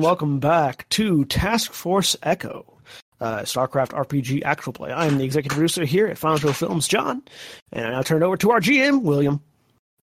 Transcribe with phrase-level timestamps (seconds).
[0.00, 0.24] Hello, everybody.
[0.24, 2.78] Welcome back to Task Force Echo,
[3.20, 4.92] uh, StarCraft RPG actual play.
[4.92, 7.22] I am the executive producer here at Final Show Films, John,
[7.72, 9.42] and I now turn it over to our GM, William.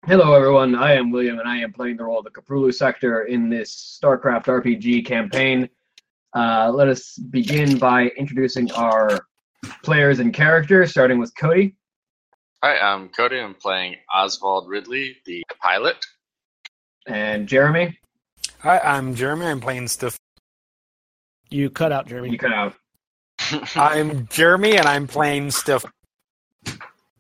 [0.05, 0.75] Hello, everyone.
[0.75, 4.01] I am William, and I am playing the role of the Koprulu sector in this
[4.03, 5.69] StarCraft RPG campaign.
[6.35, 9.25] Uh, let us begin by introducing our
[9.85, 11.77] players and characters, starting with Koty.
[12.65, 13.41] Hi, I'm Koty.
[13.41, 16.05] I'm playing Osvald Ridley, the pilot.
[17.07, 17.97] And Jeremy.
[18.65, 19.45] Hi, I'm Jeremy.
[19.45, 20.17] I'm playing Steph.
[21.51, 22.31] You cut out, Jeremy.
[22.31, 22.75] You cut out.
[23.77, 25.85] I'm Jeremy, and I'm playing Steph.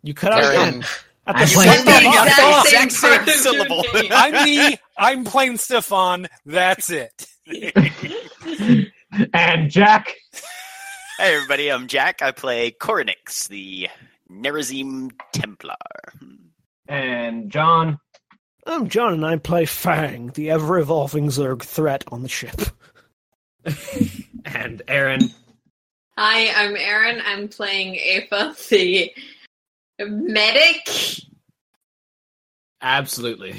[0.02, 0.82] You cut out again.
[1.26, 3.84] At I'm the playing- same the exact same same part syllable.
[4.10, 4.78] I'm me.
[4.96, 6.28] I'm playing Stefan.
[6.46, 7.26] That's it.
[9.34, 10.14] and Jack.
[11.18, 12.22] Hey everybody, I'm Jack.
[12.22, 13.88] I play Koranix, the
[14.32, 15.76] Nerazim Templar.
[16.88, 17.98] And John.
[18.66, 22.62] I'm John, and I play Fang, the ever-evolving Zerg threat on the ship.
[24.46, 25.30] And Erin.
[26.18, 27.22] Hi, I'm Erin.
[27.24, 29.10] I'm playing Ava, the
[29.98, 30.86] medic.
[32.82, 33.54] Absolutely.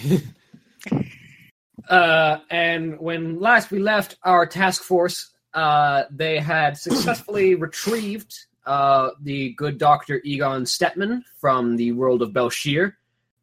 [1.89, 8.33] uh, and when last we left our task force, uh, they had successfully retrieved
[8.67, 12.93] uh, the good Doctor Egon Stetman from the world of Bel'Shir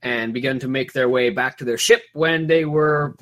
[0.03, 3.17] and began to make their way back to their ship when they were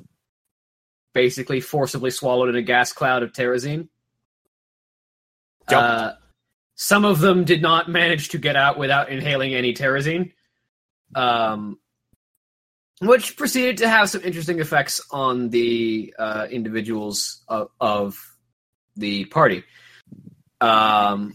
[1.12, 3.88] basically forcibly swallowed in a gas cloud of terrazine.
[5.70, 5.78] Yep.
[5.78, 6.12] Uh,
[6.74, 10.32] some of them did not manage to get out without inhaling any terrazine.
[11.14, 11.78] Um,
[13.00, 18.18] which proceeded to have some interesting effects on the uh, individuals of, of
[18.96, 19.64] the party.
[20.60, 21.34] Um,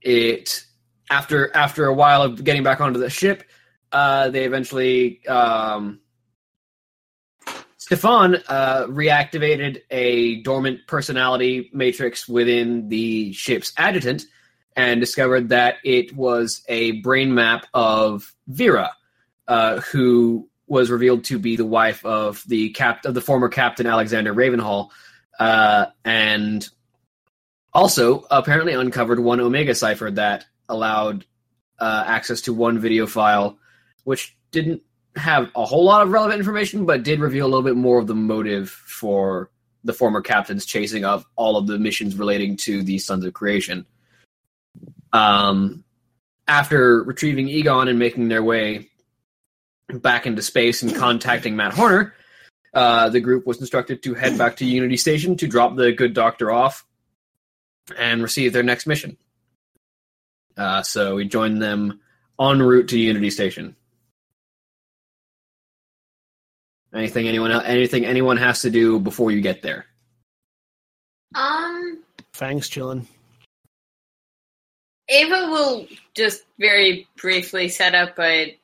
[0.00, 0.64] it
[1.10, 3.44] after after a while of getting back onto the ship,
[3.92, 6.00] uh, they eventually um,
[7.76, 14.24] Stefan uh, reactivated a dormant personality matrix within the ship's adjutant
[14.76, 18.92] and discovered that it was a brain map of Vera
[19.48, 23.86] uh, who was revealed to be the wife of the cap of the former captain
[23.86, 24.90] Alexander Ravenhall,
[25.40, 26.68] uh, and
[27.72, 31.24] also apparently uncovered one Omega cipher that allowed
[31.78, 33.58] uh, access to one video file,
[34.04, 34.82] which didn't
[35.16, 38.06] have a whole lot of relevant information, but did reveal a little bit more of
[38.06, 39.50] the motive for
[39.84, 43.86] the former captain's chasing of all of the missions relating to the Sons of Creation.
[45.12, 45.84] Um,
[46.46, 48.88] after retrieving Egon and making their way
[49.88, 52.14] back into space and contacting Matt Horner,
[52.74, 56.12] uh, the group was instructed to head back to Unity Station to drop the good
[56.12, 56.84] doctor off
[57.98, 59.16] and receive their next mission.
[60.58, 62.00] Uh, so we joined them
[62.40, 63.76] en route to Unity Station.
[66.92, 69.86] Anything anyone el- anything anyone has to do before you get there?
[71.34, 72.02] Um,
[72.32, 73.06] Fang's chilling.
[75.08, 78.58] Ava will just very briefly set up a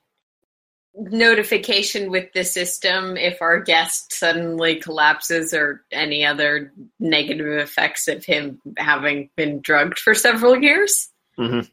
[0.95, 8.25] notification with the system if our guest suddenly collapses or any other negative effects of
[8.25, 11.11] him having been drugged for several years.
[11.39, 11.69] Mhm.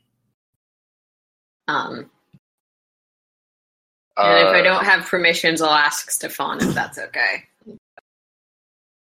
[1.68, 2.10] Um,
[4.18, 7.46] and if I Uh, don't have permissions, I'll ask Stefan if that's okay.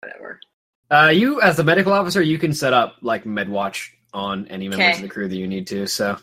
[0.01, 0.39] Whatever.
[0.91, 4.85] Uh, you, as the medical officer, you can set up like MedWatch on any members
[4.87, 4.95] Okay.
[4.97, 5.87] of the crew that you need to.
[5.87, 6.17] So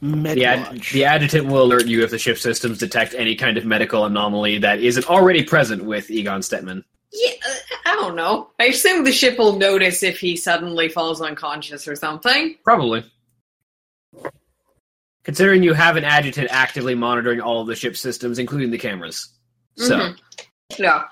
[0.00, 3.58] Med the, ad- the adjutant will alert you if the ship systems detect any kind
[3.58, 6.82] of medical anomaly that isn't already present with Egon Stetman.
[7.12, 7.54] Yeah, uh,
[7.86, 8.50] I don't know.
[8.58, 12.56] I assume the ship will notice if he suddenly falls unconscious or something.
[12.64, 13.04] Probably.
[15.24, 19.28] Considering you have an adjutant actively monitoring all of the ship systems, including the cameras.
[19.76, 20.18] So, Mhm.
[20.78, 21.08] Yeah.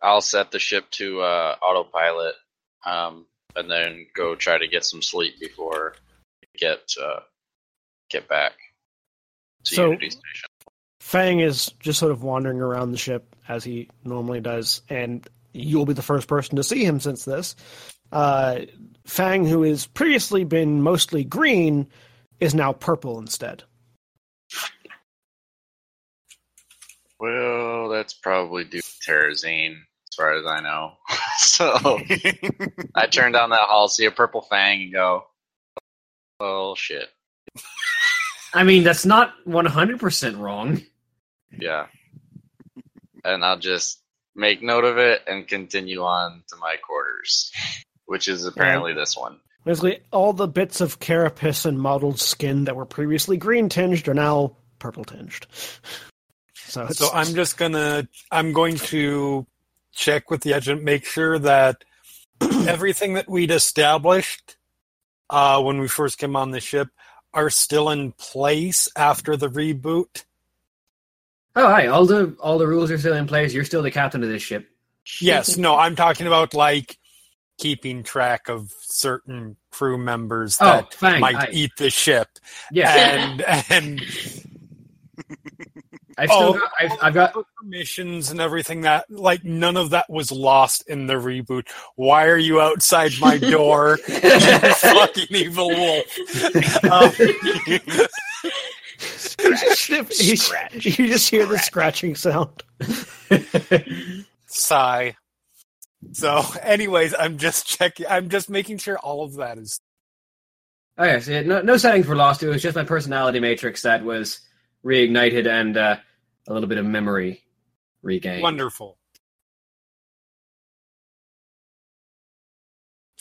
[0.00, 2.34] I'll set the ship to uh, autopilot,
[2.84, 5.94] um, and then go try to get some sleep before
[6.40, 7.20] we get uh,
[8.10, 8.52] get back
[9.64, 10.48] to So- Unity Station.
[11.00, 15.84] Fang is just sort of wandering around the ship as he normally does, and you'll
[15.84, 17.54] be the first person to see him since this.
[18.12, 18.60] Uh,
[19.04, 21.88] Fang, who has previously been mostly green,
[22.40, 23.64] is now purple instead.
[27.18, 29.74] Well, that's probably due to Terrazine,
[30.10, 30.94] as far as I know.
[31.38, 31.72] so
[32.96, 35.26] I turn down that hall, see a purple fang, and go,
[36.40, 37.08] "Oh shit!"
[38.54, 40.82] I mean, that's not 100% wrong.
[41.56, 41.86] Yeah,
[43.24, 44.02] and I'll just
[44.34, 47.52] make note of it and continue on to my quarters,
[48.06, 49.38] which is apparently this one.
[49.64, 54.14] Basically, all the bits of carapace and mottled skin that were previously green tinged are
[54.14, 55.46] now purple tinged.
[56.54, 59.46] So, So I'm just gonna I'm going to
[59.92, 61.84] check with the agent, make sure that
[62.40, 64.56] everything that we'd established
[65.30, 66.88] uh, when we first came on the ship
[67.34, 70.24] are still in place after the reboot.
[71.54, 71.86] Oh, hi.
[71.86, 73.52] All the all the rules are still in place.
[73.52, 74.68] You're still the captain of this ship.
[75.20, 76.96] Yes, no, I'm talking about like
[77.62, 81.20] keeping track of certain crew members Oh, that fine.
[81.20, 82.28] might I- eat the ship,
[82.72, 84.00] Yeah, and and
[86.18, 86.52] I've still oh.
[86.58, 87.34] got, I've, I've got.
[87.56, 91.68] permissions and everything that like none of that was lost in the reboot.
[91.96, 96.84] Why are you outside my door, you fucking evil wolf?
[96.84, 97.10] Um,
[97.66, 97.78] you,
[98.98, 99.88] just,
[100.20, 100.36] you-
[100.74, 102.62] you just hear the scratching sound.
[104.46, 105.16] sigh.
[106.10, 108.06] So, anyways, I'm just checking.
[108.08, 109.80] I'm just making sure all of that is
[110.98, 112.42] Oh yes, yeah, no, no settings were lost.
[112.42, 114.40] It was just my personality matrix that was
[114.84, 115.96] reignited and uh,
[116.46, 117.42] a little bit of memory
[118.02, 118.42] regained.
[118.42, 118.98] wonderful.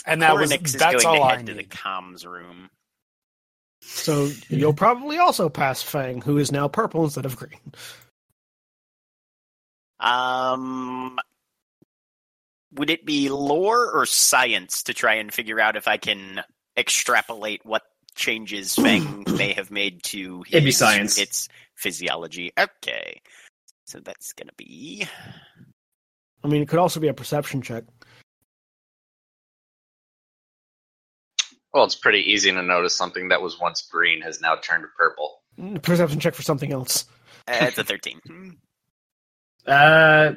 [0.06, 2.70] And that was Koranix is that's going all to I head to the comms room.
[3.82, 7.74] So you'll probably also pass Fang, who is now purple instead of green.
[10.00, 11.18] Um,
[12.74, 16.42] would it be lore or science to try and figure out if I can
[16.78, 17.84] extrapolate what
[18.16, 21.18] changes Fang may have made to his, It'd be science.
[21.18, 22.52] its physiology?
[22.58, 23.22] Okay,
[23.86, 25.06] so that's gonna be
[26.44, 27.84] I mean, it could also be a perception check.
[31.74, 35.42] Well, it's pretty easy to notice something that was once green has now turned purple.
[35.82, 37.06] Perception check for something else.
[37.48, 38.20] uh, it's a thirteen.
[39.64, 40.34] Uh,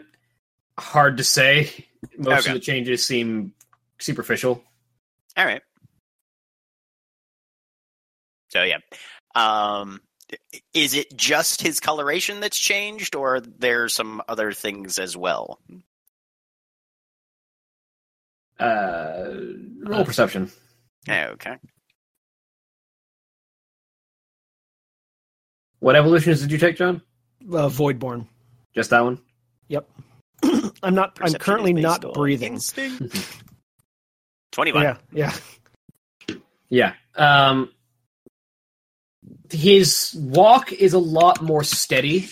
[0.78, 1.86] hard to say.
[2.18, 2.50] Most Okay.
[2.50, 3.52] of the changes seem
[3.98, 4.62] superficial.
[5.36, 5.62] All right.
[8.48, 8.78] So yeah,
[9.34, 10.00] um,
[10.72, 15.58] is it just his coloration that's changed, or are there some other things as well?
[18.60, 19.24] Uh,
[19.82, 20.50] roll perception.
[21.08, 21.56] Okay.
[25.80, 27.02] What evolutions did you take, John?
[27.42, 28.26] Uh, Voidborn.
[28.74, 29.20] Just that one.
[29.68, 29.88] Yep.
[30.84, 31.18] I'm not.
[31.20, 32.54] I'm currently not breathing.
[32.54, 33.40] instinct.
[34.52, 34.82] Twenty-one.
[34.82, 36.36] Yeah, yeah.
[36.68, 36.94] Yeah.
[37.16, 37.70] Um,
[39.50, 42.28] his walk is a lot more steady,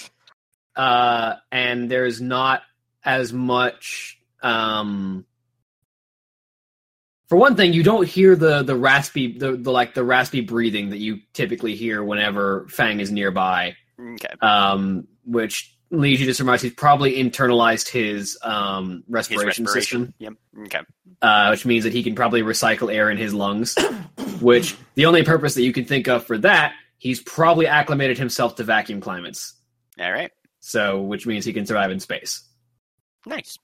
[0.76, 2.62] uh, and there's not
[3.04, 4.19] as much.
[4.43, 5.25] Um,
[7.28, 10.90] for one thing, you don't hear the the raspy the, the like the raspy breathing
[10.90, 14.34] that you typically hear whenever Fang is nearby, Okay.
[14.40, 20.33] um, which leads you to surmise he's probably internalized his um, His respiration, system Yep.
[20.67, 20.81] Okay.
[21.21, 23.77] uh, which means that he can probably recycle air in his lungs.
[24.41, 28.56] which the only purpose that you can think of for that, he's probably acclimated himself
[28.56, 29.55] to vacuum climates.
[30.00, 30.33] All right.
[30.61, 32.43] So, which means he can survive in space.
[33.27, 33.59] Nice.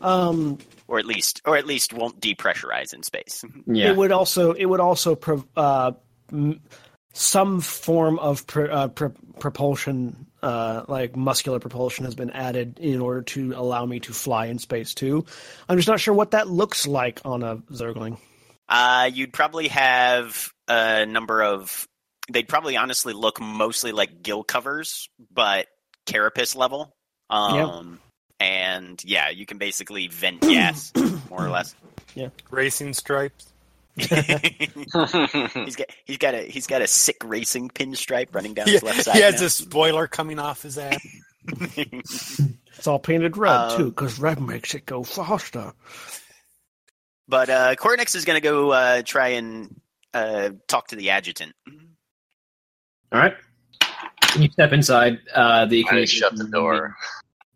[0.00, 0.58] Um,
[0.88, 3.44] Or at least, or at least won't depressurize in space.
[3.66, 4.52] Yeah, It would also.
[4.52, 5.14] It would also.
[5.14, 5.92] Pro, uh,
[6.32, 6.60] m-
[7.12, 9.06] some form of pr- uh, pr-
[9.40, 14.46] propulsion, uh, like muscular propulsion, has been added in order to allow me to fly
[14.46, 15.24] in space too.
[15.68, 18.18] I'm just not sure what that looks like on a Zergling.
[18.68, 21.86] Uh, you'd probably have a number of.
[22.30, 25.66] They'd probably honestly look mostly like gill covers, but
[26.06, 26.94] carapace level.
[27.28, 28.00] Um,
[28.38, 30.92] and yeah, you can basically vent gas,
[31.28, 31.74] more or less.
[32.14, 32.28] Yeah.
[32.50, 33.52] Racing stripes.
[33.96, 38.82] he's got he's got a he's got a sick racing pinstripe running down He, his
[38.82, 39.16] left side.
[39.16, 39.46] he has now.
[39.46, 40.98] a spoiler coming off his ass.
[42.76, 45.72] It's all painted red Um, too, because red makes it go faster.
[47.28, 49.78] but uh, Koranix is going to go uh, try and
[50.14, 51.52] uh, talk to the adjutant.
[53.12, 53.34] all right.
[54.38, 55.18] You step inside.
[55.34, 56.96] Uh, the I shut the door.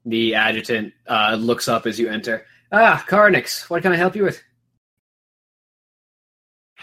[0.04, 2.44] The adjutant uh, looks up as you enter.
[2.72, 4.42] Ah, Koranix, what can I help you with?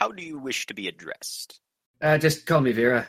[0.01, 1.60] How do you wish to be addressed?
[2.01, 3.08] Uh, just call me Vera.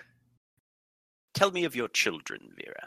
[1.32, 2.86] Tell me of your children, Vera.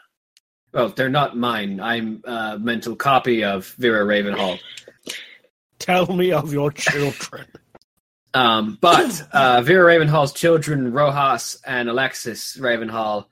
[0.72, 1.80] Well, they're not mine.
[1.80, 4.60] I'm a mental copy of Vera Ravenhall.
[5.80, 7.46] Tell me of your children.
[8.34, 13.24] Um, but uh, Vera Ravenhall's children, Rojas and Alexis Ravenhall,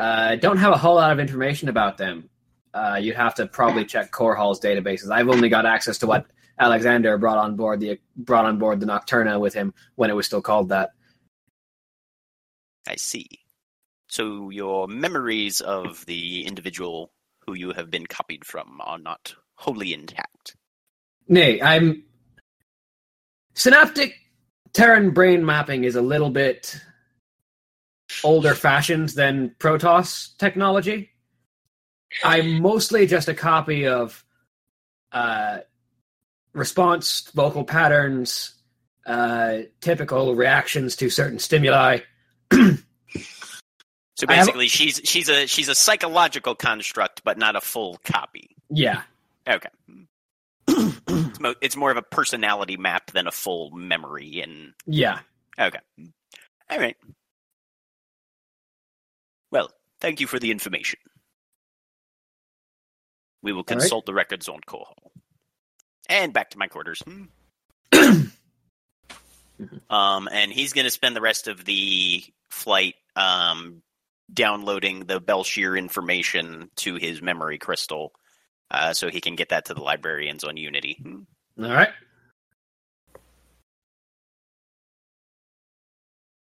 [0.00, 2.28] uh, don't have a whole lot of information about them.
[2.74, 5.12] Uh, you'd have to probably check Korhal's databases.
[5.12, 6.26] I've only got access to what
[6.58, 10.26] Alexander brought on board the brought on board the Nocturna with him when it was
[10.26, 10.90] still called that.
[12.86, 13.28] I see.
[14.08, 17.12] So your memories of the individual
[17.46, 20.56] who you have been copied from are not wholly intact.
[21.28, 22.04] Nay, I'm
[23.54, 24.14] synaptic
[24.72, 26.80] Terran brain mapping is a little bit
[28.24, 31.10] older fashioned than Protoss technology.
[32.24, 34.24] I'm mostly just a copy of
[35.12, 35.58] uh,
[36.58, 38.54] response vocal patterns,
[39.06, 42.00] uh, typical reactions to certain stimuli.
[44.16, 48.00] So I have- basically, she's she's a she's a psychological construct, but not a full
[48.04, 48.56] copy.
[48.68, 49.02] Yeah,
[49.48, 49.68] Okay,
[50.66, 54.40] it's, mo- it's more of a personality map than a full memory.
[54.40, 55.20] And yeah.
[55.56, 55.78] okay,
[56.68, 56.96] all right.
[59.52, 60.98] Well, thank you for the information.
[63.40, 63.78] We will All right.
[63.78, 65.12] consult the records on hall.
[66.08, 67.02] And back to my quarters.
[67.02, 67.24] Hmm.
[69.90, 73.82] um, and he's going to spend the rest of the flight um,
[74.32, 78.12] downloading the Bel'Shir information to his memory crystal,
[78.70, 80.98] uh, so he can get that to the librarians on Unity.
[81.02, 81.64] Hmm.
[81.64, 81.90] All right.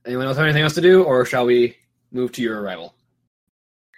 [0.07, 1.77] Anyone else have anything else to do, or shall we
[2.11, 2.95] move to your arrival?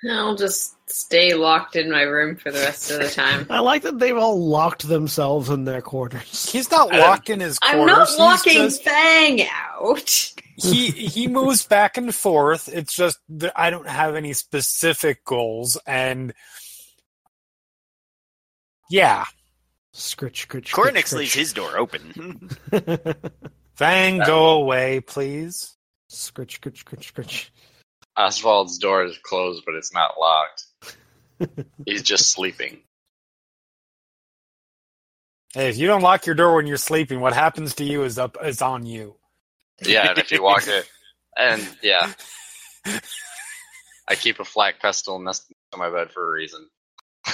[0.09, 3.47] I'll just stay locked in my room for the rest of the time.
[3.50, 6.50] I like that they've all locked themselves in their quarters.
[6.50, 7.80] He's not locked in his quarters.
[7.80, 10.33] I'm not locking just- Fang out.
[10.57, 12.69] he he moves back and forth.
[12.69, 16.33] It's just that I don't have any specific goals, and
[18.90, 19.25] yeah,
[19.95, 22.50] Scritch, scritch, Koranix leaves his door open.
[23.75, 25.76] Fang, go away, please.
[26.11, 27.50] Scritch, scritch, scritch, scritch.
[28.21, 30.65] Osvald's door is closed, but it's not locked.
[31.87, 32.81] He's just sleeping.
[35.55, 38.19] Hey, if you don't lock your door when you're sleeping, what happens to you is
[38.19, 39.17] up is on you.
[39.83, 40.89] Yeah, and if you walk it,
[41.37, 42.12] and yeah,
[44.09, 46.69] I keep a flat pestle next to my bed for a reason.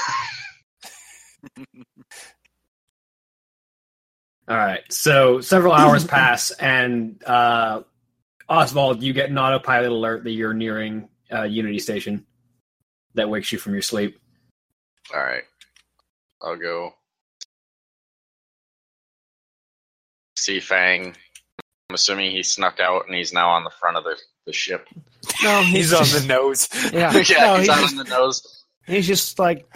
[4.49, 4.85] All right.
[4.91, 7.83] So several hours pass, and uh,
[8.49, 12.25] Osvald, you get an autopilot alert that you're nearing uh, Unity Station.
[13.15, 14.19] That wakes you from your sleep.
[15.15, 15.45] All right,
[16.43, 16.93] I'll go
[20.47, 21.17] see Fang.
[21.89, 24.89] I'm assuming he snuck out and he's now on the front of the, the ship.
[25.43, 26.69] No, He's on the nose.
[26.93, 28.65] Yeah, yeah, no, he's he's, just, on the nose.
[28.87, 29.67] he's just like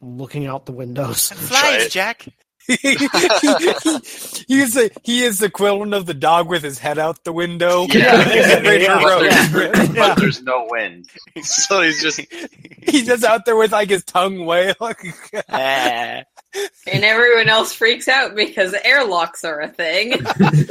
[0.00, 1.32] looking out the windows.
[1.50, 1.90] Right.
[1.90, 2.26] Jack.
[2.66, 7.32] he, is the he is the equivalent of the dog with his head out the
[7.32, 7.86] window.
[7.92, 9.52] Yeah, He's yeah, roast.
[9.54, 9.72] yeah.
[9.72, 9.92] Yeah.
[9.94, 11.06] But there's no wind,
[11.42, 12.20] so he's just
[12.82, 14.74] He's just out there with like his tongue wail.
[15.48, 16.22] Ah.
[16.86, 20.12] And everyone else freaks out because airlocks are a thing.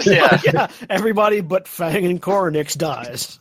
[0.05, 0.39] yeah.
[0.45, 3.39] yeah, everybody but Fang and Koranix dies.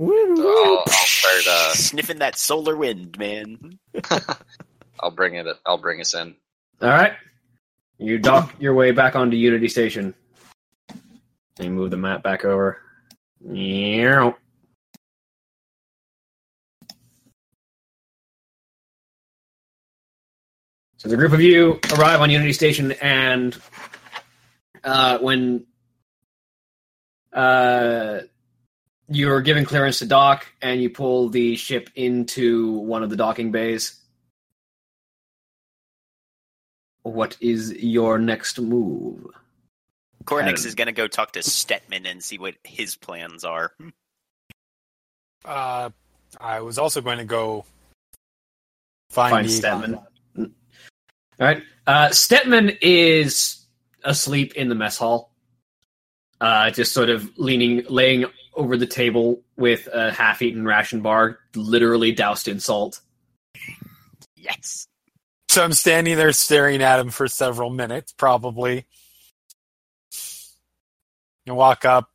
[0.00, 1.46] I'll, I'll start.
[1.48, 3.78] Uh, Sniffing that solar wind, man.
[5.02, 5.46] I'll bring it.
[5.66, 6.36] I'll bring us in.
[6.80, 7.12] All right.
[7.98, 10.14] You dock your way back onto Unity Station.
[11.58, 12.78] You move the map back over.
[13.44, 14.32] Yeah.
[20.96, 23.56] So the group of you arrive on Unity Station, and
[24.84, 25.66] uh, when
[27.32, 28.20] uh,
[29.08, 33.50] you're given clearance to dock, and you pull the ship into one of the docking
[33.50, 34.01] bays,
[37.02, 39.26] what is your next move?
[40.24, 43.72] Koranix is going to go talk to Stetman and see what his plans are.
[45.44, 45.90] Uh,
[46.40, 47.64] I was also going to go
[49.10, 50.02] find, Find the- Stetman.
[50.36, 50.46] All
[51.46, 51.62] right.
[51.86, 53.64] Uh, Stetman is
[54.04, 55.32] asleep in the mess hall,
[56.40, 62.12] uh, just sort of leaning, laying over the table with a half-eaten ration bar, literally
[62.12, 63.00] doused in salt.
[64.36, 64.86] Yes.
[65.52, 68.86] So I'm standing there staring at him for several minutes, probably.
[71.44, 72.08] You walk up,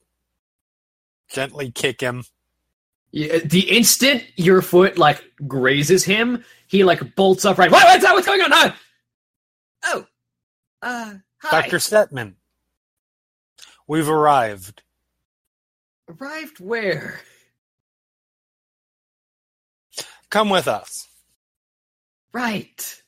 [1.30, 2.24] gently kick him.
[3.12, 7.70] Yeah, The instant your foot like grazes him, he like bolts upright.
[7.70, 8.16] What, what's that?
[8.16, 8.74] What's going on?
[9.84, 10.08] Oh,
[10.82, 11.62] uh, hi.
[11.62, 11.78] Dr.
[11.78, 12.34] Stetman,
[13.88, 14.82] we've arrived.
[16.10, 17.20] Arrived where?
[20.32, 21.08] Come with us.
[22.34, 23.04] Right.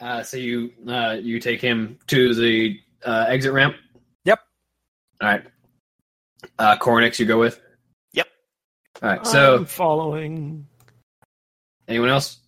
[0.00, 3.76] Uh, so you uh, you take him to the uh, exit ramp.
[4.24, 4.40] Yep.
[5.20, 5.44] All right.
[6.58, 7.60] Uh, Koranix, you go with.
[8.12, 8.28] Yep.
[9.02, 9.26] All right.
[9.26, 10.66] So I'm following.
[11.88, 12.38] anyone else?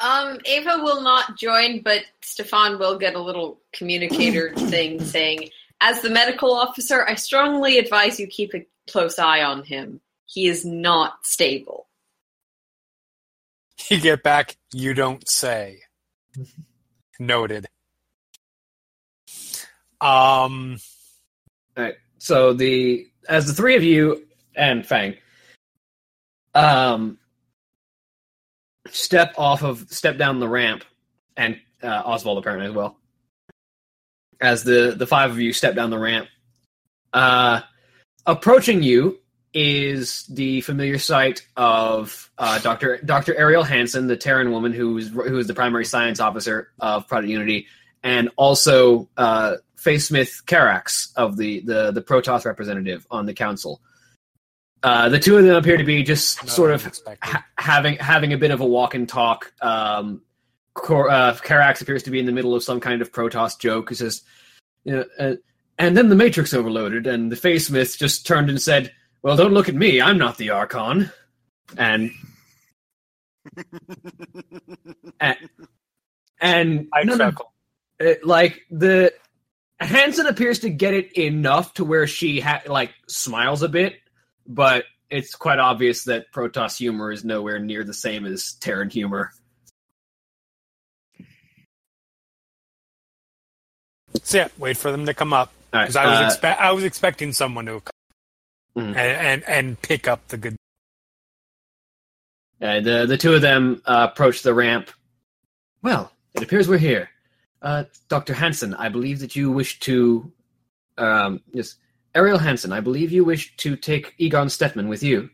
[0.00, 5.50] Um, Ava will not join, but Stefan will get a little communicator thing saying,
[5.80, 10.00] as the medical officer, I strongly advise you keep a close eye on him.
[10.26, 11.86] He is not stable.
[13.88, 15.80] You get back, you don't say.
[17.18, 17.66] Noted.
[20.00, 20.78] Um,
[21.76, 21.94] All right.
[22.18, 25.16] So the as the three of you and Fang
[26.54, 27.18] um
[28.90, 30.84] step off of step down the ramp
[31.36, 32.96] and uh, Osvald apparently as well.
[34.40, 36.28] As the the five of you step down the ramp,
[37.12, 37.60] uh,
[38.26, 39.21] approaching you
[39.54, 45.38] is the familiar sight of uh, Doctor Doctor Ariel Hansen, the Terran woman who's who
[45.38, 47.66] is the primary science officer of Project Unity,
[48.02, 53.80] and also uh, Phase-smith Karax of the, the the Protoss representative on the council.
[54.82, 58.38] Uh, the two of them appear to be just sort of ha- having having a
[58.38, 59.52] bit of a walk and talk.
[59.60, 60.22] Um,
[60.74, 63.90] Cor- uh, Karax appears to be in the middle of some kind of Protoss joke.
[63.90, 64.22] He says,
[64.84, 65.34] you know, uh,
[65.78, 69.68] and then the Matrix overloaded, and the Phase-smith just turned and said, "Well, don't look
[69.68, 70.00] at me.
[70.00, 71.10] I'm not the Archon."
[71.76, 72.10] And
[75.20, 75.36] and,
[76.40, 77.52] and I none of- chuckle.
[78.00, 79.12] uh, like the
[79.80, 83.94] Hansen appears to get it enough to where she ha- like smiles a bit,
[84.46, 89.32] but it's quite obvious that Protoss humor is nowhere near the same as Terran humor.
[94.22, 96.58] So yeah, wait for them to come up All right, because I was uh, expe-
[96.58, 97.82] I was expecting someone to
[98.74, 98.96] come Mhm.
[98.96, 100.56] and, and and pick up the good.
[102.60, 104.90] Uh, the the two of them uh, approach the ramp.
[105.82, 107.08] Well, it appears we're here.
[107.60, 108.34] Uh, Dr.
[108.34, 110.30] Hansen, I believe that you wish to.
[110.98, 111.76] Um, yes,
[112.14, 115.30] Ariel Hansen, I believe you wish to take Egon Stetman with you.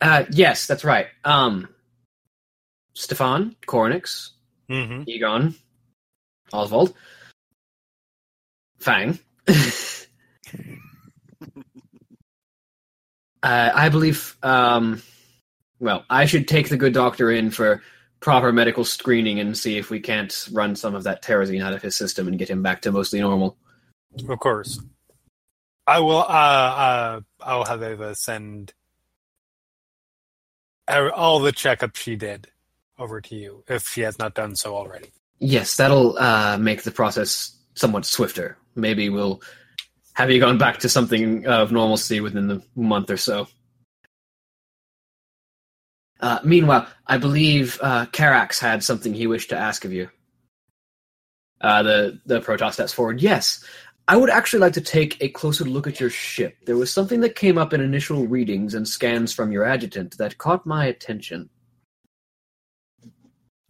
[0.00, 1.06] Uh, yes, that's right.
[1.24, 1.68] Um,
[2.94, 4.30] Stefan, Koranix,
[4.68, 5.54] hmm Egon,
[6.52, 6.94] Osvald,
[8.78, 9.18] Fang.
[13.46, 14.36] uh, I believe.
[14.42, 15.02] Um,
[15.78, 17.82] well, I should take the good doctor in for
[18.18, 21.82] proper medical screening and see if we can't run some of that terrazine out of
[21.82, 23.56] his system and get him back to mostly normal.
[24.28, 24.80] Of course,
[25.86, 26.18] I will.
[26.18, 28.72] Uh, uh, I'll have Ava send
[30.90, 32.48] er- all the checkup she did
[32.98, 35.12] over to you if she has not done so already.
[35.38, 38.56] Yes, that'll uh, make the process somewhat swifter.
[38.74, 39.42] Maybe we'll
[40.16, 43.46] have you gone back to something of normalcy within the month or so.
[46.18, 50.08] Uh, meanwhile, I believe uh, Karax had something he wished to ask of you.
[51.60, 53.20] Uh, the the Protoss steps forward.
[53.20, 53.62] Yes,
[54.08, 56.56] I would actually like to take a closer look at your ship.
[56.64, 60.38] There was something that came up in initial readings and scans from your adjutant that
[60.38, 61.50] caught my attention.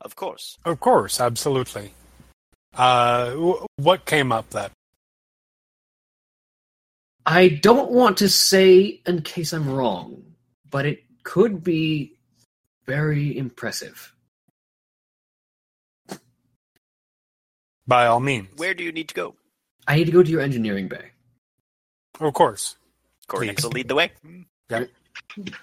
[0.01, 0.59] Of course.
[0.65, 1.93] Of course, absolutely.
[2.73, 4.71] Uh, w- what came up that?
[7.27, 10.23] I don't want to say in case I'm wrong,
[10.71, 12.15] but it could be
[12.87, 14.15] very impressive.
[17.87, 19.35] By all means, Where do you need to go?
[19.89, 21.11] I need to go to your engineering bay.
[22.21, 22.77] of course.
[23.29, 24.13] Koranix will lead the way.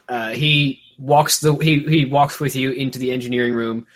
[0.09, 3.87] Uh, he walks the he he walks with you into the engineering room,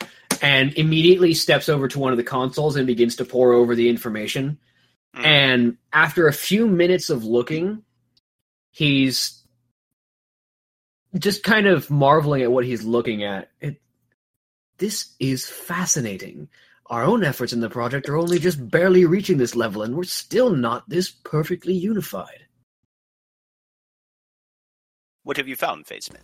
[0.42, 3.90] and immediately steps over to one of the consoles and begins to pour over the
[3.90, 4.58] information.
[5.18, 5.26] Mm.
[5.26, 7.84] And after a few minutes of looking,
[8.72, 9.42] he's
[11.18, 13.50] just kind of marveling at what he's looking at.
[13.60, 13.82] It,
[14.78, 16.50] this is fascinating.
[16.88, 20.04] Our own efforts in the project are only just barely reaching this level, and we're
[20.04, 22.46] still not this perfectly unified.
[25.24, 26.24] What have you found, Face Smith?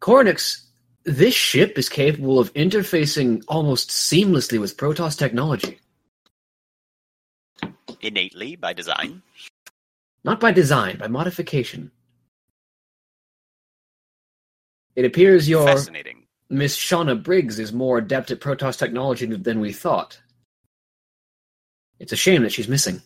[0.00, 0.62] Koranix,
[1.04, 5.78] this ship is capable of interfacing almost seamlessly with Protoss technology.
[8.00, 9.22] Innately, by design.
[10.24, 11.90] Not by design, by modification.
[14.96, 16.24] It appears your Fascinating.
[16.50, 20.20] Miss Shauna Briggs is more adept at Protoss technology than we thought.
[22.00, 23.00] It's a shame that she's missing.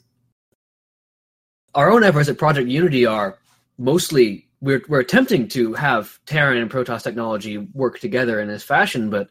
[1.75, 3.39] Our own efforts at Project Unity are
[3.77, 9.11] mostly we're we're attempting to have Terran and Protoss technology work together in this fashion,
[9.11, 9.29] but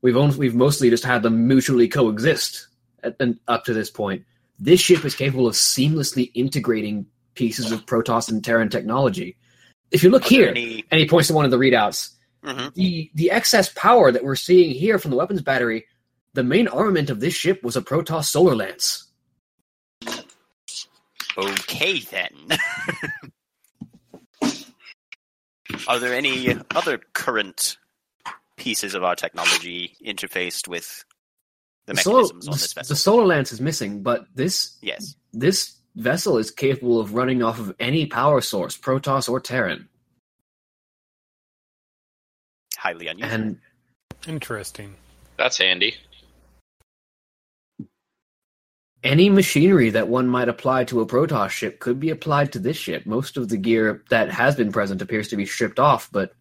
[0.00, 2.68] we've only, we've mostly just had them mutually coexist
[3.02, 4.24] at, and up to this point.
[4.62, 9.36] This ship is capable of seamlessly integrating pieces of Protoss and Terran technology.
[9.90, 12.10] If you look here, any- and he points to one of the readouts,
[12.44, 12.72] Mhm.
[12.74, 15.84] the the excess power that we're seeing here from the weapons battery,
[16.34, 19.08] the main armament of this ship was a Protoss solar lance.
[21.36, 22.30] Okay, then.
[25.88, 27.78] Are there any other current
[28.56, 31.04] pieces of our technology interfaced with
[31.86, 35.16] the solar, mechanisms on this the solar lance is missing, but this Yes.
[35.32, 39.88] this vessel is capable of running off of any power source, Protoss or Terran.
[42.76, 43.32] Highly unusual.
[43.32, 43.58] And
[44.26, 44.94] Interesting.
[45.36, 45.96] That's handy.
[49.02, 52.76] Any machinery that one might apply to a Protoss ship could be applied to this
[52.76, 53.04] ship.
[53.04, 56.32] Most of the gear that has been present appears to be stripped off, but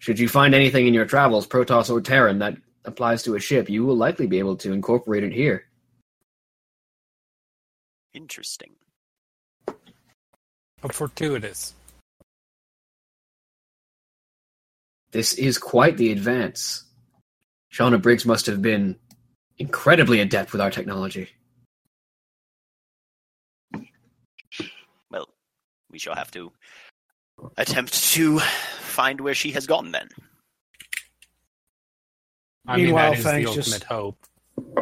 [0.00, 2.56] should you find anything in your travels, Protoss or Terran, that
[2.90, 5.64] applies to a ship, you will likely be able to incorporate it here.
[8.12, 8.72] Interesting.
[9.66, 11.74] How fortuitous.
[15.12, 16.84] This is quite the advance.
[17.72, 18.96] Shauna Briggs must have been
[19.58, 21.28] incredibly adept with our technology.
[25.10, 25.28] Well,
[25.90, 26.52] we shall have to
[27.56, 30.08] attempt to find where she has gone then.
[32.66, 34.16] I mean, Meanwhile, that is the Fang's ultimate just- hope.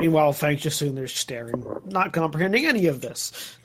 [0.01, 3.57] Meanwhile, Fang's just sitting there staring, not comprehending any of this.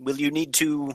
[0.00, 0.92] Will you need to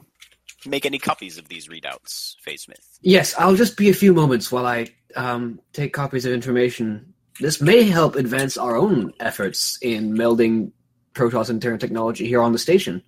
[0.66, 3.00] make any copies of these readouts, Phase-smith?
[3.02, 7.14] Yes, I'll just be a few moments while I um, take copies of information.
[7.40, 10.72] This may help advance our own efforts in melding
[11.14, 13.02] Protoss and Terran technology here on the station.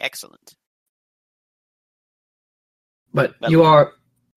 [0.00, 0.54] Excellent.
[3.12, 3.92] But Well- you are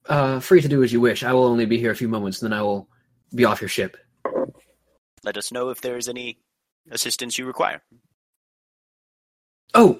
[0.07, 1.23] uh, free to do as you wish.
[1.23, 2.89] I will only be here a few moments, and then I will
[3.33, 3.97] be off your ship.
[5.23, 6.39] Let us know if there is any
[6.89, 7.81] assistance you require.
[9.73, 9.99] Oh,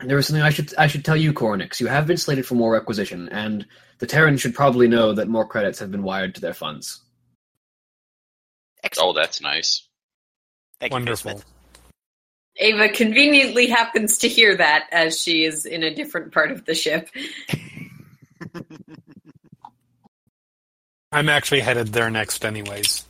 [0.00, 1.80] there is something I should I should tell you, Koranix.
[1.80, 3.66] You have been slated for more requisition, and
[3.98, 7.02] the Terrans should probably know that more credits have been wired to their funds.
[8.82, 9.10] Excellent.
[9.16, 9.86] Oh, that's nice.
[10.80, 11.32] Thank you, Wonderful.
[11.32, 11.44] Smith.
[12.56, 16.74] Ava conveniently happens to hear that as she is in a different part of the
[16.74, 17.08] ship.
[21.12, 23.04] I'm actually headed there next, anyways.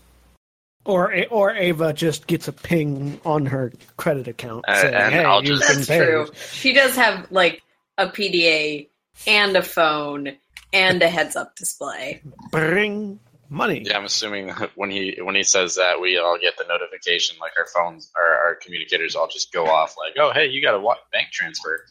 [0.85, 5.25] Or or Ava just gets a ping on her credit account Uh, saying, and "Hey,
[5.25, 6.31] I'll you've just- been That's paid." true.
[6.53, 7.63] She does have like
[7.97, 8.89] a PDA
[9.27, 10.37] and a phone
[10.75, 12.21] and a heads up display.
[12.51, 13.83] Bring money.
[13.85, 17.37] Yeah, I'm assuming that when he when he says that, we all get the notification,
[17.41, 20.75] like our phones, our, our communicators all just go off, like, "Oh, hey, you got
[20.75, 21.85] a bank transfer."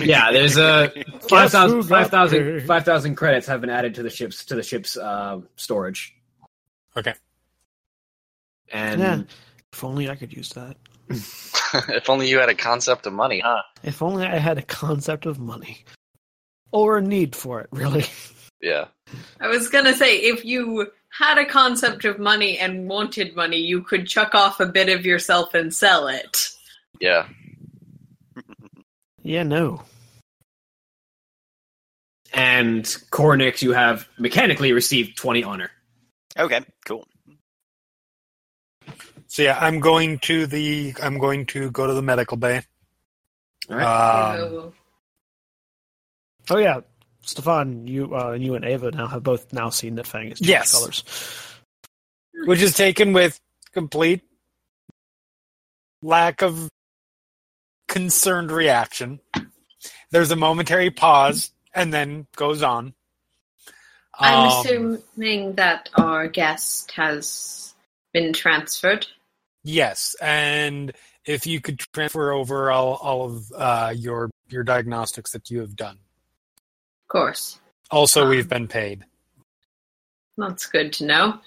[0.00, 2.66] Yeah, there's a Guess 5,000 who got 5,000 paid?
[2.66, 6.14] 5,000 credits have been added to the ship's to the ship's uh, storage.
[6.96, 7.14] Okay.
[8.72, 9.22] And Yeah.
[9.72, 10.76] If only I could use that.
[11.08, 13.62] if only you had a concept of money, huh?
[13.82, 15.84] If only I had a concept of money.
[16.72, 18.04] Or a need for it, really.
[18.60, 18.86] Yeah.
[19.40, 23.82] I was gonna say, if you had a concept of money and wanted money, you
[23.82, 26.48] could chuck off a bit of yourself and sell it.
[27.00, 27.26] Yeah.
[29.24, 29.82] Yeah, no.
[32.34, 35.70] and Koranix, you have mechanically received 20 honor.
[36.36, 37.06] Okay, cool.
[39.28, 42.62] So yeah, I'm going to the I'm going to go to the medical bay.
[43.70, 44.36] All right.
[44.40, 44.72] Um,
[46.50, 46.80] Oh yeah,
[47.22, 50.48] Stefan, you uh, you and Ava now have both now seen that Fang is changed
[50.48, 50.72] Yes.
[50.72, 51.04] colors.
[52.46, 53.38] which is taken with
[53.72, 54.22] complete
[56.02, 56.68] lack of
[57.88, 59.20] concerned reaction.
[60.10, 62.94] There's a momentary pause and then goes on.
[64.18, 67.74] I'm Um, assuming that our guest has
[68.12, 69.06] been transferred.
[69.64, 70.92] Yes, and
[71.24, 75.76] if you could transfer over all, all of uh, your your diagnostics that you have
[75.76, 75.98] done.
[77.12, 77.60] Of course.
[77.90, 79.04] Also, we've been paid.
[80.38, 81.40] That's good to know.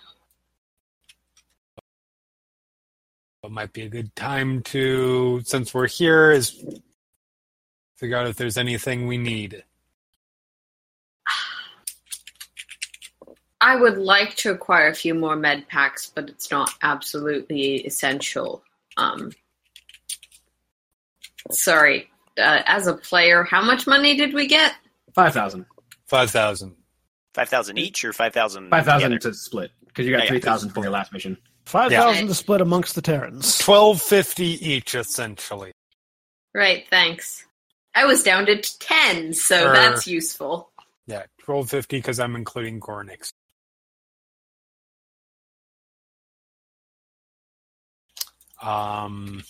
[3.44, 6.64] It might be a good time to, since we're here, is
[7.98, 9.64] figure out if there's anything we need.
[13.60, 18.62] I would like to acquire a few more med packs, but it's not absolutely essential.
[18.98, 19.32] Um,
[21.50, 22.12] sorry.
[22.38, 24.76] Uh, as a player, how much money did we get?
[25.16, 25.66] 5,000.
[26.08, 26.76] Five thousand.
[27.34, 28.70] Five thousand each or five thousand?
[28.70, 30.30] 5,000 to split, because you got Yeah, yeah.
[30.42, 31.38] 3,000 from your last mission.
[31.66, 33.58] Five thousand to split amongst the Terrans.
[33.58, 35.72] Twelve fifty each, essentially.
[36.54, 37.46] Right, thanks.
[37.96, 39.74] I was down to 10, so Er.
[39.74, 40.70] that's useful.
[41.08, 43.30] Yeah, twelve fifty because I'm including Koranix.
[48.62, 49.44] Um,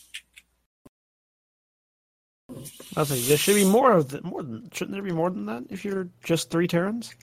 [2.98, 5.46] I think there should be more of the, more than shouldn't there be more than
[5.48, 7.13] that if you're just three Terrans?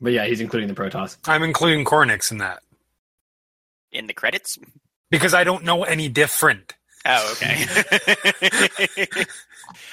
[0.00, 1.16] But yeah, he's including the Protoss.
[1.26, 2.62] I'm including Koranix in that
[3.92, 4.58] in the credits.
[5.10, 6.74] because I don't know any different.
[7.04, 7.66] Oh, okay.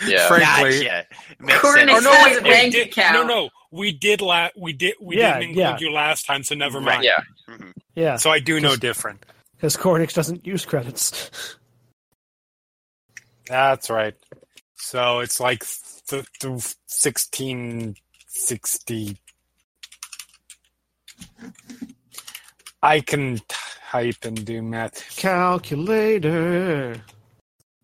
[0.06, 0.28] Yeah.
[0.28, 1.06] Frankly, Gotcha.
[1.42, 1.90] Koranix.
[1.90, 3.14] Oh, no, has a bank did- account.
[3.16, 4.96] No, no, we did la- We did.
[5.02, 5.78] We Yeah, didn't include yeah.
[5.80, 7.04] you last time, so never Right, mind.
[7.04, 7.20] Yeah.
[7.50, 7.74] Mhm.
[7.96, 9.26] Yeah, So I do know different.
[9.56, 11.30] because Koranix doesn't use credits.
[13.48, 14.14] That's right.
[14.76, 15.64] So it's like
[16.08, 19.18] th- 1660.
[22.82, 25.16] I can type and do math.
[25.16, 27.02] Calculator.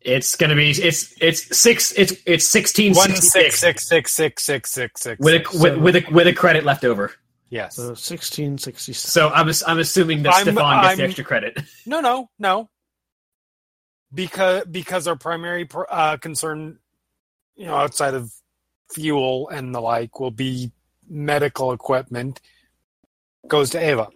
[0.02, 4.72] It's gonna be it's it's six it's it's sixteen one six six six six six
[4.72, 7.12] six six with a with, with a with a credit left over.
[7.50, 7.76] Yes.
[7.76, 9.12] So sixteen sixty six.
[9.12, 11.60] So I'm I'm assuming that Stefan gets I'm, the extra credit.
[11.86, 12.70] No, no, no.
[14.14, 16.80] Because because our primary uh, concern,
[17.56, 18.32] you know, outside of
[18.92, 20.72] fuel and the like, will be
[21.08, 22.42] medical equipment.
[23.48, 24.10] Goes to Ava.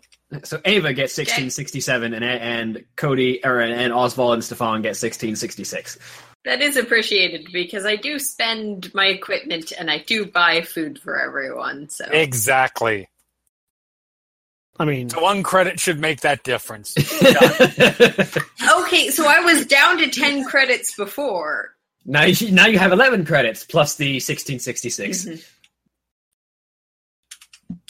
[0.44, 4.98] So Ava gets sixteen sixty seven, and and Koty or and Osvald and Stefan get
[4.98, 6.00] sixteen sixty six.
[6.46, 11.18] That is appreciated because I do spend my equipment and I do buy food for
[11.18, 11.90] everyone.
[11.90, 13.08] So Exactly.
[14.80, 16.96] I mean, So one credit should make that difference.
[17.20, 21.76] okay, so I was down to ten credits before.
[22.06, 25.26] now you now you have eleven credits plus the sixteen sixty six.
[25.26, 25.46] Mhm.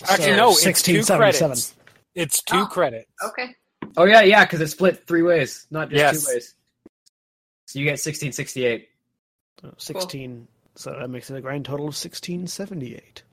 [0.03, 1.47] Actually, so no, it's two 1677.
[1.49, 1.73] credits.
[2.15, 2.65] It's two Oh.
[2.65, 3.09] credits.
[3.23, 3.55] Okay.
[3.97, 6.25] Oh yeah, yeah, because it's split three ways, not just Yes.
[6.25, 6.55] two ways.
[7.67, 8.89] So you get sixteen sixty eight.
[9.61, 10.47] So 16.
[10.75, 13.23] So that makes it a grand total of 1678.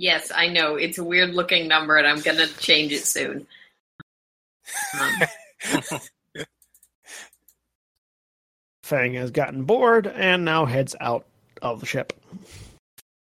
[0.00, 3.46] Yes, I know it's a weird looking number, and I'm gonna change it soon.
[4.98, 6.00] Um,
[8.82, 11.26] Fang has gotten bored and now heads out
[11.60, 12.14] of the ship.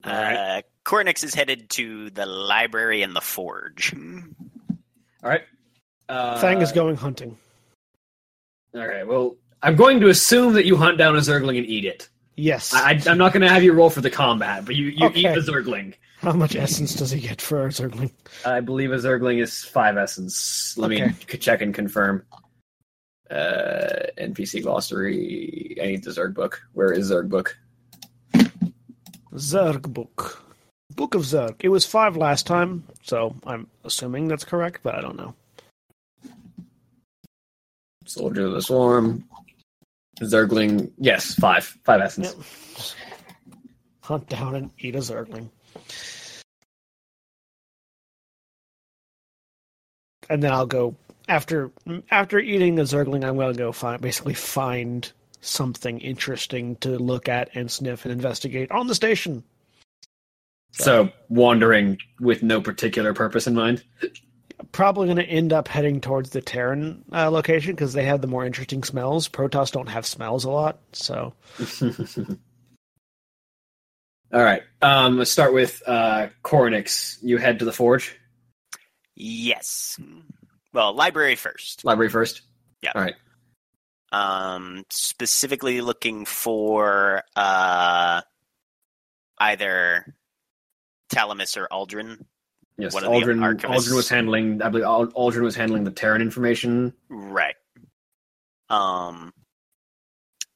[0.04, 3.94] Uh, Koranix is headed to the library and the forge.
[3.94, 5.44] All right.
[6.10, 7.38] Uh, Fang is going hunting.
[8.74, 9.06] All right.
[9.06, 12.10] Well, I'm going to assume that you hunt down a Zergling and eat it.
[12.36, 12.74] Yes.
[12.74, 15.06] I, I, I'm not going to have you roll for the combat, but you, you
[15.14, 15.34] eat Okay.
[15.34, 15.94] a Zergling.
[16.18, 18.10] How much essence does he get for a Zergling?
[18.44, 20.76] I believe a Zergling is five essence.
[20.76, 21.14] Let me Okay.
[21.30, 22.24] c- check and confirm.
[23.30, 25.76] Uh, NPC glossary.
[25.82, 26.62] I need the Zerg book.
[26.74, 27.56] Where is Zerg book?
[29.34, 30.42] Zerg book.
[30.94, 31.56] Book of Zerg.
[31.60, 35.34] It was five last time, so I'm assuming that's correct, but I don't know.
[38.06, 39.24] Soldier of the Swarm.
[40.20, 40.92] Zergling.
[40.98, 41.64] Yes, five.
[41.84, 42.34] Five essence.
[42.34, 42.94] Yep.
[44.02, 45.50] Hunt down and eat a Zergling.
[50.28, 50.96] And then I'll go
[51.28, 51.70] after
[52.10, 53.24] after eating a Zergling.
[53.24, 58.70] I'm to go find basically find something interesting to look at and sniff and investigate
[58.70, 59.44] on the station.
[60.72, 63.82] So wandering with no particular purpose in mind.
[64.72, 68.26] Probably going to end up heading towards the Terran uh, location because they have the
[68.26, 69.28] more interesting smells.
[69.28, 71.34] Protoss don't have smells a lot, so
[74.32, 74.62] All right.
[74.82, 77.18] Um, let's start with uh, Koranix.
[77.22, 78.18] You head to the forge.
[79.14, 79.98] Yes.
[80.72, 81.84] Well, library first.
[81.84, 82.42] Library first.
[82.82, 82.92] Yeah.
[82.94, 83.14] All right.
[84.12, 88.20] Um, specifically looking for uh,
[89.38, 90.14] either
[91.12, 92.24] Talamus or Aldrin.
[92.78, 92.92] Yes.
[92.92, 93.60] One of the Aldrin.
[93.60, 94.60] Aldrin was handling.
[94.60, 96.92] I believe Aldrin was handling the Terran information.
[97.08, 97.54] Right.
[98.68, 99.32] Um,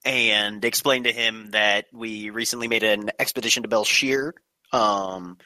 [0.05, 4.33] and explained to him that we recently made an expedition to Bel'Shir,
[4.73, 5.39] um,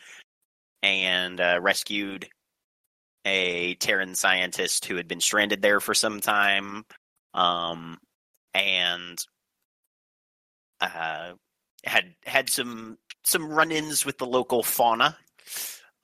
[0.82, 2.28] and uh, rescued
[3.24, 6.84] a Terran scientist who had been stranded there for some time,
[7.34, 7.98] um,
[8.52, 9.18] and
[10.80, 11.32] uh,
[11.84, 15.16] had had some some run-ins with the local fauna.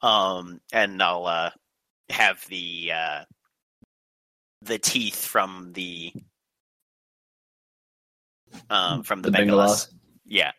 [0.03, 1.51] Um, and I'll uh,
[2.09, 3.25] have the uh,
[4.63, 6.13] the teeth from the
[8.69, 9.47] um, from the, The Bengalaas.
[9.47, 9.89] Bengalaas.
[10.27, 10.53] Yeah,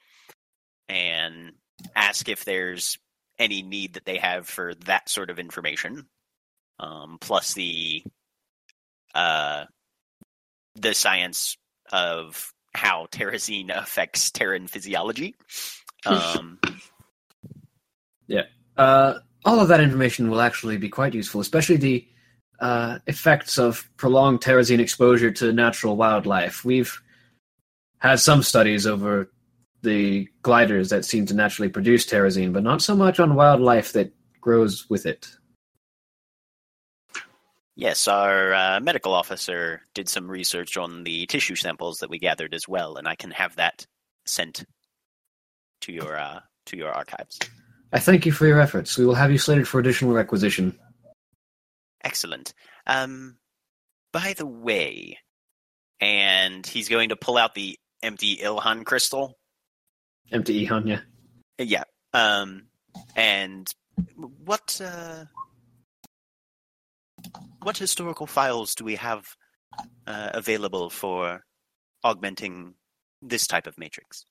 [0.89, 1.53] and
[1.95, 2.97] ask if there's
[3.39, 6.05] any need that they have for that sort of information.
[6.79, 8.03] Um, plus the
[9.13, 9.65] uh,
[10.75, 11.57] the science
[11.91, 15.35] of how terrazine affects Terran physiology.
[16.03, 16.57] Um,
[18.25, 18.45] yeah.
[18.75, 22.07] Uh, all of that information will actually be quite useful, especially the
[22.59, 26.63] uh, effects of prolonged terrazine exposure to natural wildlife.
[26.63, 27.01] We've
[27.99, 29.31] had some studies over
[29.81, 34.13] the gliders that seem to naturally produce terrazine, but not so much on wildlife that
[34.39, 35.27] grows with it.
[37.75, 42.53] Yes, our uh, medical officer did some research on the tissue samples that we gathered
[42.53, 43.85] as well, and I can have that
[44.25, 44.65] sent
[45.81, 47.39] to your uh, to your archives.
[47.93, 48.97] I thank you for your efforts.
[48.97, 50.77] We will have you slated for additional requisition.
[52.03, 52.53] Excellent.
[52.87, 53.37] Um,
[54.13, 55.17] by the way,
[55.99, 59.37] and he's going to pull out the empty Ilhan crystal.
[60.31, 61.01] Empty Ilhan, yeah.
[61.57, 61.83] Yeah.
[62.13, 62.67] Um,
[63.15, 63.71] and
[64.15, 65.25] what uh,
[67.61, 69.25] what historical files do we have
[70.07, 71.43] uh, available for
[72.03, 72.73] augmenting
[73.21, 74.25] this type of matrix?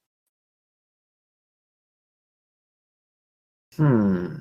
[3.80, 4.34] Hmm.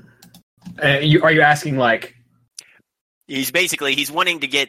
[0.84, 2.14] Uh, you, are you asking like
[3.26, 4.68] He's basically he's wanting to get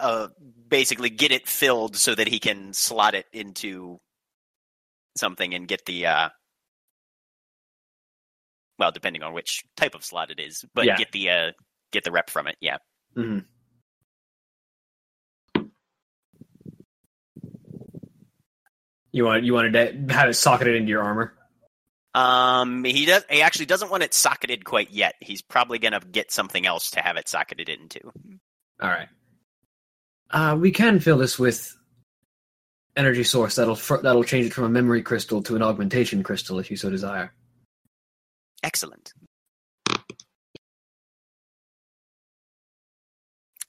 [0.00, 0.28] uh
[0.66, 4.00] basically get it filled so that he can slot it into
[5.18, 6.28] something and get the uh
[8.78, 10.96] well depending on which type of slot it is but Yeah.
[10.96, 11.52] get the uh
[11.92, 12.78] get the rep from it yeah
[13.14, 13.40] mm-hmm.
[19.12, 21.34] You want you wanted to have it socketed into your armor.
[22.14, 26.30] Um he does he actually doesn't want it socketed quite yet he's probably gonna get
[26.32, 28.00] something else to have it socketed into
[28.80, 29.08] All right.
[30.30, 31.74] Uh, we can fill this with
[32.96, 36.70] energy source that'll that'll change it from a memory crystal to an augmentation crystal if
[36.70, 37.32] you so desire.
[38.62, 39.12] excellent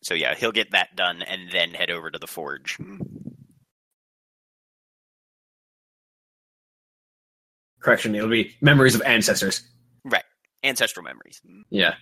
[0.02, 2.78] so yeah he'll get that done and then head over to the forge
[7.90, 9.64] Correction, it'll be memories of ancestors.
[10.06, 10.24] Right.
[10.64, 11.96] Ancestral memories Yeah.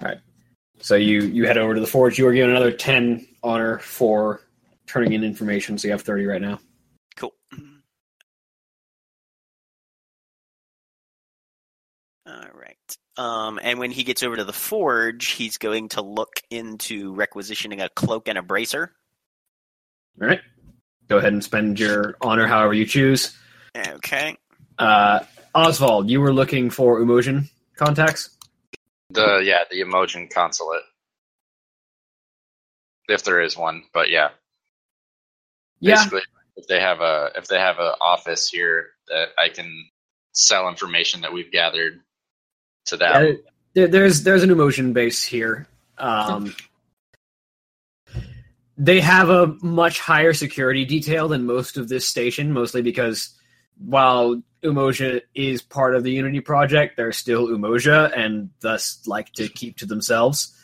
[0.00, 0.20] All right.
[0.78, 2.18] So you you head over to the forge.
[2.18, 4.40] You are given another ten honor for
[4.86, 5.76] turning in information.
[5.76, 6.60] So you have thirty right now.
[7.16, 7.34] Cool.
[12.26, 12.96] All right.
[13.18, 17.82] Um, and when he gets over to the forge, he's going to look into requisitioning
[17.82, 18.92] a cloak and a bracer.
[20.22, 20.40] All right.
[21.08, 23.36] Go ahead and spend your honor however you choose.
[23.76, 24.36] Okay.
[24.78, 25.20] Uh,
[25.54, 28.30] Osvald, you were looking for Umojan contacts.
[29.10, 30.82] The yeah, the Umojan consulate.
[33.08, 34.30] If there is one, but yeah.
[35.80, 35.94] Yeah.
[35.94, 36.22] Basically,
[36.56, 39.88] if they have a if they have an office here that I can
[40.32, 42.00] sell information that we've gathered
[42.86, 43.24] to them.
[43.24, 43.32] Yeah,
[43.74, 45.66] there, there's there's an Umojan base here.
[45.98, 46.54] Um,
[48.76, 53.34] they have a much higher security detail than most of this station, mostly because
[53.78, 59.48] while Umoja is part of the Unity project, they're still Umoja and thus like to
[59.48, 60.54] keep to themselves.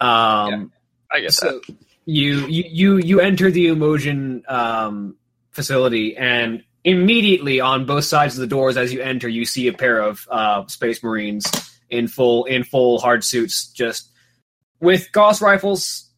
[0.00, 0.72] Um,
[1.10, 1.32] I get that.
[1.32, 1.60] so
[2.04, 5.16] you you you you enter the Umojan um,
[5.52, 9.72] facility, and immediately on both sides of the doors, as you enter, you see a
[9.72, 11.44] pair of uh, Space Marines
[11.88, 14.10] in full in full hard suits, just
[14.80, 16.10] with Gauss rifles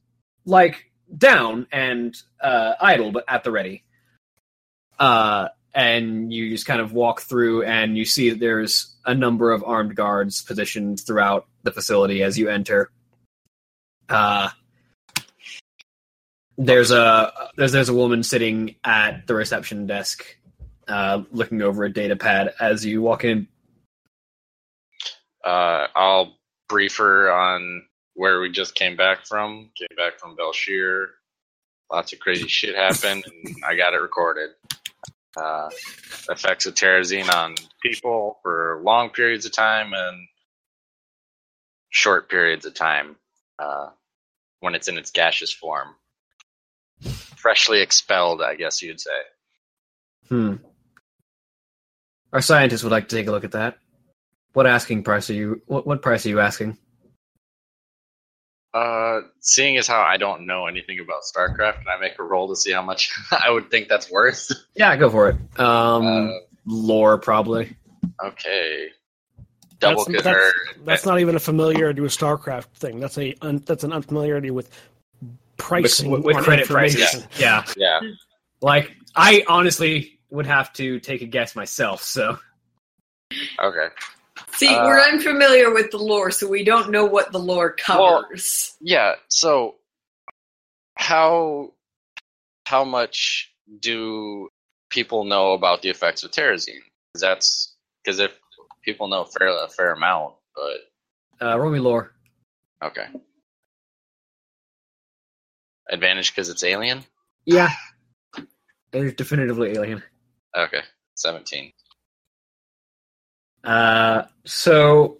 [0.44, 3.85] like down and uh, idle, but at the ready.
[4.98, 9.52] Uh, and you just kind of walk through, and you see that there's a number
[9.52, 12.90] of armed guards positioned throughout the facility as you enter.
[14.09, 14.48] Uh,
[16.56, 20.24] there's a there's there's a woman sitting at the reception desk,
[20.88, 23.46] uh, looking over a data pad as you walk in.
[25.44, 29.70] Uh, I'll brief her on where we just came back from.
[29.76, 31.09] Came back from Bel'Shir.
[31.90, 34.51] Lots of crazy shit happened, and I got it recorded.
[35.37, 35.68] Uh,
[36.31, 40.27] effects of terrazine on people for long periods of time and
[41.90, 43.16] short periods of time
[43.59, 43.88] uh,
[44.61, 45.88] when it's in its gaseous form.
[47.37, 49.11] Freshly expelled, I guess you'd say.
[50.29, 50.55] Hmm.
[52.33, 53.79] Our scientists would like to take a look at that.
[54.55, 55.62] What asking price are you?
[55.66, 56.79] What, what price are you asking?
[58.77, 62.49] Uh, seeing as how I don't know anything about StarCraft, can I make a roll
[62.49, 64.51] to see how much I would think that's worth?
[64.75, 65.37] Yeah, go for it.
[65.59, 66.33] Um, Uh,
[66.67, 67.75] lore probably.
[68.23, 68.89] okay.
[69.79, 73.01] Double That's, that's, that's not even a familiarity with StarCraft thing.
[73.01, 74.71] That's a un, that's an unfamiliarity with
[75.57, 77.01] pricing with, with credit prices.
[77.01, 77.31] information.
[77.39, 77.65] Yeah.
[77.77, 78.01] yeah.
[78.61, 82.03] Like I honestly would have to take a guess myself.
[82.03, 82.39] So
[83.62, 83.87] Okay.
[84.57, 88.77] See, Uh, we're unfamiliar with the lore, so we don't know what the lore covers.
[88.81, 89.14] Yeah.
[89.29, 89.77] So
[90.97, 91.73] how
[92.64, 94.49] how much do
[94.90, 96.81] people know about the effects of terrazine?
[97.12, 98.33] Because that's because if
[98.83, 102.12] people know fair a fair amount, but uh, roll me lore.
[102.83, 103.07] okay.
[105.91, 107.05] Advantage because it's alien.
[107.45, 107.70] Yeah.
[108.91, 110.03] They're definitively alien.
[110.57, 110.80] Okay,
[111.14, 111.72] seventeen.
[113.67, 115.19] Uh, so,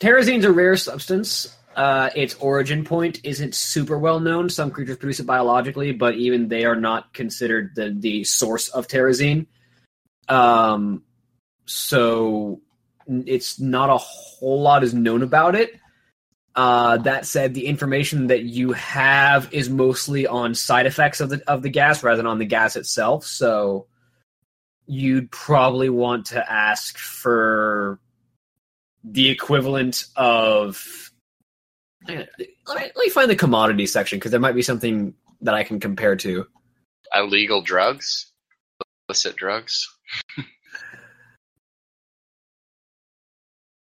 [0.00, 1.54] terrazine's a rare substance.
[1.76, 4.50] Uh, its origin point isn't super well known.
[4.50, 8.88] Some creatures produce it biologically, but even they are not considered the, the source of
[8.88, 9.46] terrazine.
[10.28, 11.04] Um,
[11.64, 12.60] so,
[13.06, 15.78] it's not a whole lot is known about it.
[16.56, 21.40] Uh, that said, the information that you have is mostly on side effects of the
[21.46, 23.24] of the gas rather than on the gas itself.
[23.24, 23.86] So,
[24.88, 28.00] you'd probably want to ask for
[29.04, 31.12] the equivalent of.
[32.08, 32.26] Uh, let me,
[32.66, 36.16] let me find the commodity section because there might be something that I can compare
[36.16, 36.46] to.
[37.14, 38.32] Illegal drugs,
[39.08, 39.86] illicit drugs.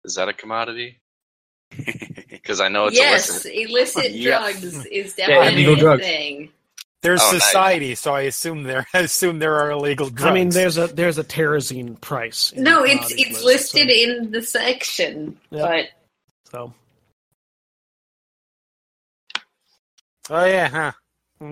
[0.05, 1.01] Is that a commodity?
[2.31, 3.53] Because I know it's yes, illicit.
[3.71, 4.39] illicit Yeah.
[4.39, 6.03] drugs is Yeah, definitely illegal a drugs.
[6.03, 6.51] thing.
[7.03, 7.43] There's Oh, nice.
[7.43, 8.87] society, so I assume there.
[8.95, 10.31] I assume there are illegal drugs.
[10.31, 12.53] I mean, there's a there's a terrazine price.
[12.57, 15.63] No, it's it's list, listed in the section, Yeah.
[15.67, 15.85] but
[16.51, 16.75] So,
[20.31, 20.93] oh yeah, huh?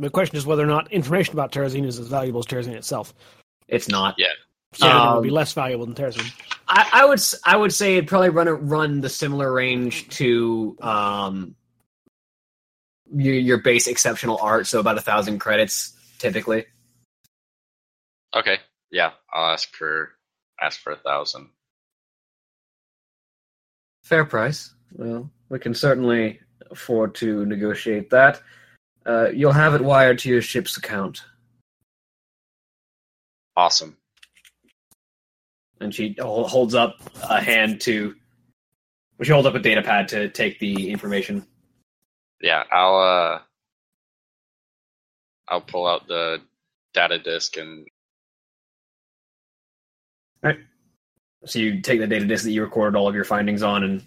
[0.01, 3.15] the question is whether or not information about terrazine is as valuable as terrazine itself.
[3.69, 4.17] It's not.
[4.19, 4.27] Yeah.
[4.75, 6.31] So it Um, would be less valuable than terrazine.
[6.69, 10.09] I, I would s- I would say it'd probably run a, run the similar range
[10.19, 11.55] to um
[13.15, 16.67] your, your base exceptional art, so about a thousand credits typically.
[18.35, 18.59] Okay.
[18.91, 20.11] Yeah, I'll ask for
[20.61, 21.49] ask for a thousand.
[24.03, 24.75] Fair price.
[24.93, 26.41] Well, we can certainly
[26.71, 28.41] afford to negotiate that.
[29.05, 31.23] Uh, you'll have it wired to your ship's account.
[33.57, 33.97] Awesome.
[35.81, 36.97] And she holds up
[37.29, 38.15] a hand to.
[39.19, 41.47] Well, she holds up a data pad to take the information.
[42.41, 43.41] Yeah, I'll uh
[45.49, 46.41] I'll pull out the
[46.95, 47.87] data disk and
[51.47, 54.07] So you take the data disk that you recorded all of your findings on and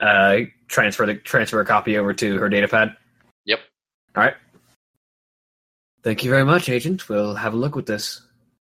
[0.00, 0.36] uh,
[0.68, 2.96] transfer the transfer a copy over to her data pad.
[3.46, 3.60] Yep.
[4.16, 4.34] All right.
[6.02, 7.08] Thank you very much, Agent.
[7.08, 8.22] We'll have a look with this.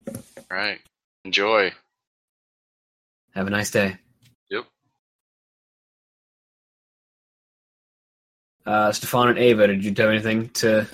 [0.09, 0.15] all
[0.51, 0.79] right.
[1.25, 1.73] Enjoy.
[3.35, 3.97] Have a nice day.
[8.67, 10.87] Uh, Stefan and Ava, did you do anything to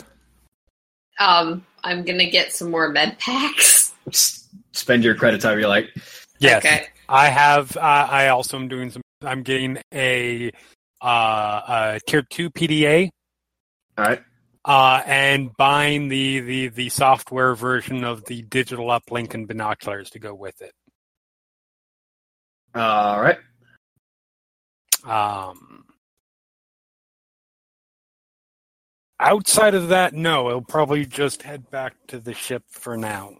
[1.19, 3.93] um, I'm gonna get some more med packs.
[4.09, 5.91] s- spend your credits however you like?
[6.39, 6.87] Yes, Okay.
[7.09, 7.77] I have.
[7.77, 9.03] Uh, I also am doing some.
[9.23, 10.51] I'm getting a
[11.03, 13.11] uh, a tier two PDA
[13.99, 14.23] All right.
[14.65, 20.19] uh, and buying the, the the software version of the digital uplink and binoculars to
[20.19, 20.73] go with it.
[22.75, 23.39] All right.
[25.05, 25.85] Um,
[29.21, 30.49] outside of that, no.
[30.49, 33.37] I'll probably just head back to the ship for now.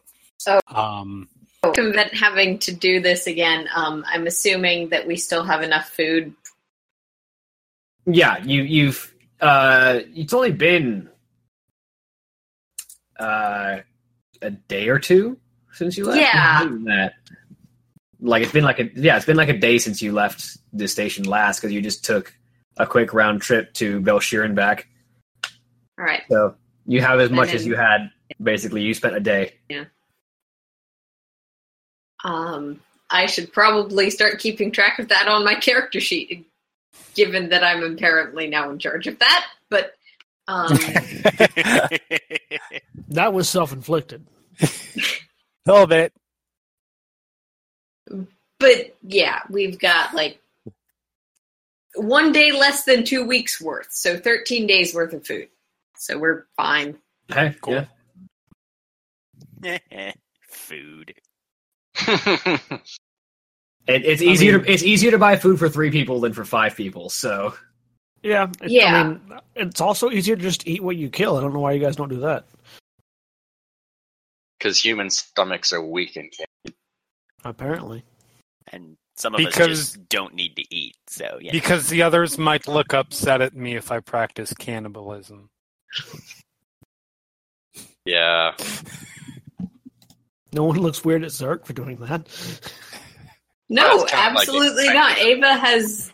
[0.47, 0.61] Oh.
[0.69, 1.29] Um,
[1.65, 3.69] Circumvent having to do this again.
[3.75, 6.35] Um, I'm assuming that we still have enough food.
[8.07, 11.11] Yeah, you you've uh it's only been
[13.19, 13.81] uh
[14.41, 15.39] a day or two
[15.73, 16.21] since you left.
[16.21, 16.67] Yeah.
[16.85, 17.13] That.
[18.21, 20.89] Like it's been like a yeah, it's been like a day since you left the
[20.89, 22.35] station last because you just took
[22.79, 24.87] a quick round trip to Bel'Shir and back.
[26.01, 26.23] All right.
[26.31, 26.55] So
[26.87, 28.11] you have as And much as you had.
[28.43, 29.53] Basically, you spent a day.
[29.69, 29.85] Yeah.
[32.25, 32.81] Um,
[33.11, 36.47] I should probably start keeping track of that on my character sheet,
[37.15, 39.47] given that I'm apparently now in charge of that.
[39.69, 39.95] But
[40.49, 40.69] um,
[43.09, 44.25] That was self inflicted.
[44.63, 44.69] a
[45.67, 46.13] little bit.
[48.59, 50.41] but yeah, we've got like
[51.97, 55.49] one day less than two weeks worth, so 13 days worth of food.
[56.01, 56.97] So we're fine.
[57.31, 57.87] Okay, Cool.
[59.63, 60.13] yeah.
[60.49, 61.15] Food.
[63.87, 66.33] It, it's I easier mean- to it's easier to buy food for three people than
[66.35, 67.09] for five people.
[67.09, 67.55] So
[68.23, 68.49] Yeah.
[68.63, 69.01] it- Yeah.
[69.01, 71.37] I mean, it's also easier to just eat what you kill.
[71.37, 72.45] I don't know why you guys don't do that.
[74.59, 76.77] Because human stomachs are weak and can't.
[77.43, 78.05] Apparently.
[78.69, 80.95] And some of us Because- just don't need to eat.
[81.09, 81.51] So yeah.
[81.53, 85.49] Because the others might look upset at me if I practice cannibalism.
[88.05, 88.55] Yeah.
[90.53, 92.27] No one looks weird at Zerg for doing that.
[93.69, 95.19] No, Well, it's kind of like absolutely not.
[95.19, 96.11] Ava has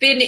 [0.00, 0.22] been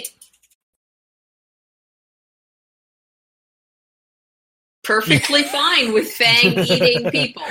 [4.85, 7.43] perfectly fine with Fang eating people.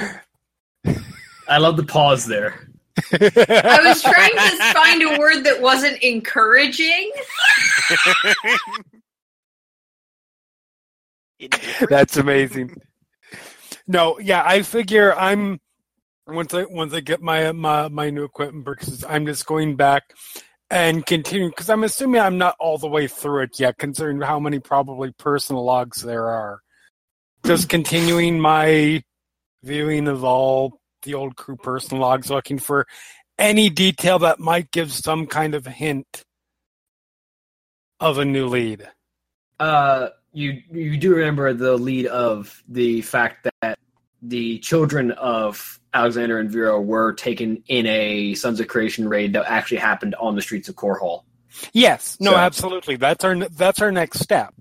[1.48, 2.68] I love the pause there.
[3.12, 7.12] I was trying to find a word that wasn't encouraging.
[11.46, 11.90] Indifferent?
[11.90, 12.82] That's amazing.
[13.88, 15.60] No, yeah, I figure I'm
[16.28, 20.04] once I once I get my my my new equipment because I'm just going back
[20.70, 24.40] and continuing because I'm assuming I'm not all the way through it yet, considering how
[24.40, 26.62] many probably personal logs there are.
[27.46, 29.04] Just continuing my
[29.64, 32.88] viewing of all the old crew personal logs, looking for
[33.38, 36.24] any detail that might give some kind of hint
[38.00, 38.90] of a new lead.
[39.60, 43.80] Uh, you you do remember the lead of the fact that
[44.22, 49.46] the children of Alexander and Vera were taken in a Sons of Creation raid that
[49.48, 51.24] actually happened on the streets of Korhal.
[51.74, 52.98] Yes, no, So- absolutely.
[52.98, 54.54] That's our that's our next step.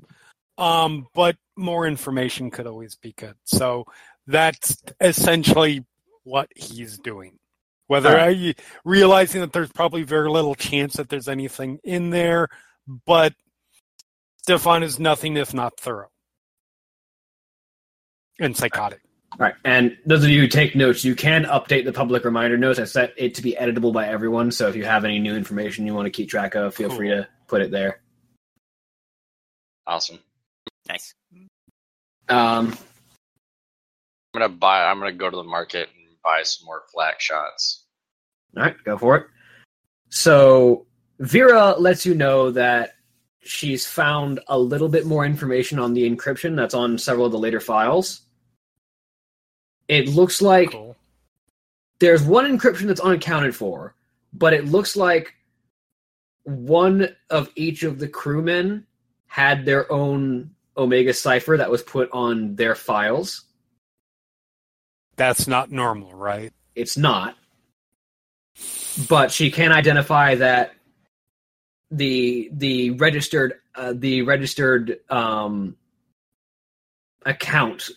[0.57, 3.35] Um, but more information could always be good.
[3.45, 3.87] So
[4.29, 5.85] that's essentially
[6.23, 7.39] what he's doing.
[7.89, 8.57] Whether Alright.
[8.59, 12.49] I realizing that there's probably very little chance that there's anything in there,
[13.05, 13.35] but
[14.45, 16.11] Stefan is nothing if not thorough
[18.39, 19.01] and psychotic.
[19.33, 22.59] All right, and those of you who take notes, you can update the public reminder
[22.59, 22.79] notes.
[22.79, 25.87] I set it to be editable by everyone, so if you have any new information
[25.87, 28.03] you want to keep track of, feel free to put it there.
[29.87, 30.19] Awesome.
[30.91, 31.15] Nice.
[32.29, 32.77] Um, I'm
[34.35, 34.85] gonna buy.
[34.85, 37.87] I'm gonna go to the market and buy some more flak shots.
[38.55, 39.27] All right, go for it.
[40.11, 40.85] So
[41.19, 42.91] Vera lets you know that
[43.45, 47.39] she's found a little bit more information on the encryption that's on several of the
[47.39, 48.23] later files.
[49.89, 50.97] It looks like Cool.
[52.01, 53.95] there's one encryption that's unaccounted for,
[54.33, 55.35] but it looks like
[56.45, 58.87] one of each of the crewmen
[59.27, 63.45] had their own Omega cipher that was put on their files.
[65.17, 66.53] That's not normal, right?
[66.75, 67.37] It's not.
[69.09, 70.75] But she can identify that
[71.95, 75.77] the the registered uh, the registered um,
[77.25, 77.89] account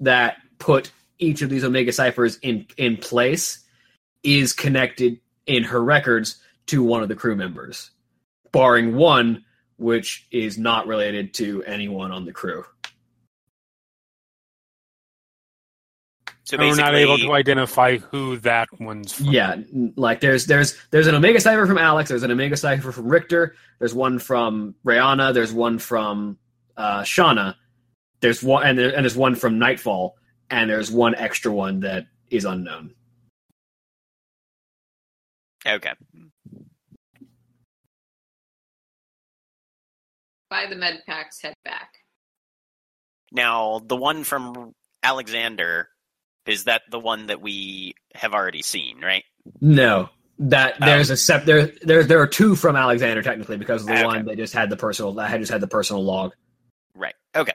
[0.00, 3.64] that put each of these Omega ciphers in in place
[4.22, 6.36] is connected in her records
[6.66, 7.90] to one of the crew members,
[8.52, 9.44] barring one
[9.78, 12.64] which is not related to anyone on the crew.
[16.46, 19.26] So And we're not able to identify who that one's from.
[19.26, 19.56] Yeah,
[19.96, 22.08] like there's there's there's an Omega cipher from Alex.
[22.08, 23.56] There's an Omega cipher from Richter.
[23.80, 25.34] There's one from Rayana.
[25.34, 26.38] There's one from
[26.76, 27.56] uh, Shauna.
[28.20, 30.14] There's one and there, and there's one from Nightfall.
[30.48, 32.94] And there's one extra one that is unknown.
[35.66, 35.94] okay.
[40.48, 41.90] Buy the med packs, head back.
[43.32, 44.72] Now, the one from
[45.02, 45.88] Alexander
[46.46, 49.24] is that the one that we have already seen, right?
[49.60, 50.86] No, that Oh.
[50.86, 54.04] there's a sep there there there are two from Alexander technically because of the Okay.
[54.04, 56.32] one they just had the personal that had just had the personal log.
[56.94, 57.14] Right.
[57.34, 57.52] Okay.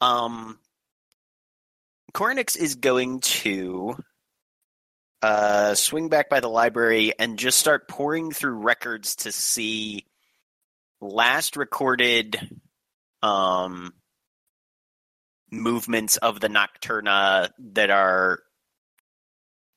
[0.00, 0.58] Um,
[2.12, 3.96] Koranix is going to
[5.22, 10.04] uh, swing back by the library and just start pouring through records to see
[11.00, 12.38] last recorded
[13.22, 13.94] um,
[15.60, 18.40] movements of the Nocturna that are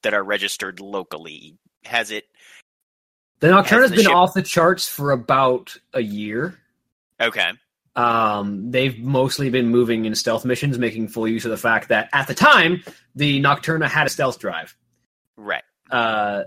[0.03, 1.57] that are registered locally.
[1.86, 2.25] Has it
[3.39, 6.57] The Nocturna's the been ship- off the charts for about a year.
[7.21, 7.51] okay?
[7.95, 12.09] Um, they've mostly been moving in stealth missions, making full use of the fact that
[12.13, 12.84] at the time
[13.15, 14.75] the Nocturna had a stealth drive.
[15.36, 15.63] Right.
[15.89, 16.43] Uh,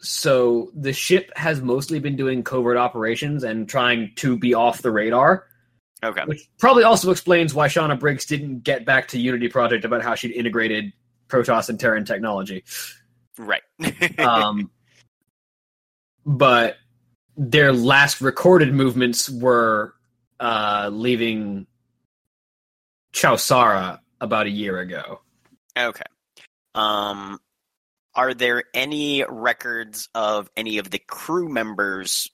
[0.00, 4.90] so the ship has mostly been doing covert operations and trying to be off the
[4.90, 5.46] radar,
[6.02, 6.22] Okay.
[6.24, 10.14] which probably also explains why Shauna Briggs didn't get back to Unity Project about how
[10.14, 10.92] she'd integrated
[11.28, 12.64] Protoss and Terran technology.
[13.38, 13.62] Right.
[14.18, 14.70] Um,
[16.24, 16.76] but
[17.36, 19.94] their last recorded movements were
[20.38, 21.66] uh, leaving
[23.12, 25.20] Chau Sara about a year ago.
[25.78, 26.04] Okay.
[26.74, 27.38] Um,
[28.14, 32.30] are there any records of any of the crew members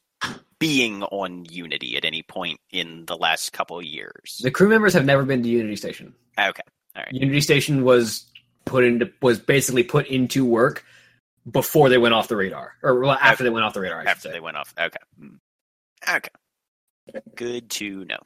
[0.59, 4.41] being on Unity at any point in the last couple of years?
[4.43, 6.15] The crew members have never been to Unity Station.
[6.39, 6.63] Okay.
[6.95, 7.13] All right.
[7.13, 8.27] Unity Station was
[8.65, 10.85] put into was basically put into work
[11.51, 14.01] before they went off the radar, or well, after they went off the radar.
[14.01, 14.33] I After say.
[14.33, 14.75] they went off.
[14.79, 14.99] Okay.
[15.19, 15.37] Hmm.
[16.09, 16.31] Okay.
[17.37, 18.19] Good to know.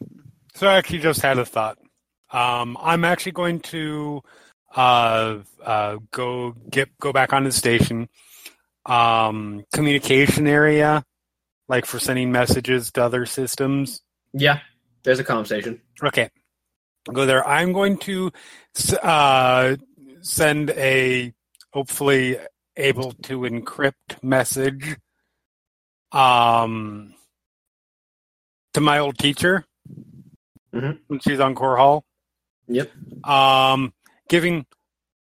[0.54, 1.78] So I actually just had a thought.
[2.32, 4.22] Um, I'm actually going to
[4.74, 8.08] uh, uh, go get go back on the station.
[8.86, 11.04] Um, communication area,
[11.70, 14.02] like for sending messages to other systems.
[14.32, 14.58] Yeah,
[15.04, 15.80] there's a comm station.
[16.02, 16.28] Okay,
[17.12, 17.46] go there.
[17.46, 18.32] I'm going to
[19.00, 19.76] uh,
[20.20, 21.32] send a
[21.72, 22.38] hopefully
[22.76, 24.96] able to encrypt message
[26.10, 27.14] um,
[28.74, 29.64] to my old teacher
[30.74, 30.98] Mhm.
[31.06, 32.02] when she's on Korhal,
[32.66, 32.90] Yep.
[33.24, 33.92] um,
[34.28, 34.66] giving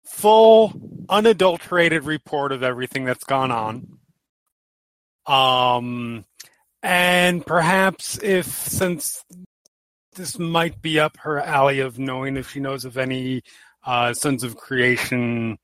[0.03, 0.73] full,
[1.09, 3.99] unadulterated report of everything that's gone on.
[5.27, 6.25] Um,
[6.81, 9.23] and perhaps if since
[10.15, 13.41] this might be up her alley of knowing if she knows of any
[13.85, 15.57] uh, Sons of Creation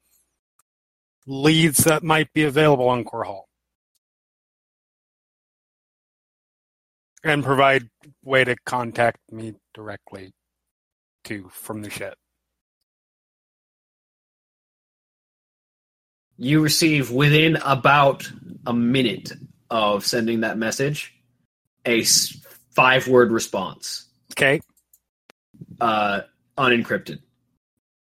[1.28, 3.42] leads that might be available on Korhal.
[7.24, 7.90] And provide
[8.24, 10.32] way to contact me directly
[11.24, 12.16] to from the ship.
[16.38, 18.30] You receive within about
[18.66, 19.32] a minute
[19.70, 21.14] of sending that message
[21.86, 24.60] a five word response, Okay.
[25.80, 26.22] uh,
[26.58, 27.20] unencrypted.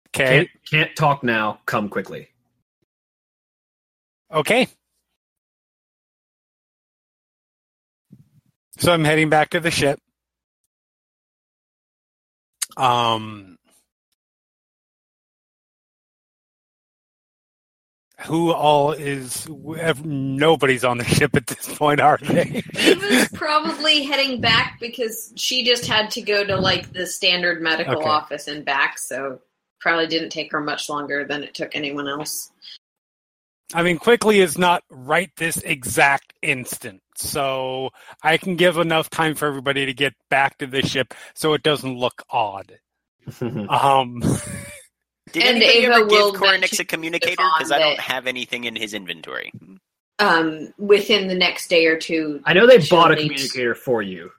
[0.08, 0.36] Okay.
[0.36, 1.60] Can't, can't talk now.
[1.66, 2.28] Come quickly.
[4.32, 4.68] Okay.
[8.78, 9.98] So I'm heading back to the ship.
[12.76, 13.56] Um,
[18.25, 19.49] who all is?
[19.49, 22.62] Nobody's on the ship at this point, are they?
[22.77, 27.99] Ava's probably heading back because she just had to go to like the standard medical
[27.99, 28.09] Okay.
[28.09, 29.41] office and back, so
[29.81, 32.51] probably didn't take her much longer than it took anyone else.
[33.75, 37.91] I mean, quickly is not right this exact instant, so
[38.22, 41.62] I can give enough time for everybody to get back to the ship so it
[41.62, 42.79] doesn't look odd.
[43.68, 44.22] Um,
[45.33, 47.43] Did And anybody Ava ever will give Koranix a communicator?
[47.59, 49.53] Because I don't have anything in his inventory.
[50.18, 54.03] Um, within the next day or two, I know they bought a need- communicator for
[54.03, 54.31] you.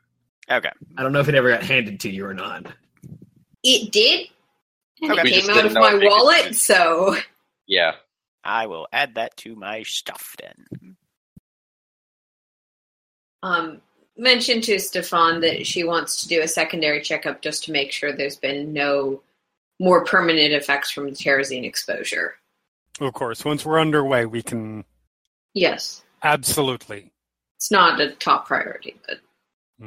[0.50, 0.70] Okay.
[0.98, 2.68] I don't know if it ever got handed to you or not.
[3.64, 4.28] it did,
[5.02, 5.22] and Okay.
[5.22, 6.46] it We came out of my if they could use wallet.
[6.46, 6.56] it.
[6.56, 7.16] So
[7.68, 7.96] Yeah.
[8.44, 10.96] I will add that to my stuff then.
[13.42, 13.82] um,
[14.18, 18.12] mention to Stefan that she wants to do a secondary checkup just to make sure
[18.14, 19.22] there's been no
[19.80, 22.36] more permanent effects from the terrazine exposure.
[23.01, 24.84] of course, once we're underway, we can
[25.53, 27.11] Yes, absolutely.
[27.57, 29.19] it's not a top priority, but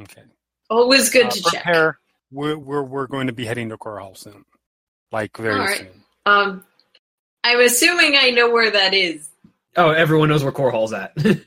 [0.01, 0.23] Okay.
[0.69, 1.63] always good Uh, to check.
[1.63, 1.99] prepare.
[2.31, 4.45] We're, we're we're going to be heading to Korhal soon,
[5.11, 5.77] like very All right.
[5.79, 6.03] soon.
[6.27, 6.65] Um,
[7.43, 9.27] I'm assuming I know where that is.
[9.75, 11.13] Oh, everyone knows where Korhal's at.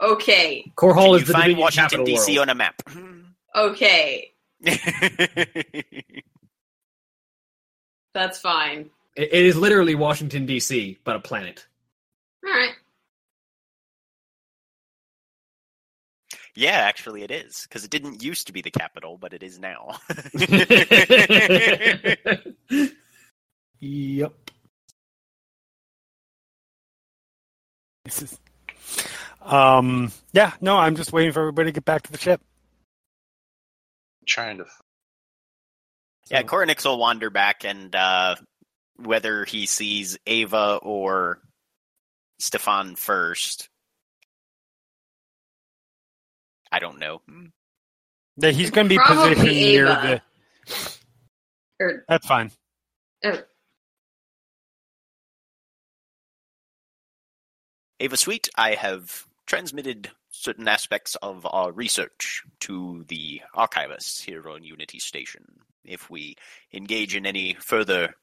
[0.00, 2.38] Okay, Korhal is you the find Washington D.C.
[2.38, 2.80] on a map?
[3.56, 4.30] okay,
[8.18, 8.90] that's fine.
[9.16, 11.66] It- it is literally Washington D.C., but a planet.
[12.46, 12.72] All right.
[16.54, 19.58] yeah, actually, it is because it didn't used to be the capital, but it is
[19.58, 19.98] now.
[23.80, 24.32] Yep.
[28.04, 28.38] This is,
[29.42, 32.40] um, yeah, no, I'm just waiting for everybody to get back to the ship.
[34.26, 34.64] Trying to.
[36.30, 38.36] Yeah, Koranix will wander back, and uh,
[38.96, 41.40] whether he sees Ava or
[42.38, 43.68] Stefan first,
[46.70, 47.22] I don't know.
[48.36, 50.22] Yeah, he's going to be Probably positioned near the.
[51.80, 52.50] Or That's fine.
[53.24, 53.38] oh,
[58.00, 64.62] Ava Sweet, I have transmitted certain aspects of our research to the archivists here on
[64.62, 65.44] Unity Station.
[65.88, 66.36] If we
[66.72, 68.14] engage in any further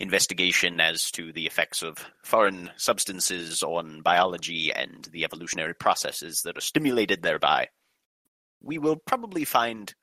[0.00, 6.56] investigation as to the effects of foreign substances on biology and the evolutionary processes that
[6.56, 7.68] are stimulated thereby,
[8.62, 9.94] we will probably find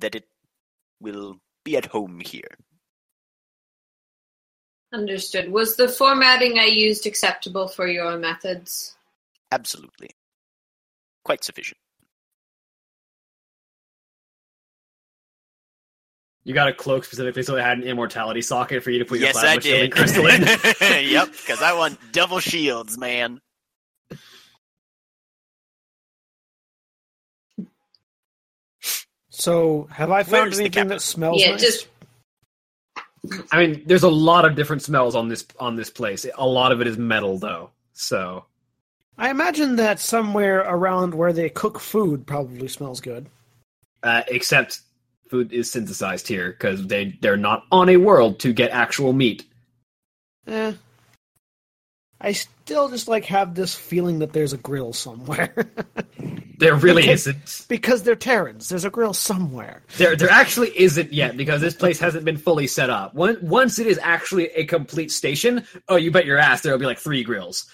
[0.00, 0.24] that it
[1.00, 2.56] will be at home here.
[4.94, 5.50] understood.
[5.50, 8.96] Was the formatting I used acceptable for your methods?
[9.50, 10.10] Absolutely.
[11.24, 11.78] Quite sufficient.
[16.44, 19.18] You got a cloak specifically so it had an immortality socket for you to put
[19.18, 19.92] your yes, I plasma shielding did.
[19.92, 20.42] crystal in.
[21.10, 23.40] yep, because I want double shields, man.
[29.30, 31.60] So, have I found Where's anything that smells yeah, nice?
[31.60, 31.88] just
[33.50, 36.26] I mean, there's a lot of different smells on this on this place.
[36.36, 37.70] A lot of it is metal, though.
[37.94, 38.44] So
[39.18, 43.26] I imagine that somewhere around where they cook food probably smells good.
[44.02, 44.80] uh, except
[45.30, 49.44] food is synthesized here because they they're not on a world to get actual meat.
[50.46, 50.72] Eh.
[52.20, 55.54] I still just like have this feeling that there's a grill somewhere.
[56.56, 57.12] There really Okay.
[57.12, 57.66] isn't.
[57.68, 58.68] because they're Terrans.
[58.68, 59.82] There's a grill somewhere.
[59.98, 63.12] There there actually isn't yet because this place hasn't been fully set up.
[63.12, 66.86] Once once it is actually a complete station, oh, you bet your ass there'll be
[66.86, 67.66] like three grills.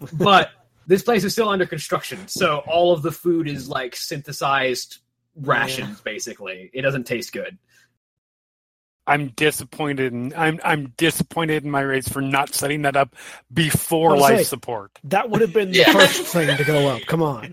[0.12, 0.50] But
[0.88, 4.98] this place is still under construction, so all of the food is like synthesized
[5.36, 6.00] rations.
[6.00, 7.58] Basically, it doesn't taste good.
[9.06, 10.12] I'm disappointed.
[10.14, 13.14] In, I'm I'm disappointed in my rates for not setting that up
[13.52, 14.98] before life saying- support.
[15.04, 15.92] That would have been the Yeah.
[15.92, 17.02] first thing to go up.
[17.06, 17.52] Come on.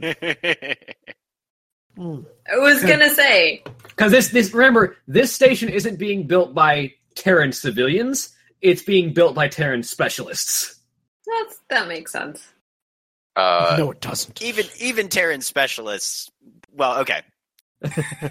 [1.97, 2.25] Mm.
[2.51, 7.51] I was gonna say Because this this remember this station isn't being built by Terran
[7.51, 8.29] civilians;
[8.61, 10.79] it's being built by Terran specialists.
[11.25, 12.41] that's that makes sense.
[13.36, 14.41] Uh, no, it doesn't.
[14.41, 16.32] even even Terran specialists.
[16.73, 17.21] Well, okay,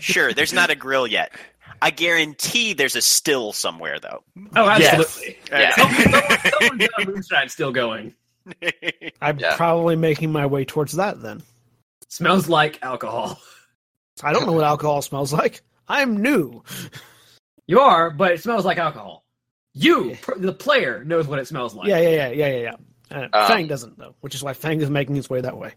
[0.00, 0.32] sure.
[0.34, 1.32] There's not a grill yet.
[1.82, 4.22] I guarantee there's a still somewhere though.
[4.54, 4.92] Oh, Yes.
[4.94, 5.38] absolutely.
[5.50, 5.74] Yeah.
[5.76, 8.14] Someone- someone's got a moonshine still going.
[9.22, 9.56] I'm Yeah.
[9.56, 11.42] probably making my way towards that then.
[12.08, 13.40] Smells like alcohol.
[14.22, 15.62] I don't know what alcohol smells like.
[15.88, 16.62] I'm new.
[17.66, 19.24] You are, but it smells like alcohol.
[19.72, 21.88] You, the player, knows what it smells like.
[21.88, 22.74] Yeah, yeah, yeah, yeah, yeah, yeah.
[23.16, 25.72] Uh, Um, Fang doesn't though, which is why Fang is making his way that way.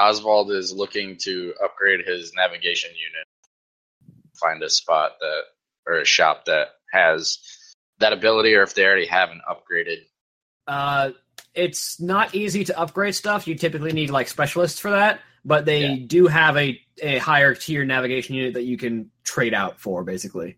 [0.00, 3.26] Osvald is looking to upgrade his navigation unit.
[4.40, 5.42] Find a spot that
[5.86, 7.38] or a shop that has
[7.98, 9.98] that ability, or if they already have an upgraded.
[10.66, 11.10] Uh,
[11.54, 13.46] it's not easy to upgrade stuff.
[13.46, 16.06] You typically need like specialists for that, but they Yeah.
[16.06, 20.04] do have a, a higher tier navigation unit that you can trade out for.
[20.04, 20.56] Basically,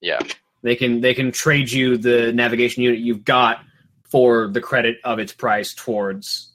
[0.00, 0.20] Yeah.
[0.62, 3.60] they can they can trade you the navigation unit you've got
[4.08, 6.52] for the credit of its price towards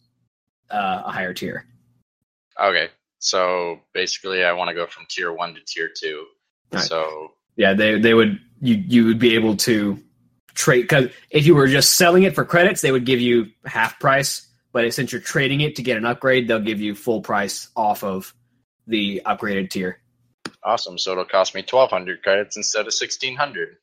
[0.69, 1.65] uh, a higher tier.
[2.62, 2.89] Okay.
[3.20, 6.26] So basically, I want to go from tier one to tier two.
[6.72, 6.84] Right.
[6.84, 9.97] So Yeah, they they would you you would be able to
[10.53, 13.99] trade because if you were just selling it for credits, they would give you half
[13.99, 14.47] price.
[14.72, 18.03] But since you're trading it to get an upgrade, they'll give you full price off
[18.03, 18.34] of
[18.88, 20.01] the upgraded tier.
[20.64, 20.97] awesome.
[20.97, 23.78] So it'll cost me twelve hundred credits instead of sixteen hundred.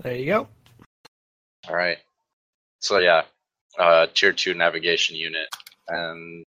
[0.00, 0.48] There you go.
[1.68, 1.98] All right.
[2.80, 3.22] So yeah,
[3.78, 5.48] uh, tier two navigation unit,
[5.88, 6.47] and that's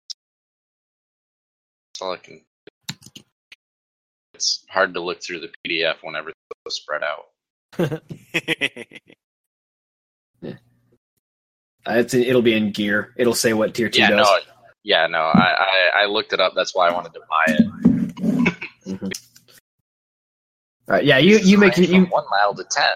[2.03, 2.43] all I can.
[4.35, 6.31] It's hard to look through the PDF whenever
[6.67, 7.27] it's spread out.
[11.89, 13.15] Uh, it's it'll be in gear.
[13.17, 14.27] It'll say what tier two Yeah, does.
[14.27, 14.39] no,
[14.83, 15.19] yeah, no.
[15.21, 15.55] I,
[15.97, 16.53] I I looked it up.
[16.57, 17.67] That's why I wanted to buy it.
[20.89, 22.95] All right, yeah, you you make Range you one mile to ten.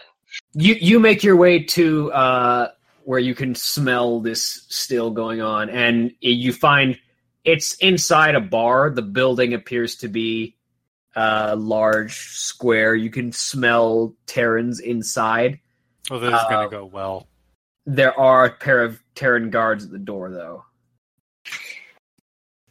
[0.55, 2.68] you you make your way to uh,
[3.05, 6.98] where you can smell this still going on, and you find
[7.45, 8.91] it's inside a bar.
[8.91, 10.57] The building appears to be
[11.14, 12.95] a large square.
[12.95, 15.61] You can smell Terrans inside.
[16.11, 17.28] Oh, this is Uh, going to go well.
[17.86, 20.64] There are a pair of Terran guards at the door, though.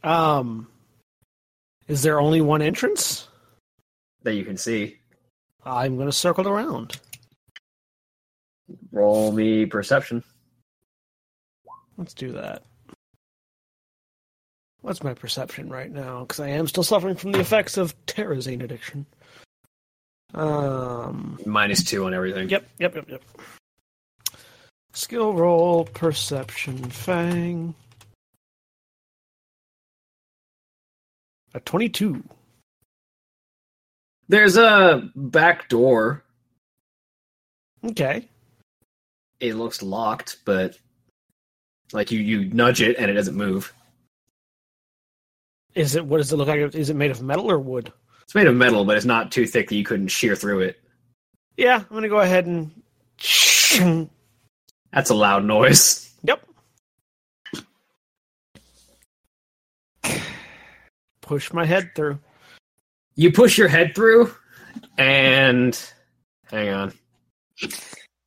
[0.02, 0.68] Um,
[1.88, 3.28] is there only one entrance?
[4.22, 4.98] That you can see.
[5.64, 6.98] I'm going to circle around.
[8.92, 10.22] Roll me perception.
[11.98, 12.62] Let's do that.
[14.82, 16.20] What's my perception right now?
[16.20, 19.06] Because I am still suffering from the effects of terrazine addiction.
[20.32, 21.38] Um.
[21.44, 22.48] Minus two on everything.
[22.48, 22.66] Yep.
[22.78, 22.94] Yep.
[22.94, 23.08] Yep.
[23.10, 23.22] Yep.
[24.92, 27.74] Skill roll, perception, fang.
[31.52, 32.22] A twenty-two.
[34.28, 36.22] There's a back door.
[37.84, 38.28] Okay.
[39.40, 40.78] It looks locked, but
[41.92, 43.72] like you you nudge it and it doesn't move.
[45.74, 46.04] Is it?
[46.04, 46.74] What does it look like?
[46.74, 47.92] Is it made of metal or wood?
[48.22, 50.80] It's made of metal, but it's not too thick that you couldn't shear through it.
[51.56, 52.70] Yeah, I'm gonna go ahead and.
[54.92, 56.12] That's a loud noise.
[56.22, 56.46] Yep.
[61.20, 62.18] Push my head through.
[63.14, 64.34] You push your head through,
[64.98, 65.78] and
[66.50, 66.92] hang on.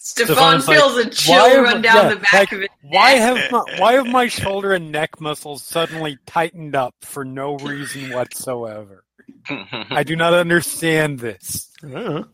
[0.06, 2.60] Stefan Stefan's like, feels a Why chill have- run down yeah, the back like, of
[2.60, 7.24] his Why have my, why have my shoulder and neck muscles suddenly tightened up for
[7.24, 9.06] no reason whatsoever?
[9.90, 11.72] I do not understand this.
[11.82, 12.28] I don't.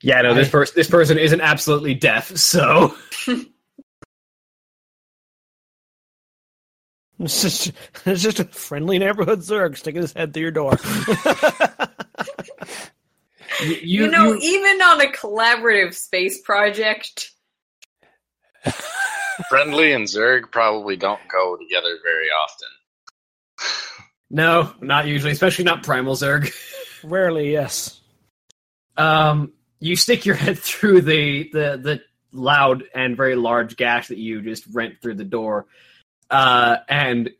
[0.00, 2.96] Yeah, no, this person this person isn't absolutely deaf, so
[7.20, 7.72] It's just,
[8.06, 10.76] it's just a friendly neighborhood Zerg sticking his head through your door.
[13.60, 17.30] You, You, you, know, you- even on a collaborative space project,
[19.48, 22.68] Friendly and Zerg probably don't go together very often.
[24.30, 26.52] no, not usually, especially not primal Zerg.
[27.04, 28.00] Rarely, yes.
[28.96, 32.00] Um, you stick your head through the, the the
[32.32, 35.66] loud and very large gash that you just rent through the door,
[36.30, 37.30] uh, and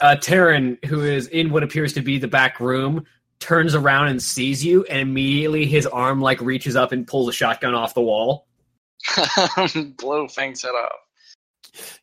[0.00, 3.06] uh, Terran, who is in what appears to be the back room,
[3.40, 7.32] turns around and sees you, and immediately his arm like reaches up and pulls a
[7.32, 8.46] shotgun off the wall.
[9.98, 12.00] Blow Fang's head off.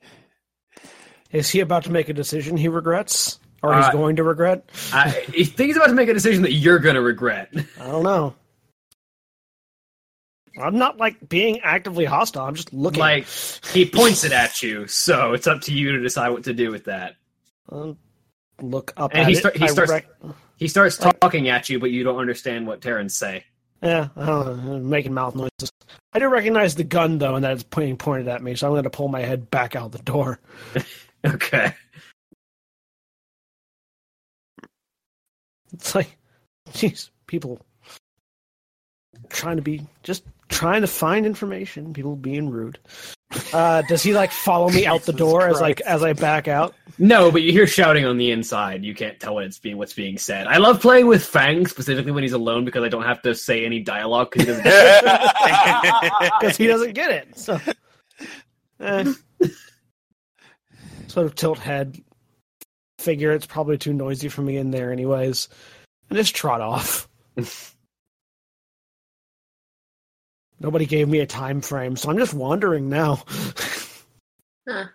[1.31, 3.39] Is he about to make a decision he regrets?
[3.63, 4.69] Or he's Uh, going to regret?
[4.91, 7.49] I, he thinks he's about to make a decision that you're gonna regret.
[7.79, 8.35] I don't know.
[10.61, 12.45] I'm not like being actively hostile.
[12.45, 12.99] I'm just looking.
[12.99, 13.25] Like
[13.71, 16.69] he points it at you, so it's up to you to decide what to do
[16.69, 17.15] with that.
[17.69, 17.97] Um,
[18.61, 19.37] look up And at he it.
[19.39, 20.09] start- he starts- rec-
[20.63, 23.43] He starts talking at you, but you don't understand what Terrans say.
[23.81, 25.69] yeah, I don't know, making mouth noises.
[26.13, 28.55] I do recognize the gun though, and that it's being pointed at me.
[28.55, 30.39] So I'm going to pull my head back out the door.
[31.25, 31.73] Okay.
[35.71, 36.17] It's like,
[36.71, 37.59] jeez, people
[39.29, 41.93] trying to be just trying to find information.
[41.93, 42.79] People being rude.
[43.51, 46.47] Uh, does he like follow me out the Jesus door as like as I back
[46.47, 46.75] out?
[46.99, 48.83] No, but you hear shouting on the inside.
[48.83, 50.47] You can't tell what it's being what's being said.
[50.47, 53.65] I love playing with Fang specifically when he's alone because I don't have to say
[53.65, 55.03] any dialogue because he doesn't.
[56.39, 57.37] because he doesn't get it.
[57.37, 57.59] So,
[58.79, 59.13] eh.
[61.07, 61.99] sort of tilt head,
[62.99, 65.49] figure it's probably too noisy for me in there anyways,
[66.09, 67.07] and just trot off.
[70.59, 73.23] Nobody gave me a time frame, so I'm just wandering now.
[74.65, 74.85] Huh.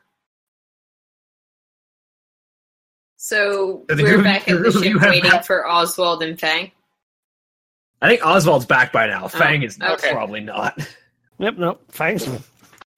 [3.17, 5.45] So So the we're group- back the at the group of you ship waiting had-
[5.47, 6.73] for Osvald and Fang.
[8.01, 9.29] I think Osvald's back by now.
[9.29, 10.13] Fang is okay.
[10.13, 10.79] probably not.
[11.39, 11.83] yep, nope.
[11.91, 12.27] Fang's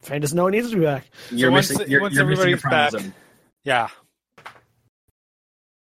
[0.02, 1.06] Fang doesn't know he needs to be back.
[1.32, 1.90] You're once- missing.
[1.90, 3.12] You're, once you're missing a everybody's back-
[3.64, 3.88] Yeah.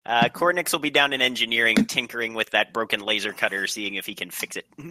[0.05, 4.05] Uh, Koranix will be down in engineering, tinkering with that broken laser cutter, seeing if
[4.05, 4.65] he can fix it.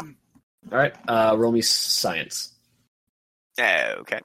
[0.70, 0.94] All right.
[1.08, 2.52] Uh, roll me science.
[3.58, 4.20] okay.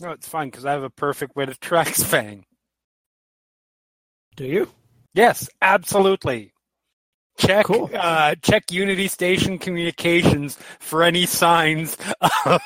[0.00, 2.44] No, it's fine because I have a perfect way to track Fang.
[4.36, 4.68] Do you?
[5.12, 6.52] Yes, absolutely.
[7.38, 7.90] Check Cool.
[7.94, 11.96] uh, check Unity Station communications for any signs
[12.44, 12.60] of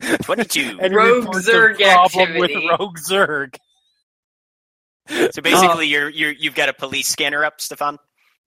[0.22, 0.78] 22.
[0.80, 1.78] any Rogue reports Zerg of
[2.10, 2.54] problem activity.
[2.68, 3.56] with Rogue Zerg.
[5.32, 7.98] So basically, you're, you're, you've got a police scanner up, Stefan?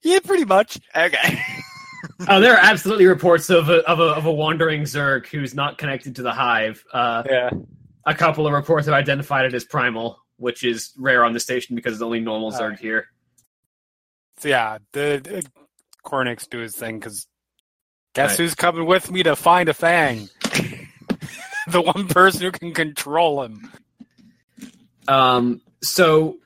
[0.04, 0.80] Yeah, pretty much.
[0.96, 1.42] Okay.
[2.28, 5.78] Oh, there are absolutely reports of a, of a of a wandering Zerg who's not
[5.80, 6.84] connected to the hive.
[6.94, 7.50] Uh, Yeah.
[8.06, 11.76] a couple of reports have identified it as primal, which is rare on the station
[11.76, 12.80] because it's only normal Zerg Alright.
[12.80, 13.08] here.
[14.38, 15.46] So yeah, the, the
[16.06, 17.28] Koranix do his thing because
[18.14, 18.38] guess Right.
[18.40, 20.28] who's coming with me to find a Fang?
[21.68, 23.72] the one person who can control him.
[25.08, 26.38] Um, so,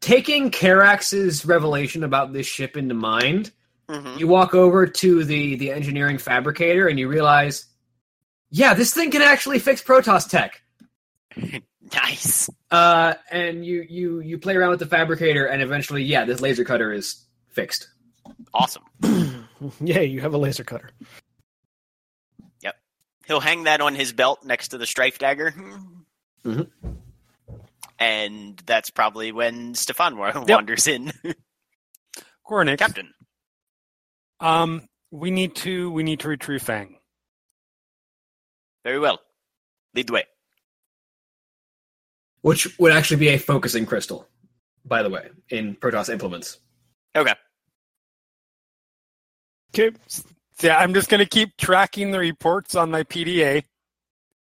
[0.00, 3.50] taking Karax's revelation about this ship into mind,
[3.88, 7.66] hmm you walk over to the the engineering fabricator and you realize,
[8.50, 10.60] yeah, this thing can actually fix Protoss tech.
[11.94, 12.50] Nice.
[12.70, 16.62] Uh, and you you you play around with the fabricator, and eventually, yeah, this laser
[16.62, 17.88] cutter is fixed.
[18.52, 18.82] Awesome.
[19.80, 20.90] yeah, you have a laser cutter.
[22.62, 22.76] Yep.
[23.26, 25.54] He'll hang that on his belt next to the strife dagger.
[26.44, 26.68] Mhm.
[27.98, 31.12] And that's probably when Stefan wa- wanders in.
[32.48, 33.12] Koranix, Captain.
[34.40, 36.96] um, we need to we need to retrieve Fang.
[38.84, 39.20] Very well.
[39.94, 40.24] Lead the way.
[42.42, 44.26] which would actually be a focusing crystal,
[44.84, 46.58] by the way, in Protoss implements.
[47.16, 47.34] Okay.
[49.76, 49.96] Okay.
[50.62, 53.64] Yeah, I'm just going to keep tracking the reports on my PDA,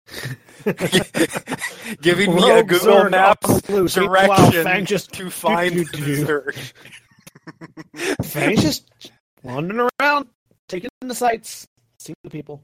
[2.01, 6.25] giving me a Rogue Google Zerg Maps direction Wow, Fang just to find the do-do-do.
[6.25, 6.73] Zerg.
[8.25, 9.11] Fang's just
[9.43, 10.27] wandering around,
[10.67, 11.65] taking in the sights,
[11.99, 12.63] seeing the people.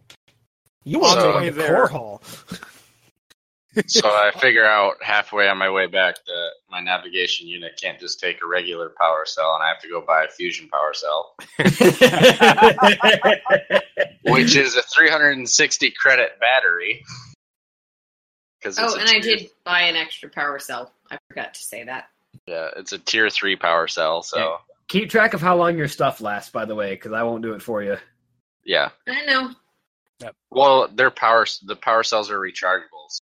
[0.84, 1.76] You want So- to go to the There.
[1.76, 2.22] core hall.
[3.88, 8.20] So I figure out halfway on my way back that my navigation unit can't just
[8.20, 11.34] take a regular power cell, and I have to go buy a fusion power cell,
[14.26, 17.04] which is a 360 credit battery.
[18.64, 20.92] Because Oh, and I did buy an extra power cell.
[21.12, 22.08] I forgot to say that.
[22.48, 24.24] Yeah, it's a tier three power cell.
[24.24, 24.58] So
[24.88, 27.54] Keep track of how long your stuff lasts, by the way, because I won't do
[27.54, 27.98] it for you.
[28.66, 29.52] yeah, I know.
[30.22, 30.36] Yep.
[30.52, 33.08] well, their power the power cells are rechargeable.
[33.10, 33.24] so-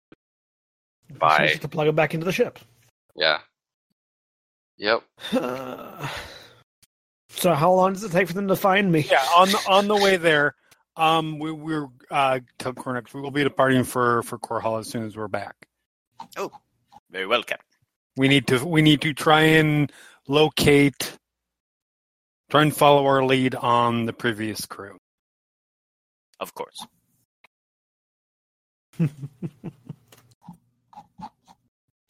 [1.09, 1.47] You Bye.
[1.49, 2.57] just to plug it back into the ship.
[3.15, 3.39] Yeah.
[4.77, 5.03] Yep.
[5.33, 6.07] Uh,
[7.29, 9.01] so how long does it take for them to find me?
[9.09, 10.55] Yeah, on the on the way there,
[10.97, 15.05] um, we, we're uh, tell Koranix we will be departing for for Korhal as soon
[15.05, 15.55] as we're back.
[16.35, 16.51] Oh,
[17.11, 17.65] very well, Captain.
[18.15, 19.91] We need to we need to try and
[20.27, 21.17] locate,
[22.49, 24.97] try and follow our lead on the previous crew.
[26.39, 26.85] Of course.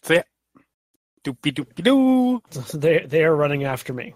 [0.08, 0.24] So yeah,
[1.26, 2.42] doopy doopy doo.
[2.80, 4.14] They they are running after me.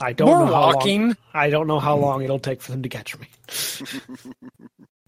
[0.00, 1.16] I don't We're know how long.
[1.32, 3.28] I don't know how long it'll take for them to catch me.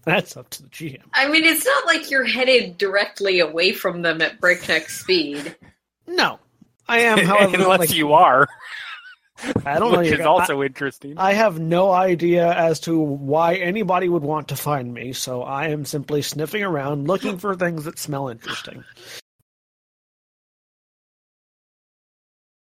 [0.05, 1.01] That's up to the GM.
[1.13, 5.55] I mean, it's not like you're headed directly away from them at breakneck speed.
[6.07, 6.39] No,
[6.87, 7.19] I am.
[7.25, 8.47] However, Unless like, you are,
[9.65, 9.99] I don't know.
[9.99, 11.15] which is guys- also interesting.
[11.17, 15.67] I have no idea as to why anybody would want to find me, so I
[15.67, 18.83] am simply sniffing around looking for things that smell interesting.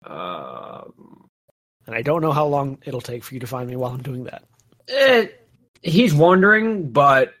[0.04, 1.21] Um,
[1.86, 4.02] And I don't know how long it'll take for you to find me while I'm
[4.02, 4.44] doing that.
[4.88, 5.26] eh,
[5.82, 7.34] he's wandering, but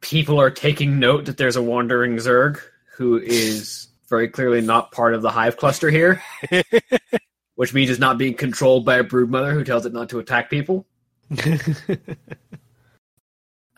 [0.00, 2.60] people are taking note that there's a wandering Zerg
[2.96, 6.22] who is very clearly not part of the hive cluster here,
[7.54, 10.50] which means it's not being controlled by a broodmother who tells it not to attack
[10.50, 10.86] people.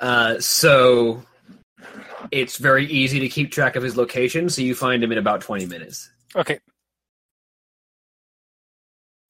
[0.01, 1.23] Uh, so
[2.31, 5.41] it's very easy to keep track of his location, so you find him in about
[5.41, 6.11] 20 minutes.
[6.37, 6.59] okay,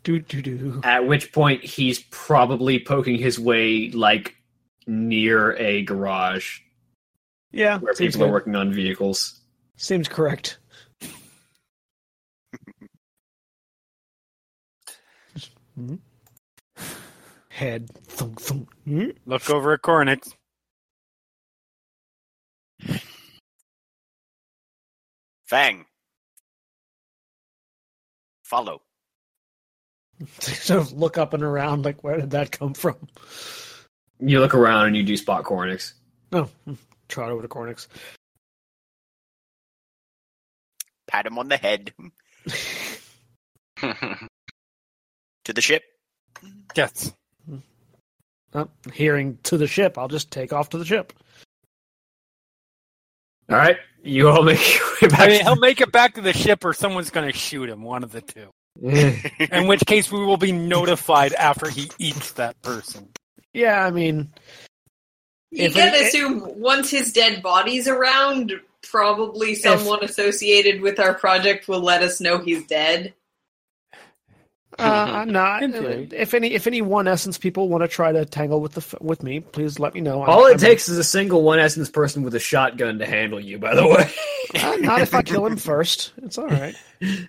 [0.05, 0.81] do do do.
[0.85, 4.37] At which point he's probably poking his way like
[4.87, 6.61] near a garage
[7.51, 9.41] Yeah, where seems people are working on vehicles.
[9.77, 10.59] Seems correct.
[17.49, 18.69] Head thunk thunk.
[18.85, 19.11] Hmm?
[19.27, 20.35] Look over at Koranix.
[25.47, 25.85] Fang.
[28.43, 28.84] Follow.
[30.41, 32.97] sort of look up and around, like where did that come from?
[34.21, 35.93] You look around and you do spot Koranix.
[36.33, 36.75] Oh, hmm.
[37.09, 37.89] trot over to Koranix.
[41.07, 41.93] Pat him on the head.
[45.45, 45.83] To the ship.
[46.75, 47.13] Yes.
[48.55, 51.13] Oh, hearing to the ship, I'll just take off to the ship.
[53.51, 55.21] All right, you all make your way back.
[55.21, 57.83] I mean, he'll make it back to the ship, or someone's going to shoot him.
[57.83, 58.49] One of the two.
[58.83, 63.09] In which case, we will be notified after he eats that person.
[63.53, 64.33] Yeah, I mean,
[65.51, 68.53] You If can it- assume once his dead body's around,
[68.83, 73.15] probably someone associated with our project will let us know he's dead.
[74.77, 75.63] uh, not.
[75.63, 76.09] In theory.
[76.11, 79.23] If any, if any one essence people want to try to tangle with the with
[79.23, 80.23] me, please let me know.
[80.23, 83.07] I'm- all it I'm- takes is a single one essence person with a shotgun to
[83.07, 83.59] handle you.
[83.61, 84.11] By the way,
[84.61, 86.13] Uh, not if I kill him first.
[86.25, 86.75] It's all right.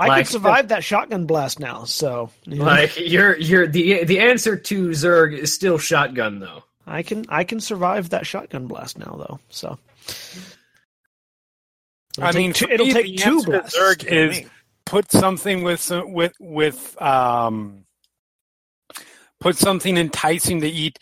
[0.00, 4.04] I Like- can survive that shotgun blast now, so you know, like you're you're the
[4.04, 6.64] the answer to Zerg is still shotgun though.
[6.86, 9.38] I can I can survive that shotgun blast now, though.
[9.50, 9.78] So
[12.16, 13.78] It'll I take mean, two, it'll me, take the two answer to blasts.
[13.78, 14.50] Zerg is-
[14.86, 17.84] Put something with some, with with um.
[19.38, 20.98] Put something enticing to eat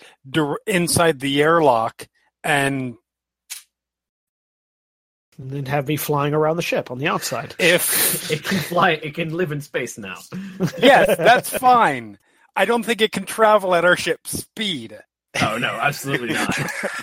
[0.67, 2.07] inside the airlock,
[2.45, 2.97] and
[5.39, 7.55] and then have me flying around the ship on the outside.
[7.61, 8.91] if It can fly.
[8.91, 10.19] It can live in space now.
[10.79, 12.19] yes, that's fine.
[12.57, 14.99] I don't think it can travel at our ship's speed.
[15.41, 16.53] Oh no, absolutely not.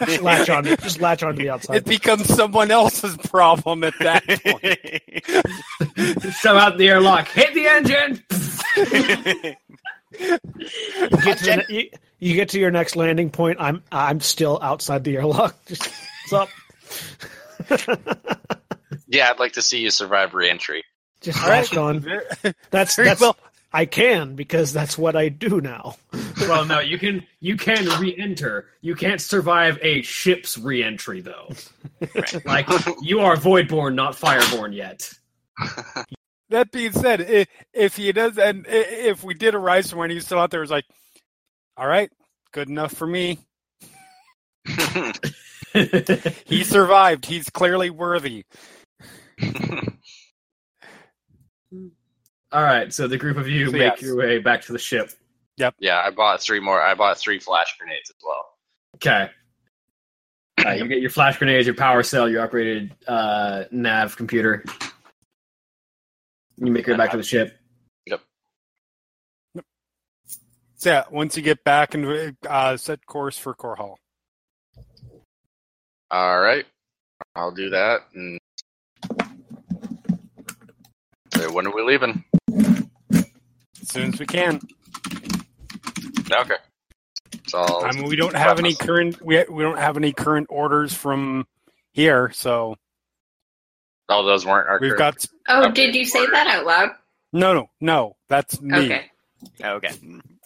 [0.06, 1.78] just latch on, just latch onto the outside.
[1.78, 4.80] It becomes someone else's problem at that point.
[6.34, 7.28] Shove out the airlock.
[7.30, 8.24] Hit the engine.
[10.20, 13.58] You get, to the, you, you get to your next landing point.
[13.62, 15.56] I'm I'm still outside the airlock.
[15.68, 15.90] Just
[16.30, 16.50] what's up?
[19.08, 20.84] yeah, I'd like to see you survive reentry.
[21.22, 21.78] Just All right.
[21.78, 22.00] on.
[22.00, 22.26] Very-
[22.72, 23.38] That's very that's well.
[23.74, 25.98] I can because that's what I do now.
[26.42, 28.68] Well, no, you can you can re-enter.
[28.80, 31.50] You can't survive a ship's re-entry though.
[32.46, 32.70] Like
[33.02, 35.12] you are voidborn, not fireborn yet.
[36.50, 40.26] That being said, if, if he does, and if we did arise from when he's
[40.26, 40.86] still out there, it's like,
[41.76, 42.10] all right,
[42.54, 43.40] good enough for me.
[46.46, 47.26] He survived.
[47.26, 48.46] He's clearly worthy.
[52.52, 54.02] All right, so the group of you So, make yes.
[54.02, 55.12] your way back to the ship.
[55.58, 55.76] Yep.
[55.80, 56.82] Yeah, I bought three more.
[56.82, 58.46] I bought three flash grenades as well.
[58.96, 59.30] Okay.
[60.66, 64.64] Uh, you get your flash grenades, your power cell, your upgraded uh, nav computer.
[66.58, 67.60] You make your way back to the ship.
[68.08, 68.22] Yep.
[70.78, 73.98] So yeah, once you get back and uh, set course for Korhal.
[76.16, 76.66] All right,
[77.36, 78.04] I'll do that.
[78.14, 78.40] And
[81.34, 82.24] So when are we leaving?
[83.12, 84.62] as soon as we can.
[86.32, 86.56] Okay.
[87.48, 90.94] So I'll- mean, we don't have any current we we don't have any current orders
[90.94, 91.46] from
[91.92, 92.78] here, so
[94.08, 94.80] oh, those weren't our.
[94.80, 96.92] we've current- got Oh, did you say that out loud?
[97.34, 98.16] no, no, no.
[98.30, 98.86] That's me.
[98.86, 99.12] Okay.
[99.62, 99.92] okay.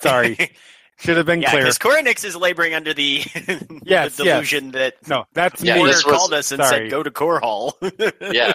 [0.01, 0.35] Sorry,
[0.99, 1.63] should have been Yeah, clear.
[1.63, 3.17] because Koranix is laboring under the,
[3.83, 4.35] Yes, the yes.
[4.35, 5.79] delusion that No, that's Yeah, me.
[5.81, 6.85] Porter was- called us and sorry.
[6.85, 7.73] said, "Go to Korhal."
[8.33, 8.53] Yeah.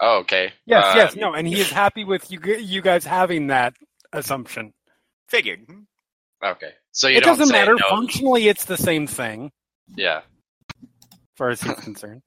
[0.00, 0.52] Oh, okay.
[0.66, 2.38] Yes, Uh, yes, no, and he is happy with you.
[2.58, 3.74] You guys having that
[4.12, 4.74] assumption.
[5.28, 5.66] Figured.
[6.44, 6.72] Okay.
[6.92, 7.72] So you it don't doesn't matter.
[7.74, 7.88] no.
[7.88, 9.52] Functionally, it's the same thing,
[9.96, 10.20] Yeah.
[10.82, 12.22] as far as he's concerned.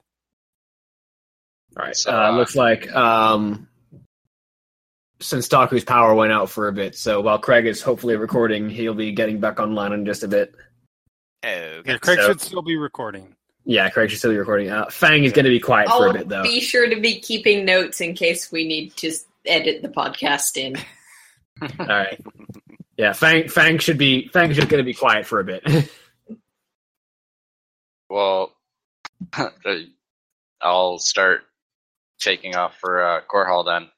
[1.76, 1.94] All right.
[1.96, 3.68] So, uh, uh, looks like um,
[5.20, 8.94] since Taku's power went out for a bit, so while Craig is hopefully recording, he'll
[8.94, 10.54] be getting back online in just a bit.
[11.44, 11.82] Okay.
[11.86, 13.34] Yeah, Craig so- should still be recording.
[13.64, 14.70] Yeah, Craig should still be recording.
[14.70, 16.42] Uh, Fang is going to be quiet for a I'll bit though.
[16.42, 19.12] be sure to be keeping notes in case we need to
[19.44, 20.76] edit the podcast in.
[21.78, 22.18] All right.
[22.96, 25.90] Yeah, Fang Fang should be Fang should going to be quiet for a bit.
[28.08, 28.52] Well,
[30.60, 31.42] I'll start
[32.18, 33.88] taking off for uh, Korhal then.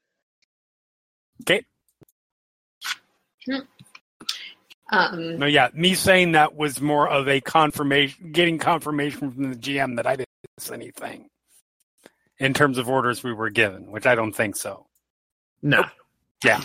[4.91, 9.55] Um, No, yeah, me saying that was more of a confirmation, getting confirmation from the
[9.57, 11.29] GM that I didn't miss anything
[12.39, 14.85] in terms of orders we were given, which I don't think so.
[15.61, 15.83] no,
[16.43, 16.61] Yeah,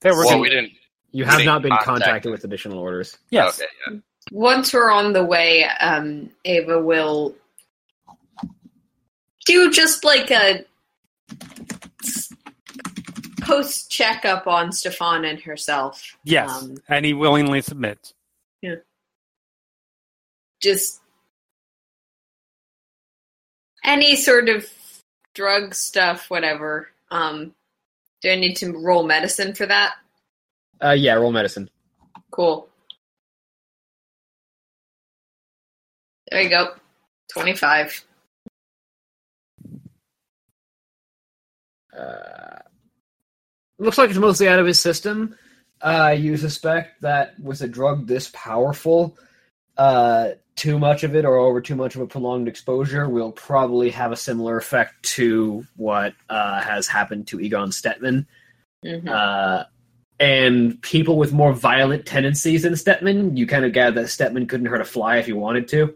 [0.00, 0.72] there were Well, gonna- we didn't.
[1.12, 3.16] you have We not been contact contacted with additional orders.
[3.30, 3.70] yes, Okay.
[3.90, 3.98] Yeah.
[4.32, 7.36] once we're on the way, um, Ava will
[9.46, 10.64] do just like a
[13.46, 16.16] post checkup on Stefan and herself.
[16.24, 18.12] Yes, Um, and he willingly submits.
[18.60, 18.76] Yeah.
[20.60, 21.00] Just
[23.84, 24.66] any sort of
[25.34, 26.88] drug stuff, whatever.
[27.10, 27.54] Um,
[28.22, 29.94] do I need to roll medicine for that?
[30.82, 31.70] Uh, yeah, roll medicine.
[32.30, 32.68] Cool.
[36.30, 36.74] There you go.
[37.32, 38.04] 25.
[41.96, 42.58] Uh,
[43.78, 45.36] looks like it's mostly out of his system.
[45.80, 49.16] Uh, you suspect that with a drug this powerful,
[49.76, 53.90] uh, too much of it or over too much of a prolonged exposure will probably
[53.90, 58.26] have a similar effect to what uh, has happened to Egon Stetman.
[58.84, 59.08] Mhm.
[59.08, 59.64] Uh,
[60.18, 64.66] and people with more violent tendencies than Stetman, you kind of gather that Stetman couldn't
[64.66, 65.94] hurt a fly if he wanted to,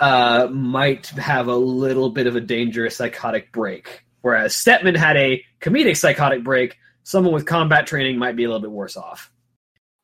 [0.00, 4.04] uh, might have a little bit of a dangerous psychotic break.
[4.22, 8.60] Whereas Stetman had a comedic psychotic break, someone with combat training might be a little
[8.60, 9.30] bit worse off.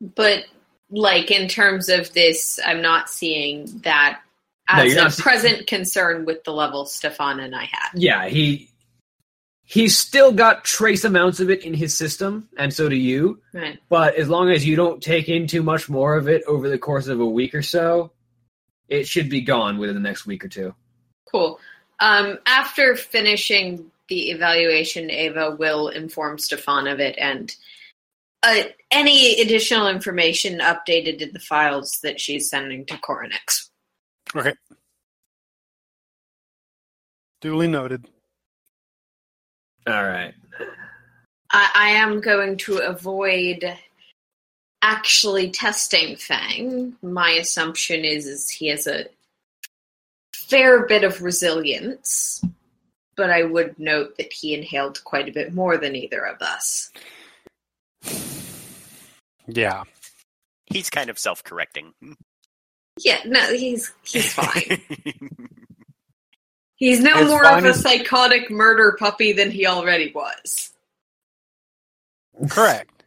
[0.00, 0.44] But,
[0.90, 4.20] like, in terms of this, I'm not seeing that
[4.68, 7.90] as you're a see- present concern with the level Stefan and I had.
[7.94, 8.70] Yeah, he
[9.66, 13.40] he's still got trace amounts of it in his system, and so do you.
[13.52, 13.78] Right.
[13.88, 16.78] But as long as you don't take in too much more of it over the
[16.78, 18.12] course of a week or so,
[18.88, 20.74] it should be gone within the next week or two.
[21.30, 21.60] Cool.
[21.98, 27.54] Um, after finishing the evaluation, Ava will inform Stefan of it and
[28.42, 33.70] uh, any additional information updated in the files that she's sending to Koranix.
[34.34, 34.54] Okay.
[37.40, 38.09] Duly noted.
[39.86, 40.34] All right.
[41.50, 43.76] I, I am going to avoid
[44.82, 46.96] actually testing Fang.
[47.02, 49.07] My assumption is, is he has a
[50.34, 52.42] fair bit of resilience,
[53.16, 56.90] but I would note that he inhaled quite a bit more than either of us.
[59.48, 59.84] Yeah.
[60.66, 61.92] He's kind of self-correcting.
[62.98, 64.80] Yeah, no, he's he's fine.
[66.78, 70.74] He's no As more of fine a as- psychotic murder puppy than he already was.
[72.50, 73.02] Correct.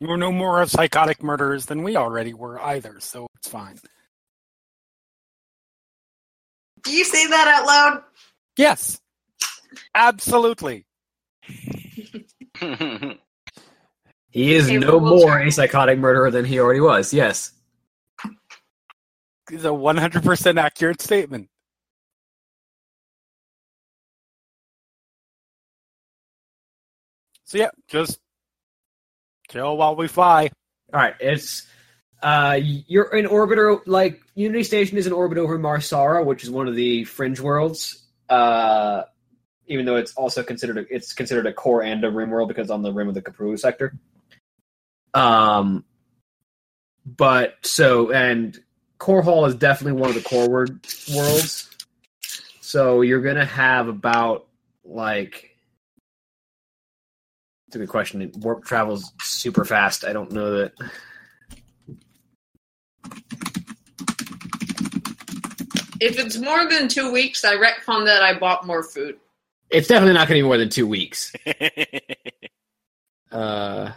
[0.00, 3.78] You're no more of psychotic murderers than we already were either, so it's fine.
[6.84, 8.02] Do you say that out loud?
[8.56, 9.00] Yes.
[9.94, 10.86] Absolutely.
[14.32, 15.42] He is Okay, no we'll more try.
[15.46, 17.12] a psychotic murderer than he already was.
[17.12, 17.50] Yes.
[19.50, 21.48] It's a 100% accurate statement.
[27.44, 28.20] So yeah, just
[29.50, 30.50] chill while we fly.
[30.94, 31.14] All right.
[31.20, 31.66] It's
[32.22, 33.80] uh, you're in orbiter.
[33.86, 37.40] Like Unity Station is in orbit over Mar Sara, which is one of the fringe
[37.40, 38.02] worlds.
[38.28, 39.04] Uh,
[39.66, 42.70] even though it's also considered a, it's considered a core and a rim world because
[42.70, 43.94] on the rim of the Koprulu sector.
[45.14, 45.84] Um,
[47.06, 48.58] but so and
[48.98, 51.70] Korhal is definitely one of the core word worlds.
[52.60, 54.46] So you're gonna have about
[54.84, 55.56] like
[57.68, 58.30] it's a good question.
[58.36, 60.04] Warp travels super fast.
[60.04, 60.72] I don't know that.
[66.00, 69.16] If it's more than two weeks, I retcon that I bought more food.
[69.70, 71.32] It's definitely not going to be more than two weeks.
[73.32, 73.92] Uh,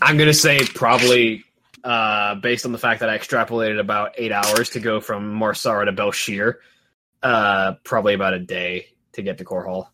[0.00, 1.44] I'm going to say probably
[1.84, 5.52] uh, based on the fact that I extrapolated about eight hours to go from Mar
[5.52, 6.54] Sara to Bel'Shir,
[7.22, 9.88] uh, probably about a day to get to Korhal.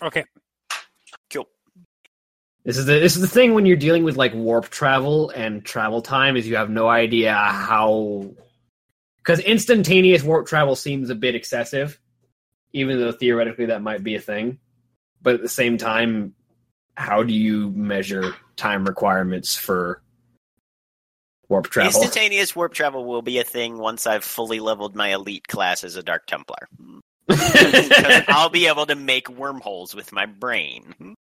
[0.00, 0.24] Okay.
[1.32, 1.46] cool.
[2.64, 5.64] This is the this is the thing when you're dealing with like warp travel and
[5.64, 8.30] travel time is you have no idea how
[9.18, 12.00] because instantaneous warp travel seems a bit excessive,
[12.72, 14.58] even though theoretically that might be a thing.
[15.20, 16.34] But at the same time,
[16.96, 20.02] how do you measure time requirements for
[21.52, 21.88] warp travel?
[22.02, 25.96] Instantaneous warp travel will be a thing once I've fully leveled my elite class as
[25.96, 26.68] a Dark Templar.
[27.28, 31.14] I'll be able to make wormholes with my brain.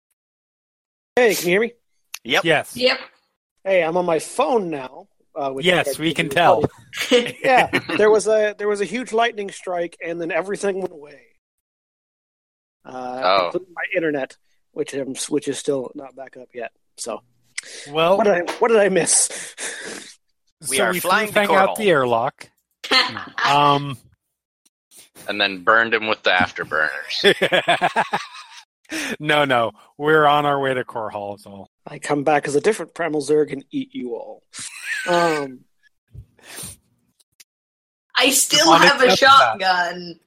[1.16, 1.72] Hey, can you hear me?
[2.24, 2.44] Yep.
[2.44, 2.76] Yes.
[2.76, 2.98] Yep.
[3.64, 5.08] Hey, I'm on my phone now.
[5.34, 6.64] Uh, which Yes, we can tell.
[7.10, 11.20] yeah, there was a there was a huge lightning strike, and then everything went away.
[12.84, 13.44] Uh, Oh.
[13.46, 14.36] including my internet,
[14.72, 16.72] which um, which is still not back up yet.
[16.96, 17.22] So
[17.90, 19.28] Well, what did I what did I miss?
[20.68, 22.48] We so are we flying flew to Fang out the airlock.
[23.46, 23.96] Um,
[25.28, 27.34] and then burned him with the afterburners.
[29.20, 31.38] no, no, we're on our way to Korhal.
[31.40, 34.42] So I come back as a different Primal Zerg and eat you all.
[35.08, 35.60] Um,
[38.16, 39.58] I still On have a accept that.
[39.60, 40.20] shotgun.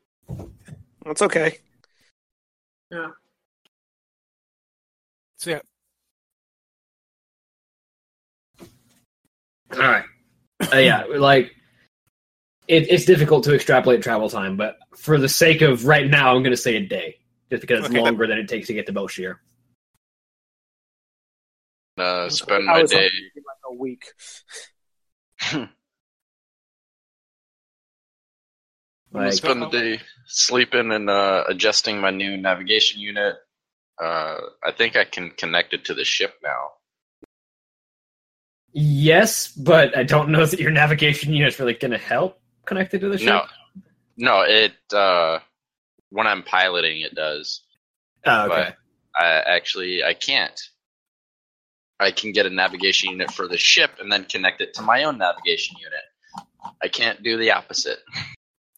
[1.05, 1.57] that's okay.
[2.89, 3.07] Yeah.
[5.37, 5.59] So yeah,
[9.73, 10.05] All right.
[10.73, 11.55] Uh, yeah, like
[12.67, 16.43] it, it's difficult to extrapolate travel time, but for the sake of right now, I'm
[16.43, 17.17] going to say a day,
[17.49, 17.99] just because it's Okay.
[17.99, 19.37] longer than it takes to get to Bel'Shir.
[21.97, 23.09] Uh, spend I my day.
[23.09, 24.05] hoping like a week.
[29.13, 33.35] Like, spend the day sleeping and uh, adjusting my new navigation unit.
[34.01, 36.69] Uh, I think I can connect it to the ship now.
[38.73, 43.01] Yes, but I don't know that your navigation unit is really going to help connected
[43.01, 43.27] to the ship.
[43.27, 43.43] No,
[44.17, 45.39] no, it uh,
[46.09, 47.61] when I'm piloting, it does.
[48.25, 48.73] Oh, okay.
[49.15, 50.59] But I actually I can't.
[51.99, 55.03] I can get a navigation unit for the ship and then connect it to my
[55.03, 56.75] own navigation unit.
[56.81, 57.99] I can't do the opposite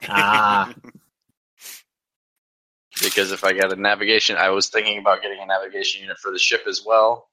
[0.09, 0.73] Ah,
[3.01, 6.31] because if I got a navigation, I was thinking about getting a navigation unit for
[6.31, 7.29] the ship as well,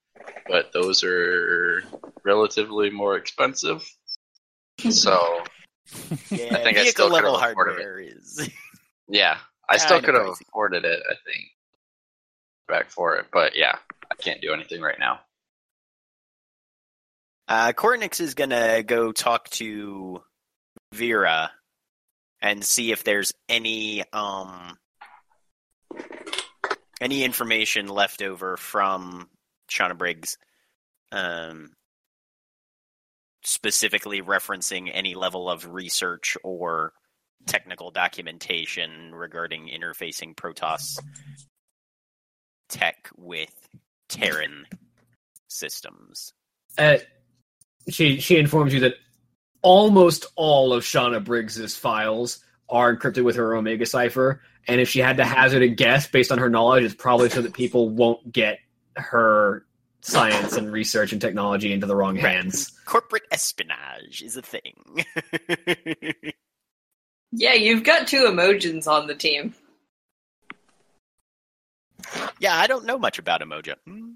[0.49, 1.83] but those are
[2.25, 3.85] relatively more expensive.
[4.89, 5.43] So
[6.31, 8.49] Yeah, I think I still could've level afforded hardware is.
[9.09, 9.39] yeah,
[9.69, 11.01] I still could have afforded it.
[11.09, 11.47] I think
[12.69, 13.77] back for it, but yeah,
[14.11, 15.21] I can't do anything right now.
[17.49, 20.23] Uh, Koranix is gonna go talk to
[20.93, 21.51] Vera
[22.41, 24.79] and see if there's any um
[27.01, 29.29] any information left over from
[29.71, 30.37] Shauna Briggs,
[31.13, 31.71] um,
[33.43, 36.93] specifically referencing any level of research or
[37.47, 40.99] technical documentation regarding interfacing Protoss
[42.69, 43.69] tech with
[44.09, 44.67] Terran
[45.49, 46.33] systems.
[46.79, 46.99] uh,
[47.89, 48.95] she she informs you that
[49.63, 55.01] almost all of Shauna Briggs's files are encrypted with her Omega cipher, and if she
[55.01, 58.31] had to hazard a guess based on her knowledge, it's probably so that people won't
[58.31, 58.59] get
[59.01, 59.65] her
[60.03, 62.71] science and research and technology into the wrong hands.
[62.87, 65.05] corporate espionage is a thing.
[67.33, 69.55] Yeah, you've got two emojis on the team.
[72.41, 73.75] yeah, I don't know much about emoji.
[73.87, 74.13] Hmm.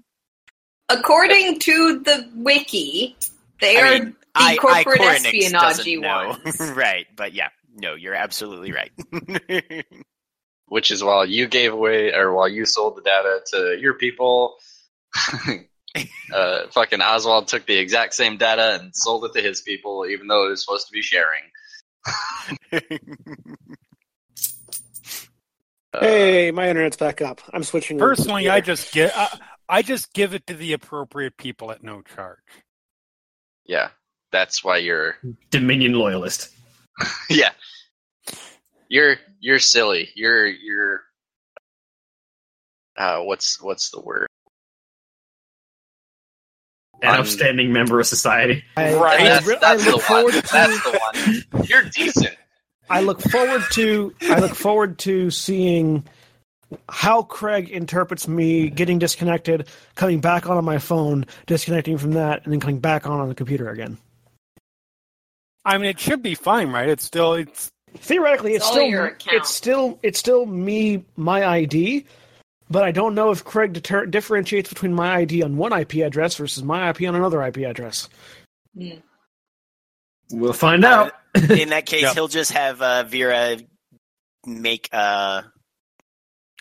[0.89, 3.15] According to the wiki,
[3.61, 6.59] they I are mean, the I, corporate I, espionage doesn't ones.
[6.75, 8.91] right, but yeah, no, you're absolutely right.
[10.67, 14.57] which is while you gave away or while you sold the data to your people,
[16.33, 20.27] uh, fucking Osvald took the exact same data and sold it to his people, even
[20.27, 21.43] though it was supposed to be sharing.
[25.99, 27.41] Hey, my internet's back up.
[27.53, 27.97] I'm switching.
[27.97, 29.39] personally, I just get I,
[29.69, 32.39] I just give it to the appropriate people at no charge.
[33.65, 33.89] yeah,
[34.31, 35.15] that's why you're.
[35.51, 36.51] Dominion loyalist.
[37.29, 37.51] Yeah,
[38.89, 40.09] you're you're silly.
[40.15, 41.01] You're you're.
[42.97, 44.27] Uh, what's what's the word?
[47.01, 48.63] An upstanding member of society.
[48.77, 49.21] I, Right.
[49.21, 50.31] I, that's I that's the look one.
[50.31, 51.65] forward That's the one.
[51.65, 52.35] You're decent.
[52.89, 54.13] I look forward to.
[54.21, 56.05] I look forward to seeing
[56.89, 62.43] how Craig interprets me getting disconnected, coming back on on my phone, disconnecting from that,
[62.43, 63.97] and then coming back on on the computer again.
[65.63, 66.89] I mean, it should be fine, right?
[66.89, 72.05] It's still it's It's Theoretically, it's, all still it's still it's still me my ID,
[72.69, 76.35] but I don't know if Craig deter- differentiates between my ID on one IP address
[76.35, 78.09] versus my IP on another IP address.
[78.73, 78.95] Yeah.
[80.31, 81.13] We'll find out.
[81.35, 82.13] In that case, Yep.
[82.13, 83.57] he'll just have uh, Vera
[84.45, 85.41] make uh,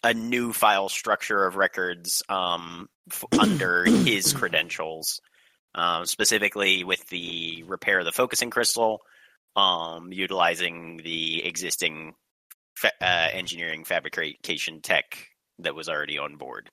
[0.03, 5.21] a new file structure of records um, f- under his credentials,
[5.75, 9.01] um, specifically with the repair of the focusing crystal,
[9.57, 12.13] um, utilizing the existing
[12.77, 15.29] fa- uh, engineering fabrication tech
[15.59, 16.69] that was already on board.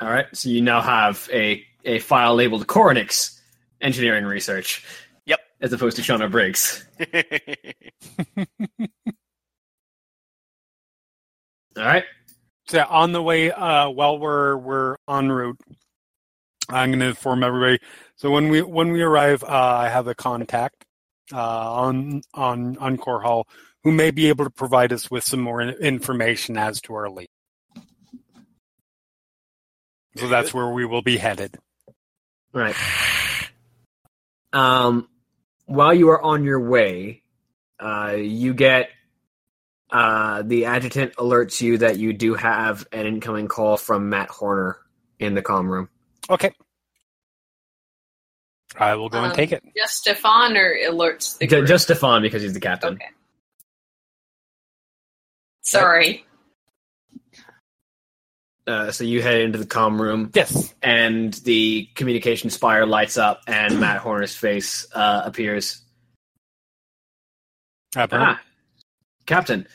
[0.00, 3.40] All right, so you now have a, a file labeled Koranix
[3.80, 4.84] Engineering Research.
[5.24, 5.40] Yep.
[5.60, 6.84] As opposed to Shauna Briggs.
[11.76, 12.04] All right.
[12.68, 15.60] So on the way, uh, while we're we're en route,
[16.68, 17.78] I'm going to inform everybody.
[18.16, 20.84] So when we when we arrive, uh, I have a contact
[21.32, 23.44] uh, on on on Korhal
[23.84, 27.28] who may be able to provide us with some more information as to our lead.
[30.16, 31.56] So that's where we will be headed.
[32.52, 32.74] Right.
[34.52, 35.08] Um,
[35.66, 37.22] while you are on your way,
[37.78, 38.90] uh, you get
[39.90, 44.78] uh, the adjutant alerts you that you do have an incoming call from Matt Horner
[45.18, 45.88] in the comm room.
[46.30, 46.52] Okay.
[48.78, 49.62] I will go and Um, take it.
[49.76, 51.66] Just Stefan or alerts the group?
[51.66, 52.94] Just Stefan because he's the captain.
[52.94, 53.08] Okay.
[55.62, 56.24] Sorry.
[58.66, 60.74] Uh, so you head into the comm room, Yes.
[60.82, 65.80] and the communication spire lights up, and Matt Horner's face uh, appears.
[67.96, 68.40] Ah,
[69.26, 69.66] Captain.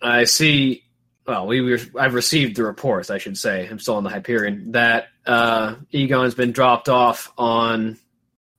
[0.00, 0.82] I see.
[1.26, 3.10] Well, we were, I've received the reports.
[3.10, 3.68] I should say.
[3.68, 4.72] I'm still on the Hyperion.
[4.72, 7.98] That uh, Egon's been dropped off on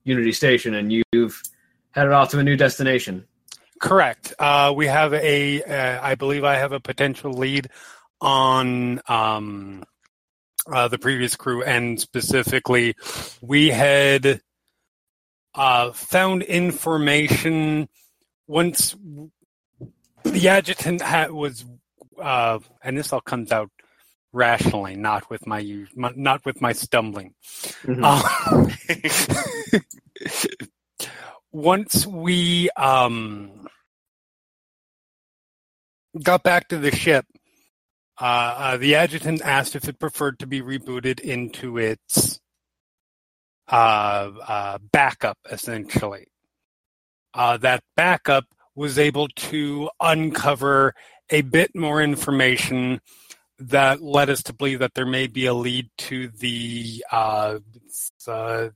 [0.04, 1.42] Unity Station, and you've
[1.90, 3.26] headed off to a new destination.
[3.80, 4.32] Correct.
[4.38, 7.68] Uh, we have a, uh, I believe I have a potential lead
[8.20, 9.84] on um,
[10.70, 12.94] uh, the previous crew, and specifically,
[13.40, 14.40] we had
[15.54, 17.88] uh, found information
[18.46, 18.96] once
[20.24, 21.64] the adjutant ha- was,
[22.20, 23.70] uh, and this all comes out
[24.32, 27.34] rationally, not with my us- not with my stumbling.
[27.86, 28.70] Um,
[31.52, 33.68] once we um,
[36.20, 37.26] got back to the ship,
[38.20, 42.40] uh, uh, the adjutant asked if it preferred to be rebooted into its
[43.68, 46.26] uh, uh, backup, essentially.
[47.32, 48.44] Uh, that backup
[48.76, 50.94] was able to uncover
[51.30, 53.00] a bit more information
[53.58, 57.58] that led us to believe that there may be a lead to the uh,
[58.26, 58.68] uh,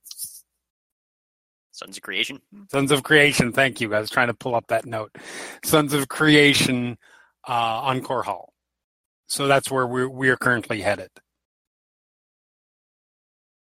[1.70, 2.40] Sons of Creation.
[2.70, 3.52] Sons of Creation.
[3.52, 3.94] Thank you.
[3.94, 5.14] I was trying to pull up that note.
[5.64, 6.96] Sons of Creation
[7.46, 8.46] uh, on Korhal.
[9.28, 11.10] So that's where we're, we are currently headed.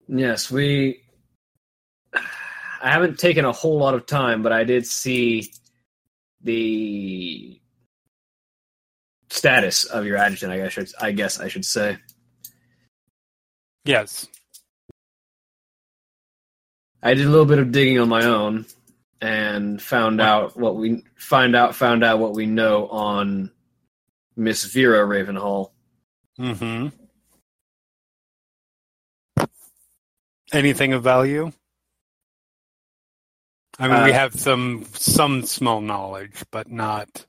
[0.07, 1.01] Yes, we.
[2.13, 5.53] I haven't taken a whole lot of time, but I did see
[6.41, 7.61] the
[9.29, 10.51] status of your adjutant.
[10.51, 11.97] I guess I should, I guess I should say.
[13.85, 14.27] Yes.
[17.01, 18.65] I did a little bit of digging on my own
[19.21, 23.51] and found out what we find out found out what we know on
[24.35, 25.71] Miss Vera Ravenhall.
[26.39, 26.87] Mm-hmm.
[30.51, 31.51] Anything of value?
[33.79, 37.25] I mean, we Uh, have some some small knowledge, but not.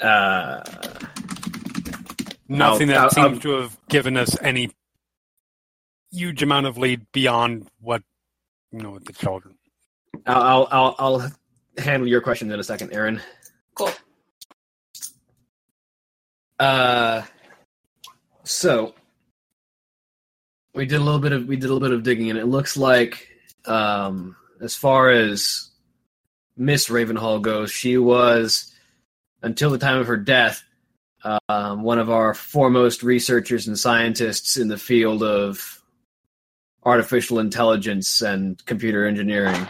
[0.00, 0.62] Uh,
[2.50, 4.70] Nothing I'll- that I'll- seems to have given us any
[6.10, 8.02] huge amount of lead beyond what
[8.72, 9.54] you know with the children.
[10.26, 11.32] I'll, I'll I'll I'll
[11.78, 13.20] handle your question in a second, Aaron.
[13.74, 13.90] Cool.
[16.58, 17.22] Uh,
[18.44, 18.94] so
[20.74, 22.46] we did a little bit of we did a little bit of digging, and it
[22.46, 23.28] looks like,
[23.64, 25.70] um, as far as
[26.56, 28.72] Miss Ravenhall goes, she was
[29.42, 30.64] until the time of her death
[31.48, 35.77] um, one of our foremost researchers and scientists in the field of
[36.84, 39.68] artificial intelligence and computer engineering.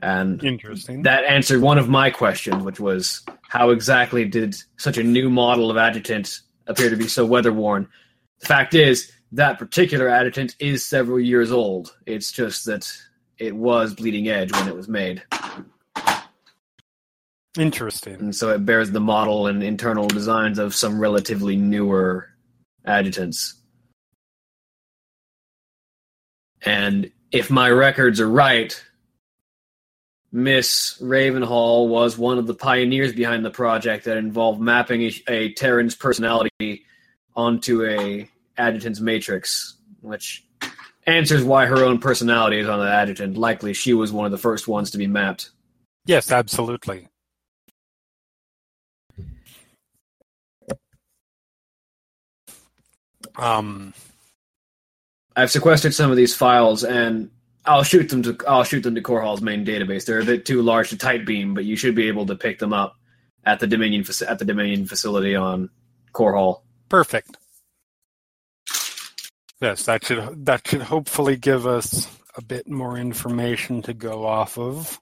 [0.00, 1.02] And Interesting.
[1.02, 5.70] that answered one of my questions, which was how exactly did such a new model
[5.70, 7.88] of adjutant appear to be so weather worn?
[8.40, 11.96] The fact is, that particular adjutant is several years old.
[12.06, 12.90] It's just that
[13.38, 15.22] it was bleeding edge when it was made.
[17.58, 18.14] Interesting.
[18.14, 22.28] And so it bears the model and internal designs of some relatively newer
[22.84, 23.61] adjutants.
[26.64, 28.82] And if my records are right,
[30.30, 35.52] Miss Ravenhall was one of the pioneers behind the project that involved mapping a, a
[35.52, 36.84] Terran's personality
[37.36, 40.44] onto a adjutant's matrix, which
[41.06, 43.36] answers why her own personality is on the adjutant.
[43.36, 45.50] Likely she was one of the first ones to be mapped.
[46.06, 47.08] Yes, absolutely.
[53.36, 53.94] Um,
[55.36, 57.30] I've sequestered some of these files and
[57.64, 60.04] I'll shoot them to I'll shoot them to Core Hall's main database.
[60.04, 62.58] They're a bit too large to tight beam, but you should be able to pick
[62.58, 62.96] them up
[63.44, 65.70] at the Dominion at the Dominion facility on
[66.12, 66.62] Korhal.
[66.88, 67.36] perfect.
[69.60, 74.58] Yes, that should that should hopefully give us a bit more information to go off
[74.58, 75.00] of.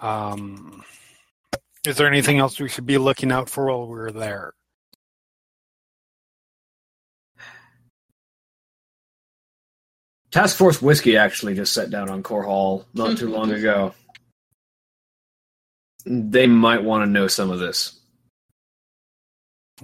[0.00, 0.82] Um,
[1.86, 4.54] is there anything else we should be looking out for while we're there?
[10.30, 13.94] Task Force Whiskey actually just sat down on Korhal not too long ago.
[16.04, 17.98] They might want to know some of this.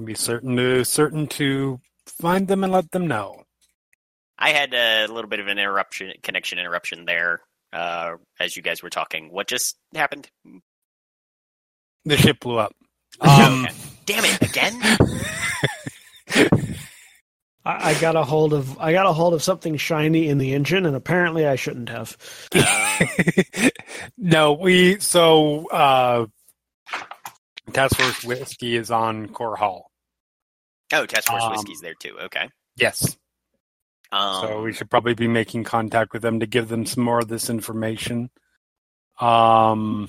[0.02, 3.44] Be certain to certain to find them and let them know.
[4.38, 7.40] I had a little bit of an interruption, connection interruption there
[7.72, 9.30] uh, as you guys were talking.
[9.32, 10.28] What just happened?
[12.04, 12.72] The ship blew up.
[13.20, 13.68] Oh, Um.
[14.06, 14.42] Damn it!
[14.42, 14.80] Again?
[17.64, 20.52] I, I got a hold of I got a hold of something shiny in the
[20.54, 22.16] engine, and apparently I shouldn't have.
[24.16, 26.26] No, we so uh
[27.72, 29.82] Task Force Whiskey is on Korhal.
[30.92, 32.16] oh, Task Force Um, Whiskey's there too.
[32.24, 32.48] Okay.
[32.76, 33.16] Yes.
[34.12, 37.18] Um, so we should probably be making contact with them to give them some more
[37.20, 38.30] of this information.
[39.20, 40.08] Um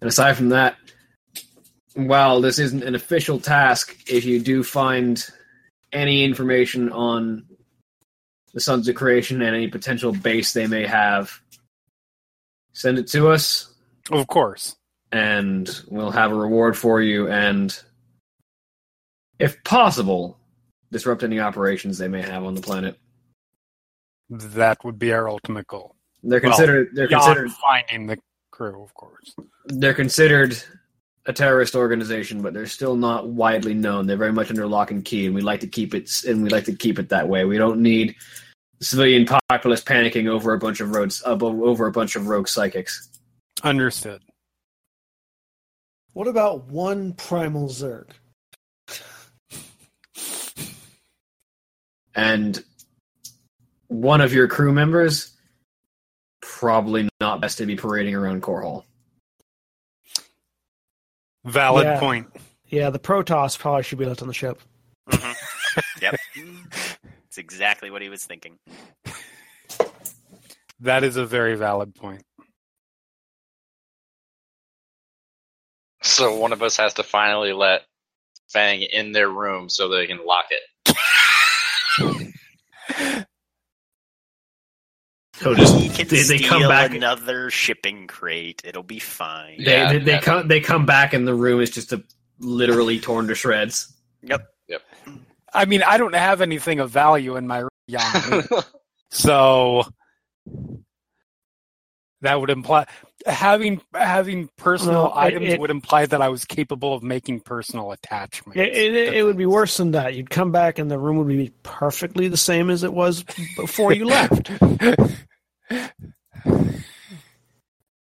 [0.00, 0.76] And aside from that,
[1.94, 5.24] while this isn't an official task, if you do find
[5.94, 7.46] any information on
[8.52, 11.40] the Sons of Creation and any potential base they may have,
[12.72, 13.72] send it to us
[14.10, 14.76] of course.
[15.12, 17.80] and we'll have a reward for you and
[19.38, 20.38] if possible,
[20.92, 22.96] disrupt any operations they may have on the planet.
[24.30, 25.96] That would be our ultimate goal.
[26.22, 28.18] They're Well, considered they're considered finding the
[28.50, 29.34] crew, of course.
[29.66, 30.56] they're considered
[31.26, 34.06] a terrorist organization, but they're still not widely known.
[34.06, 36.50] They're very much under lock and key, and we like to keep it and we
[36.50, 37.44] like to keep it that way.
[37.44, 38.14] We don't need
[38.80, 43.08] civilian populace panicking over a bunch of roads uh, over a bunch of rogue psychics.
[43.62, 44.22] Understood.
[46.12, 48.10] What about one primal Zerg?
[52.14, 52.62] And
[53.88, 55.32] one of your crew members
[56.40, 58.84] probably not best to be parading around Korhal.
[61.44, 62.00] Valid Yeah.
[62.00, 62.28] point.
[62.68, 64.60] Yeah, the Protoss probably should be left on the ship.
[65.08, 65.36] mhm.
[66.00, 66.14] yep.
[67.28, 68.58] It's exactly what he was thinking.
[70.78, 72.22] That is a very valid point.
[76.02, 77.82] So one of us has to finally let
[78.50, 80.62] Fang in their room so they can lock it.
[85.36, 86.94] So just he can they, they steal come back.
[86.94, 88.62] another shipping crate.
[88.64, 89.58] It'll be fine.
[89.58, 92.02] They, Yeah, they, they come they come back and the room is just a,
[92.38, 93.92] literally torn to shreds.
[94.22, 94.46] Yep.
[94.68, 94.82] Yep.
[95.52, 98.42] I mean, I don't have anything of value in my room,
[99.10, 99.84] so
[102.20, 102.86] that would imply
[103.26, 107.92] having having personal No, items it- would imply that I was capable of making personal
[107.92, 108.58] attachments.
[108.58, 110.14] It, it, it would be worse than that.
[110.14, 113.24] You'd come back and the room would be perfectly the same as it was
[113.56, 114.50] before you left,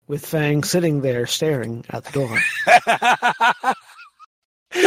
[0.08, 2.38] with Fang sitting there staring at the door.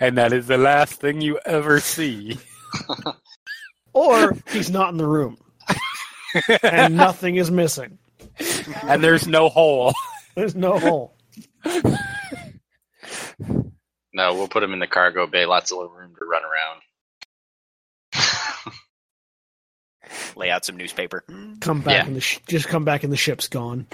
[0.00, 2.38] and that is the last thing you ever see.
[3.92, 5.36] Or he's not in the room,
[6.62, 7.98] and nothing is missing.
[8.82, 9.92] and there's no hole.
[10.34, 11.16] There's no hole.
[14.12, 15.46] no, we'll put him in the cargo bay.
[15.46, 16.80] Lots of room to run around.
[20.36, 21.24] Lay out some newspaper.
[21.60, 22.06] Come back Yeah.
[22.06, 23.86] and the sh- just come back and the ship's gone.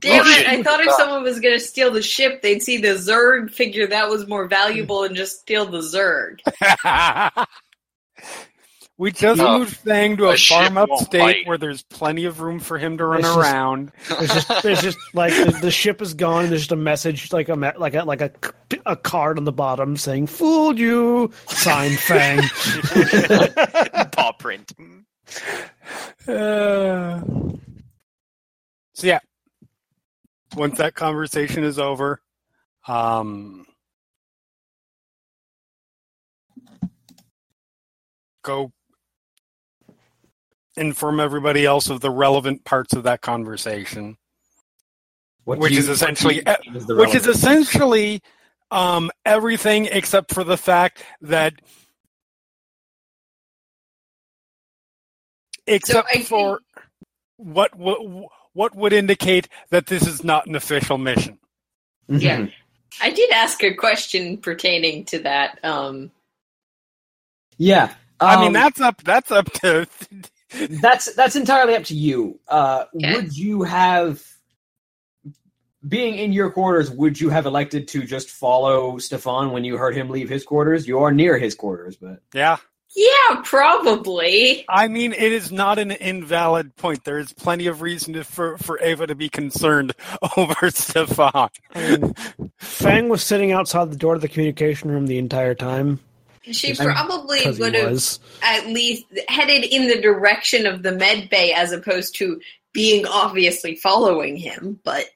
[0.00, 0.34] Damn Oh, it!
[0.36, 0.46] shit.
[0.46, 3.86] I thought if someone was going to steal the ship, they'd see the Zerg, figure
[3.86, 6.40] that was more valuable, and just steal the Zerg.
[9.04, 9.58] we just No.
[9.58, 11.46] moved Fang to a A farm won't upstate bite.
[11.46, 13.92] where there's plenty of room for him to run It's just- around.
[14.08, 16.44] There's just there's just like the, the ship is gone.
[16.44, 18.30] And there's just a message like a like a like a,
[18.86, 22.40] a card on the bottom saying "Fooled you." Signed Fang.
[24.12, 24.72] Paw print.
[26.26, 27.20] Uh,
[28.94, 29.18] so yeah,
[30.56, 32.22] once that conversation is over,
[32.88, 33.66] um,
[38.42, 38.72] go
[40.76, 44.16] inform everybody else of the relevant parts of that conversation,
[45.44, 48.22] What Which do is essentially- what do you think is which is essentially
[48.70, 51.54] um, everything except for the fact that.
[55.66, 56.60] Except I think- for
[57.36, 57.98] what, what
[58.52, 61.38] what would indicate that this is not an official mission.
[62.08, 62.46] Yeah.
[63.02, 65.58] I did ask a question pertaining to that.
[65.64, 66.12] Um,
[67.58, 67.94] yeah.
[68.20, 69.86] I mean Um, that's up that's up to
[70.80, 72.38] that's that's entirely up to you.
[72.48, 73.14] Uh, Okay.
[73.14, 74.22] Would you have,
[75.86, 79.94] being in your quarters, would you have elected to just follow Stefan when you heard
[79.96, 80.86] him leave his quarters?
[80.86, 82.58] You are near his quarters, but yeah.
[82.94, 84.64] yeah, probably.
[84.68, 87.04] I mean it is not an invalid point.
[87.04, 89.92] There is plenty of reason to, for for Ava to be concerned
[90.36, 91.50] over Stefan.
[91.74, 92.14] I mean,
[92.58, 96.00] Fang was sitting outside the door to the communication room the entire time
[96.52, 100.92] She I'm- probably because he would have at least headed in the direction of the
[100.92, 102.40] med bay as opposed to
[102.72, 104.80] being obviously following him.
[104.84, 105.06] But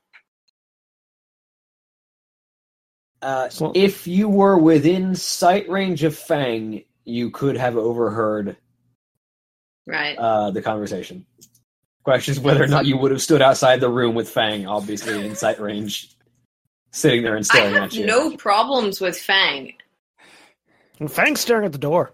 [3.20, 8.56] Uh, So- if you were within sight range of Fang, you could have overheard
[9.86, 10.16] Right.
[10.16, 11.26] uh, the conversation.
[12.04, 15.34] Questions whether or not you would have stood outside the room with Fang, obviously in
[15.34, 16.10] sight range,
[16.92, 18.06] sitting there and I staring have at you.
[18.06, 19.74] no problems with Fang.
[21.00, 22.12] And Fang's staring at the door.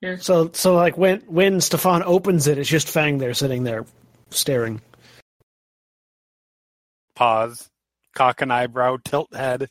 [0.00, 0.16] Yeah.
[0.16, 3.86] So, so like when when Stefan opens it, it's just Fang there sitting there,
[4.30, 4.80] staring.
[7.14, 7.68] Pause.
[8.14, 9.68] Cock an eyebrow, tilt head.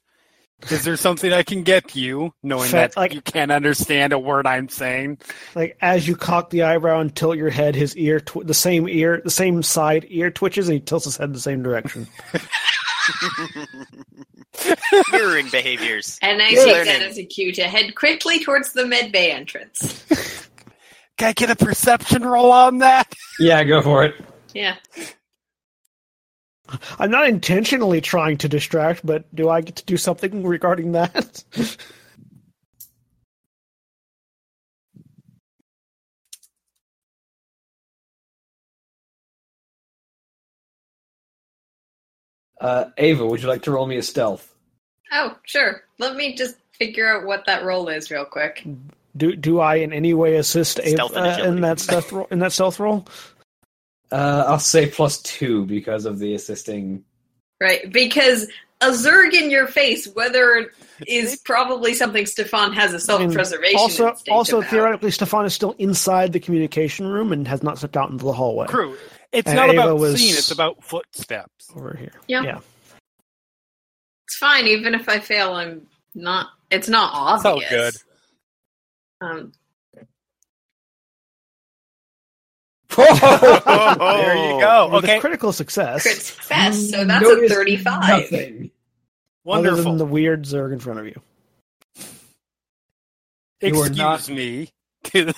[0.70, 4.20] Is there something I can get you, knowing Fat- that like- you can't understand a
[4.20, 5.18] word I'm saying?
[5.56, 8.88] Like as you cock the eyebrow and tilt your head, his ear, tw- the same
[8.88, 12.08] ear, the same side ear twitches, and he tilts his head the same direction.
[15.12, 16.18] Mirroring behaviors.
[16.22, 16.56] And I Yeah.
[16.64, 16.86] take Learning.
[16.86, 20.04] that as a cue to head quickly towards the med bay entrance.
[21.18, 23.12] Can I get a perception roll on that?
[23.40, 24.16] Yeah, go for it.
[24.54, 24.76] Yeah.
[26.98, 31.44] I'm not intentionally trying to distract, but do I get to do something regarding that?
[42.64, 44.50] Uh, Ava, would you like to roll me a stealth?
[45.12, 45.84] Oh, sure.
[46.00, 48.66] Let me just figure out what that roll is real quick.
[49.16, 52.52] do do I in any way assist Ava, uh, in that stealth ro- in that
[52.54, 53.06] stealth roll?
[54.12, 57.04] Uh, I'll say plus two because of the assisting.
[57.60, 57.92] Right.
[57.92, 58.48] Because
[58.82, 60.72] a Zerg in your face, whether it
[61.08, 64.70] is probably something Stefan has a self preservation Also, also about.
[64.70, 68.34] theoretically, Stefan is still inside the communication room and has not stepped out into the
[68.34, 68.68] hallway.
[68.68, 68.96] Crew.
[69.34, 71.72] It's And not Ava about was- seeing, it's about footsteps.
[71.76, 72.14] Over here.
[72.28, 72.44] Yeah.
[72.44, 72.60] yeah.
[74.28, 76.50] It's fine, even if I fail, I'm not.
[76.70, 77.70] It's not So obvious.
[77.70, 77.94] good.
[79.22, 79.52] Um,
[82.96, 84.90] there you go.
[84.94, 86.04] With Okay, critical success.
[86.04, 88.08] crit success, so that's Notice a 35.
[88.32, 88.72] Nothing.
[89.48, 91.20] Other than the weird Zerg in front of you.
[93.62, 94.70] You Excuse not- me
[95.06, 95.34] to,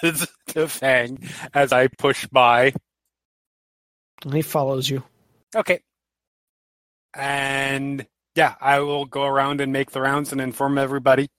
[0.47, 1.19] to Fang
[1.53, 2.73] as I push by.
[4.26, 5.03] And he follows you.
[5.56, 5.80] Okay.
[7.14, 11.30] And yeah, I will go around and make the rounds and inform everybody,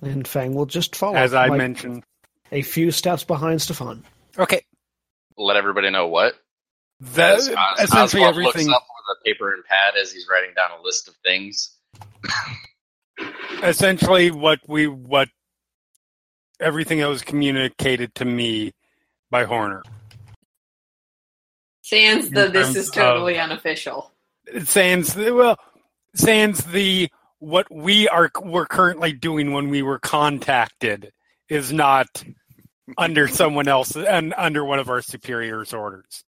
[0.00, 1.16] And Fang will just follow.
[1.16, 2.04] as I like mentioned.
[2.52, 4.04] A few steps behind Stefan.
[4.38, 4.62] Okay.
[5.36, 6.34] Let everybody know what.
[7.00, 8.68] That, As uh, Os- essentially Osvald everything.
[8.68, 11.74] looks up with a paper and pad as he's writing down a list of things.
[13.62, 15.28] essentially what we what
[16.60, 18.72] everything that was communicated to me
[19.30, 19.82] by Horner.
[21.84, 24.10] Sans the this terms is of- totally unofficial.
[24.64, 25.58] Sans well,
[26.14, 31.12] sans the what we are were currently doing when we were contacted
[31.48, 32.06] is not
[32.98, 36.24] under someone else and under one of our superiors' orders.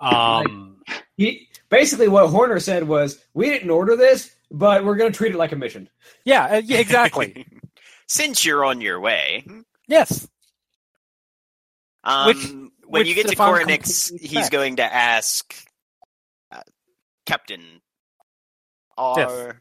[0.00, 0.82] Um,
[1.16, 5.32] He, basically, what Horner said was, "We didn't order this, but we're going to treat
[5.34, 5.88] it like a mission."
[6.24, 7.46] yeah, uh, yeah, exactly.
[8.08, 9.44] Since you're on your way,
[9.86, 10.26] yes.
[12.04, 14.48] um, Which- when which you get to Stefan Koranix, he's expects.
[14.50, 15.54] going to ask
[16.52, 16.62] uh,
[17.26, 17.80] Captain,
[18.96, 19.60] are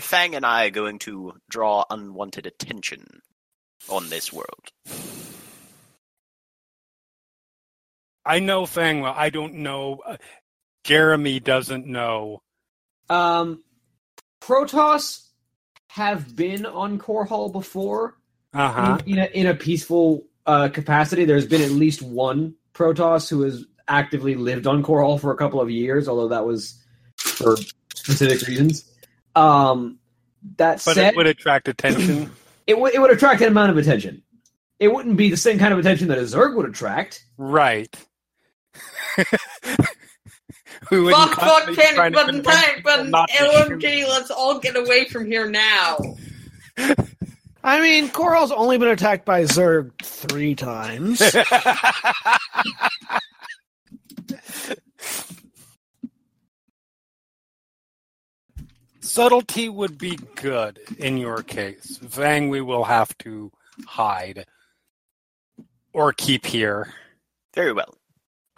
[0.00, 3.20] Fang and I going to draw unwanted attention
[3.88, 4.70] on this world?
[8.24, 9.14] I know Fang well.
[9.16, 10.00] I don't know.
[10.06, 10.16] Uh,
[10.84, 12.42] Jeremy doesn't know.
[13.10, 13.62] Um,
[14.40, 15.28] Protoss
[15.88, 18.16] have been on Korhal before
[18.52, 18.98] Uh huh.
[19.06, 21.24] in, in, a, in a peaceful uh, capacity.
[21.24, 25.60] There's been at least one Protoss who has actively lived on Korhal for a couple
[25.60, 26.80] of years, although that was
[27.16, 27.56] for
[27.94, 28.90] specific reasons.
[29.34, 29.98] Um,
[30.56, 32.30] that But said, it would attract attention.
[32.66, 34.22] it would it would attract an amount of attention.
[34.78, 37.24] It wouldn't be the same kind of attention that a Zerg would attract.
[37.38, 37.94] Right.
[40.90, 43.80] we Fuck, fuck, constantly panic button, convince panic button, not to shoot.
[43.80, 45.98] LMG, let's all get away from here now.
[47.66, 51.22] I mean, Korhal's only been attacked by Zerg three times.
[59.00, 61.98] Subtlety would be good in your case.
[62.02, 63.50] Vang, we will have to
[63.86, 64.44] hide
[65.94, 66.92] or keep here.
[67.54, 67.96] Very well,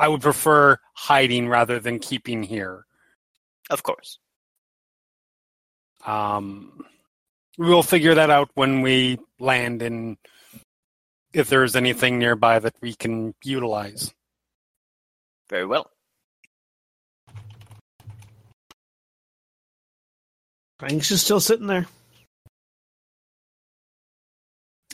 [0.00, 2.86] I would prefer hiding rather than keeping here.
[3.70, 4.18] of course.
[6.04, 6.84] Um,
[7.58, 10.16] we will figure that out when we land and
[11.32, 14.12] if there's anything nearby that we can utilize.
[15.50, 15.90] Very well.
[20.80, 21.86] Fang's just still sitting there.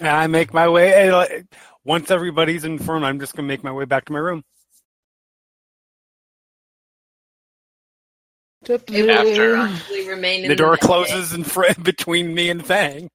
[0.01, 0.93] And I make my way.
[0.93, 1.43] eh,
[1.84, 4.43] Once everybody's informed, I'm just going to make my way back to my room.
[8.68, 13.10] It After- probably remain in The door med closes in front between me and Fang.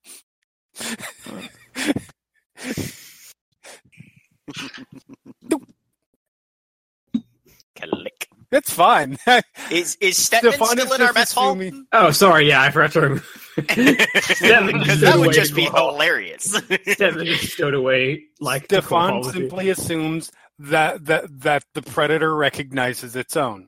[7.75, 8.27] Click.
[8.49, 9.17] That's fine.
[9.71, 11.49] Is is Stetman Stefan still in our mess hall?
[11.51, 12.47] assuming- Oh, sorry.
[12.47, 13.41] Yeah, I forgot to remove.
[13.57, 15.91] Stetman Because that would just be the ball.
[15.93, 16.47] hilarious.
[16.59, 19.41] Stetman just stowed away like the Stefan football with you.
[19.49, 23.67] simply assumes that, that that the predator recognizes its own.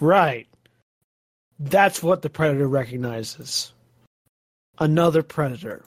[0.00, 0.46] Right.
[1.58, 3.72] That's what the predator recognizes.
[4.78, 5.84] Another predator.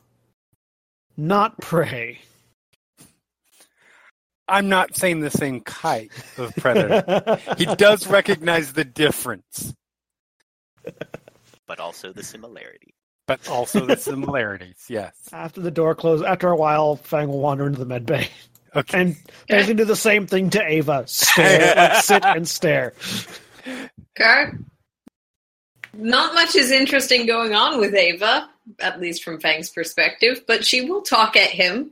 [1.18, 2.20] Not prey.
[4.48, 7.40] I'm not saying the same type of predator.
[7.58, 9.74] he does recognize the difference,
[11.66, 12.94] but also the similarity.
[13.28, 14.86] but also the similarities.
[14.88, 15.16] Yes.
[15.34, 18.30] After the door closes, after a while, Fang will wander into the med bay
[18.76, 19.00] Okay.
[19.02, 19.16] and
[19.48, 22.94] basically do the same thing to Ava: stare, like, sit and stare.
[23.68, 24.52] Okay.
[25.94, 30.82] Not much is interesting going on with Ava, at least from Fang's perspective, but she
[30.90, 31.92] will talk at him.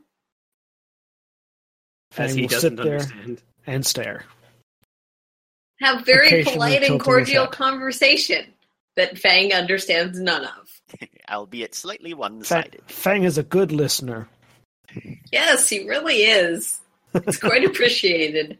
[2.17, 3.41] as Fang he will doesn't sit there understand.
[3.65, 4.25] and stare.
[5.81, 8.45] Have very polite and cordial conversation
[8.95, 10.81] that Fang understands none of.
[11.29, 12.81] Albeit slightly Fang, one-sided.
[12.87, 14.27] Fang is a good listener.
[15.31, 16.79] Yes, he really is.
[17.13, 18.59] It's quite appreciated.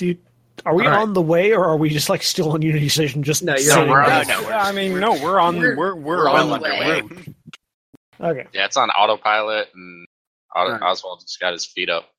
[0.00, 0.18] Dude,
[0.64, 1.00] are we All right.
[1.02, 3.22] on the way, or are we just like still on Unity Station?
[3.22, 5.58] Just No, you're on- we're on- no, we're- I mean, no, we're on.
[5.58, 7.02] we're- We're we're, We're on well the underway.
[7.02, 7.34] way.
[8.22, 8.46] Okay.
[8.54, 10.06] Yeah, it's on autopilot, and
[10.56, 10.82] Auto- Right.
[10.82, 12.10] Osvald just got his feet up.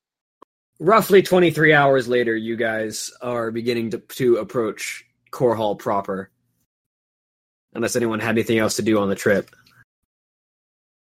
[0.78, 6.30] Roughly 23 hours later, you guys are beginning to, to approach Korhal proper.
[7.74, 9.50] Unless anyone had anything else to do on the trip.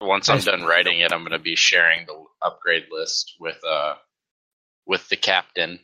[0.01, 3.95] Once I'm done writing it, I'm going to be sharing the upgrade list with uh
[4.87, 5.81] with the captain.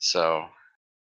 [0.00, 0.46] So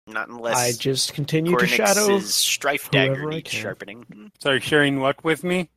[0.06, 2.18] Not unless I just continue to Koranix's shadow.
[2.18, 3.60] strife dagger I needs can.
[3.60, 4.30] sharpening.
[4.40, 5.70] Sorry, sharing what with me?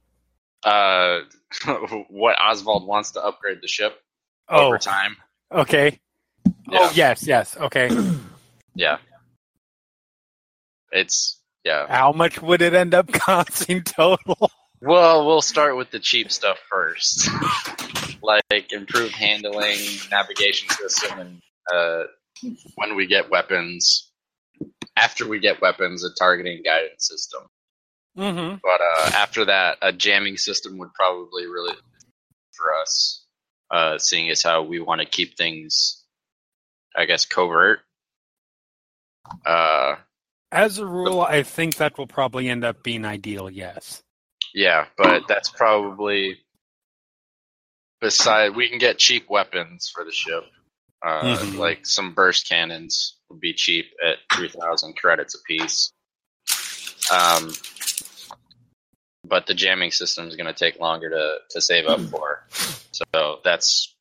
[0.63, 1.19] uh
[2.09, 4.01] what Osvald wants to upgrade the ship
[4.49, 5.15] Oh, over time.
[5.51, 5.99] okay.
[6.69, 6.79] Yeah.
[6.81, 7.55] Oh, yes, yes.
[7.57, 7.89] Okay.
[8.77, 8.97] Yeah.
[10.91, 11.87] It's yeah.
[11.87, 14.51] How much would it end up costing total?
[14.81, 17.29] Well, we'll start with the cheap stuff first.
[18.21, 19.77] like improved handling,
[20.11, 21.41] navigation system, and
[21.73, 22.03] uh,
[22.75, 24.11] when we get weapons,
[24.95, 27.41] after we get weapons, a targeting guidance system.
[28.17, 28.57] Mm-hmm.
[28.63, 31.75] But uh, after that, a jamming system would probably really
[32.53, 33.25] for us,
[33.71, 36.03] uh, seeing as how we want to keep things,
[36.95, 37.81] I guess, covert.
[39.45, 39.95] Uh,
[40.51, 43.49] As a rule, I think that will probably end up being ideal.
[43.49, 44.03] Yes.
[44.53, 46.37] Yeah, but that's probably
[47.99, 48.55] beside.
[48.55, 50.45] We can get cheap weapons for the ship,
[51.05, 51.57] uh, Mhm.
[51.57, 55.91] like some burst cannons would be cheap at three thousand credits apiece.
[57.11, 57.53] Um,
[59.23, 62.47] but the jamming system is going to take longer to to save up for.
[62.91, 63.93] So that's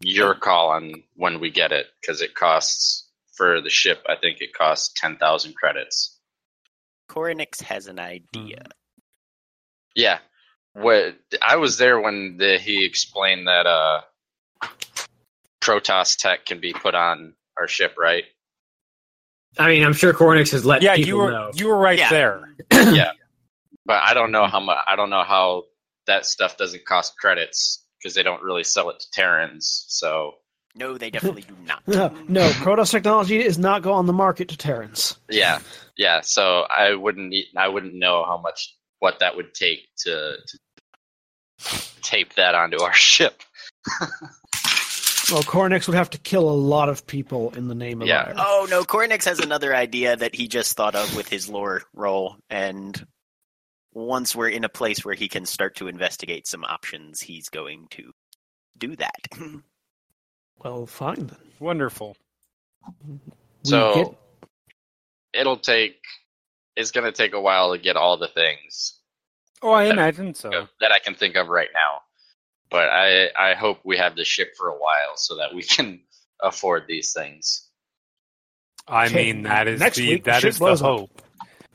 [0.00, 4.04] your call on when we get it because it costs for the ship.
[4.08, 6.18] I think it costs ten thousand credits.
[7.08, 8.64] Koranix has an idea.
[9.94, 10.18] Yeah.
[10.72, 14.02] What I was there when the, he explained that uh
[15.60, 18.24] Protoss tech can be put on our ship, right?
[19.58, 21.50] I mean, I'm sure Koranix has let Yeah, people you were know.
[21.54, 22.08] you were right Yeah.
[22.10, 22.54] there.
[22.72, 23.12] yeah.
[23.86, 25.64] But I don't know how much I don't know how
[26.06, 29.84] that stuff doesn't cost credits because they don't really sell it to Terrans.
[29.88, 30.34] So
[30.74, 31.82] No, they definitely do not.
[31.88, 35.16] No, no, Protoss technology is not going on the market to Terrans.
[35.28, 35.58] yeah,
[35.96, 36.20] yeah.
[36.22, 40.58] So I wouldn't e- I wouldn't know how much what that would take to, to
[42.02, 43.42] tape that onto our ship.
[45.30, 48.24] Well, Koranix would have to kill a lot of people in the name of Yeah.
[48.26, 48.36] Iron.
[48.38, 52.36] Oh no, Koranix has another idea that he just thought of with his lore roll,
[52.48, 53.06] and
[53.92, 57.86] once we're in a place where he can start to investigate some options, he's going
[57.92, 58.12] to
[58.78, 59.28] do that.
[60.62, 61.38] Well, fine then.
[61.58, 62.18] Wonderful.
[63.06, 63.18] We
[63.64, 65.96] So get- it'll take
[66.76, 68.98] it's going to take a while to get all the things
[69.62, 70.50] Oh, I imagine so.
[70.82, 72.02] that I can think of right now.
[72.70, 76.00] But I I hope we have the ship for a while so that we can
[76.42, 77.68] afford these things.
[78.88, 81.22] I Okay, mean, that is next the week the that ship is the hope.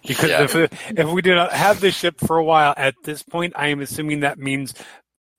[0.08, 0.40] Because Yeah.
[0.40, 3.70] if if we do not have the ship for a while, at this point, I
[3.70, 4.74] am assuming that means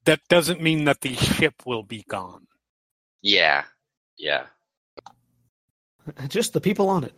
[0.07, 2.47] that doesn't mean that the ship will be gone.
[3.23, 3.65] Yeah,
[4.19, 4.47] yeah.
[6.29, 7.15] just the people on it.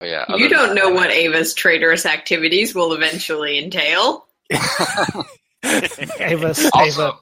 [0.00, 0.26] But yeah.
[0.28, 4.26] You don't know what Ava's traitorous activities will eventually entail.
[6.20, 7.18] Ava, Ava,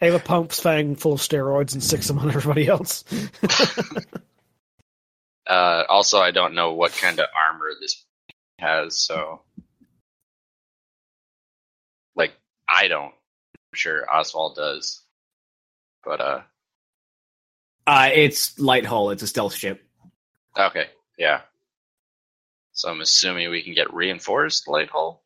[0.00, 3.04] Ava pumps Fang full of steroids and sticks them on everybody else.
[5.44, 8.04] Uh, also, I don't know what kind of armor this
[8.60, 9.42] has, so
[12.14, 12.32] like
[12.68, 13.06] I don't.
[13.12, 15.02] I'm sure Osvald does,
[16.04, 16.42] but uh,
[17.88, 19.10] Uh, it's light hull.
[19.10, 19.82] It's a stealth ship.
[20.56, 20.86] okay,
[21.18, 21.40] yeah.
[22.72, 25.21] So I'm assuming we can get reinforced light hull.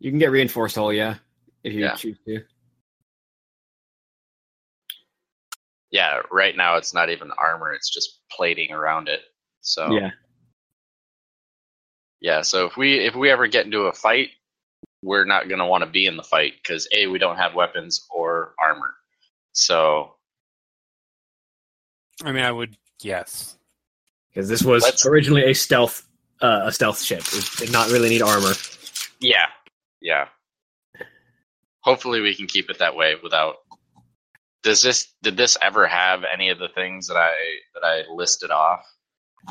[0.00, 1.16] You can get reinforced hull, yeah,
[1.64, 1.94] if you Yeah.
[1.94, 2.42] choose to.
[5.90, 9.20] Yeah, right now it's not even armor; it's just plating around it.
[9.60, 10.10] So Yeah.
[12.20, 14.30] Yeah, so if we if we ever get into a fight,
[15.02, 17.54] we're not going to want to be in the fight because a we don't have
[17.54, 18.94] weapons or armor.
[19.52, 20.16] So
[22.24, 23.56] I mean, I would yes.
[24.30, 26.06] Because this was Let's- originally a stealth
[26.40, 27.22] uh, a stealth ship.
[27.32, 28.52] It did not really need armor.
[29.20, 29.46] yeah,
[30.00, 30.28] yeah.
[31.80, 33.56] Hopefully we can keep it that way without.
[34.62, 37.32] Does this did this ever have any of the things that I
[37.74, 38.84] that I listed off?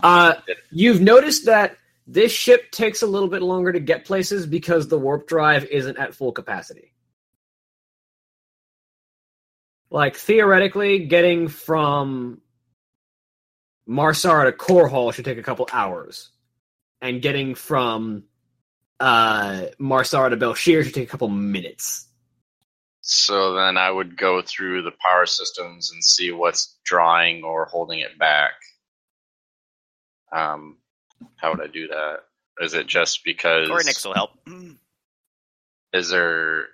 [0.03, 0.35] Uh,
[0.71, 4.99] you've noticed that this ship takes a little bit longer to get places because the
[4.99, 6.93] warp drive isn't at full capacity.
[9.89, 12.41] Like theoretically, getting from
[13.85, 16.29] Mar Sara to Korhal should take a couple hours,
[17.01, 18.23] and getting from
[18.99, 22.07] uh, Mar Sara to Bel'Shir should take a couple minutes.
[23.01, 27.99] So then I would go through the power systems and see what's drawing or holding
[27.99, 28.51] it back.
[30.31, 30.77] Um,
[31.37, 32.17] how would I do that?
[32.59, 33.69] Is it just because?
[33.69, 34.31] Or Nix will help.
[35.93, 36.65] is there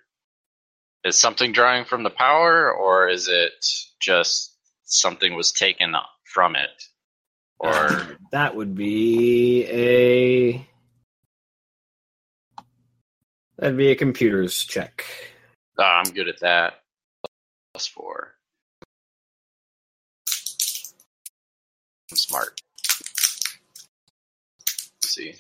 [1.03, 3.53] is something drawing from the power or is it
[3.99, 4.55] just
[4.85, 6.69] something was taken from it
[7.59, 10.67] or That would be a
[13.57, 15.05] that'd be a computers check.
[15.80, 16.81] oh, i'm good at that.
[17.73, 18.35] Plus four.
[22.11, 22.61] I'm smart.
[24.59, 25.34] Let's see.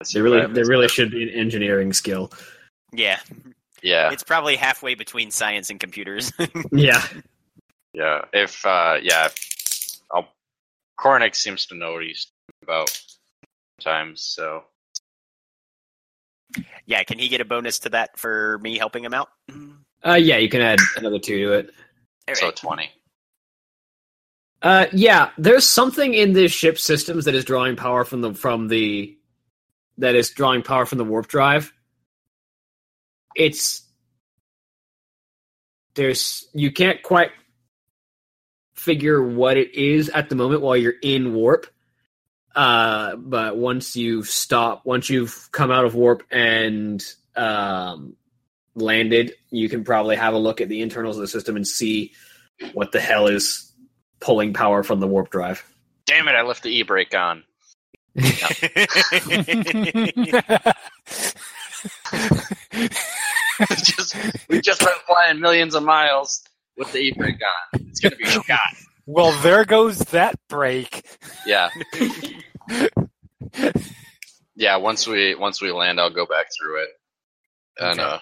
[0.00, 2.32] Let's see There really, there really should be an engineering skill.
[2.92, 3.20] Yeah,
[3.82, 4.10] yeah.
[4.10, 6.32] It's probably halfway between science and computers.
[6.72, 7.04] Yeah,
[7.92, 8.22] yeah.
[8.32, 10.28] If uh yeah if I'll,
[10.98, 12.26] Koranix seems to know what he's
[12.62, 12.90] about
[13.80, 14.64] sometimes so
[16.86, 19.28] yeah, can he get a bonus to that for me helping him out?
[20.04, 21.70] uh, yeah, you can add another two to it.
[22.28, 22.90] All so 20
[24.62, 28.68] Uh, yeah, there's something in this ship systems that is drawing power from the from
[28.68, 29.16] the
[29.98, 31.72] that is drawing power from the warp drive.
[33.36, 33.82] It's
[35.94, 37.30] there's you can't quite
[38.74, 41.66] figure what it is at the moment while you're in warp.
[42.54, 47.04] Uh, but once you stop, once you've come out of warp and
[47.36, 48.16] um,
[48.74, 52.12] landed, you can probably have a look at the internals of the system and see
[52.72, 53.72] what the hell is
[54.20, 55.64] pulling power from the warp drive.
[56.06, 57.42] damn it i left the e-brake on
[63.82, 64.16] just
[64.48, 66.42] we just went flying millions of miles
[66.76, 67.40] with the e-brake
[67.74, 67.80] on.
[67.88, 68.60] It's gonna be shot.
[69.06, 71.04] Well, there goes that break.
[71.46, 71.68] Yeah.
[74.56, 76.88] yeah, once we once we land I'll go back through it
[77.78, 78.10] and Okay.
[78.10, 78.18] uh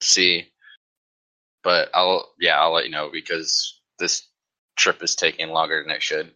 [0.00, 0.48] see.
[1.62, 4.26] But I'll yeah, I'll let you know because this
[4.76, 6.32] trip is taking longer than it should.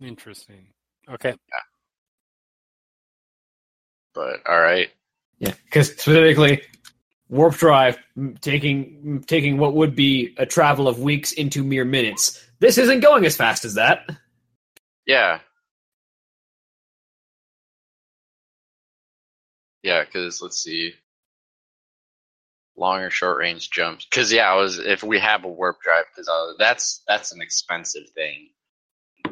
[0.00, 0.68] Interesting.
[1.10, 1.30] Okay.
[1.30, 1.62] Yeah.
[4.14, 4.90] But all right.
[5.38, 6.62] Yeah, because specifically,
[7.30, 7.98] warp drive
[8.40, 12.44] taking taking what would be a travel of weeks into mere minutes.
[12.58, 14.10] This isn't going as fast as that.
[15.06, 15.38] Yeah.
[19.82, 20.92] Yeah, because let's see,
[22.76, 24.04] long or short range jumps.
[24.04, 28.10] Because yeah, I was if we have a warp drive, because that's that's an expensive
[28.14, 28.50] thing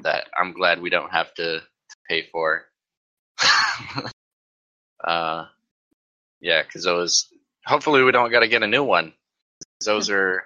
[0.03, 2.65] that I'm glad we don't have to, to pay for.
[5.05, 5.47] uh,
[6.41, 7.29] yeah, because those.
[7.69, 9.13] Hopefully, we don't got to get a new one.
[9.85, 10.45] Those are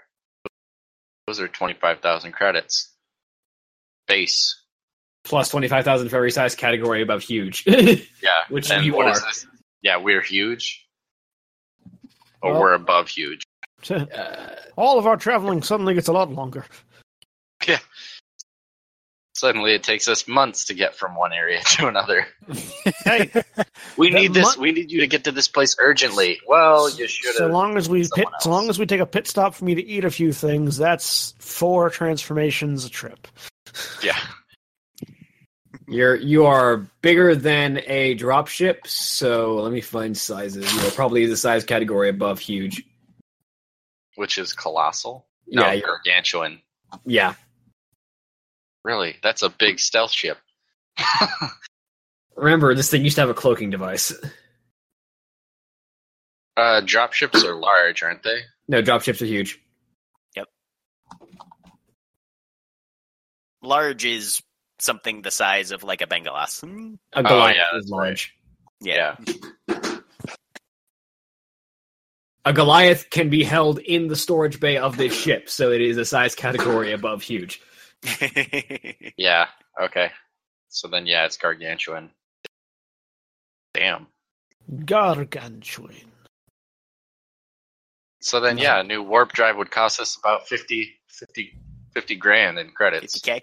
[1.27, 2.90] those are twenty five thousand credits
[4.09, 4.61] base.
[5.24, 7.65] Plus twenty five thousand for every size category above huge.
[7.66, 9.27] Yeah, Which and you what is are.
[9.27, 9.47] this?
[9.82, 10.85] Yeah, we're huge,
[12.43, 13.43] or Well- we're above huge.
[13.90, 14.05] uh,
[14.77, 16.65] All of our traveling suddenly gets a lot longer.
[19.43, 22.28] Suddenly, it takes us months to get from one area to another.
[23.05, 23.28] Hey,
[23.97, 24.44] We need this.
[24.56, 26.39] mon- we need you to get to this place urgently.
[26.47, 29.27] Well, you should so long as we pit, so long as we take a pit
[29.27, 33.27] stop for me to eat a few things, that's four transformations a trip.
[34.01, 34.16] Yeah,
[35.89, 40.73] you're you are bigger than a dropship, so let me find sizes.
[40.73, 42.85] You are probably the size category above huge.
[44.14, 45.27] which is colossal.
[45.48, 46.60] No, Yeah, gargantuan.
[47.05, 47.35] yeah.
[48.85, 50.39] Really, that's a big stealth ship.
[52.37, 54.13] Remember, this thing used to have a cloaking device.
[56.57, 58.41] uh, drop ships are large, aren't they?
[58.69, 59.61] No, dropships are huge.
[60.37, 60.49] Yep.
[63.63, 64.43] Large is
[64.79, 66.63] something the size of like a Bengalaas.
[67.13, 68.35] A Goliath yeah, is that's large.
[68.81, 69.17] Yeah.
[72.45, 75.97] A Goliath can be held in the storage bay of this ship, so it is
[75.97, 77.61] a size category above huge.
[79.16, 79.47] Yeah.
[79.81, 80.11] Okay.
[80.69, 82.11] So then, yeah, it's gargantuan.
[83.74, 84.07] Damn.
[84.85, 85.95] Gargantuan.
[88.20, 91.59] So then, yeah, a new warp drive would cost us about 50, 50,
[91.95, 93.20] 50 grand in credits.
[93.20, 93.41] 50K?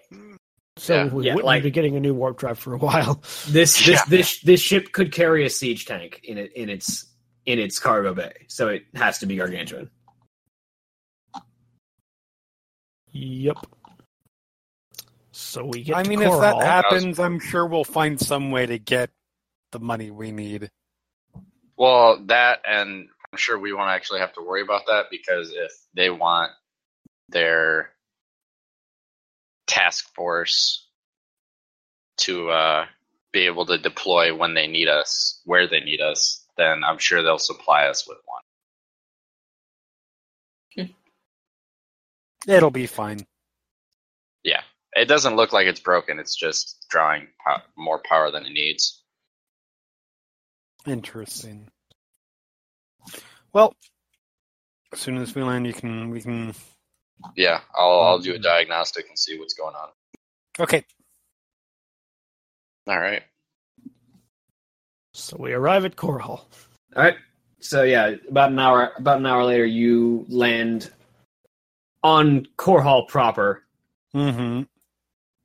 [0.78, 1.04] So Yeah.
[1.12, 3.22] we Yeah, wouldn't like- be getting a new warp drive for a while.
[3.48, 4.04] This this Yeah.
[4.08, 7.06] this this ship could carry a siege tank in it in its
[7.44, 9.90] in its cargo bay, so it has to be gargantuan.
[13.12, 13.56] Yep.
[15.50, 15.96] So we get.
[15.96, 19.10] I to mean, if that happens, I'm sure we'll find some way to get
[19.72, 20.70] the money we need.
[21.76, 25.72] Well, that, and I'm sure we won't actually have to worry about that because if
[25.92, 26.52] they want
[27.30, 27.90] their
[29.66, 30.86] task force
[32.18, 32.86] to uh,
[33.32, 37.24] be able to deploy when they need us, where they need us, then I'm sure
[37.24, 38.42] they'll supply us with one.
[42.46, 43.26] It'll be fine.
[44.44, 44.62] Yeah.
[44.94, 46.18] It doesn't look like it's broken.
[46.18, 49.02] It's just drawing po- more power than it needs.
[50.86, 51.68] Interesting.
[53.52, 53.74] Well,
[54.92, 56.54] as soon as we land, you can we can.
[57.36, 59.88] Yeah, I'll I'll do a diagnostic and see what's going on.
[60.58, 60.84] Okay.
[62.86, 63.22] All right.
[65.12, 66.40] So we arrive at Korhal.
[66.40, 66.46] All
[66.96, 67.16] right.
[67.60, 70.90] So yeah, about an hour about an hour later, you land
[72.02, 73.64] on Korhal proper.
[74.14, 74.62] Mm-hmm.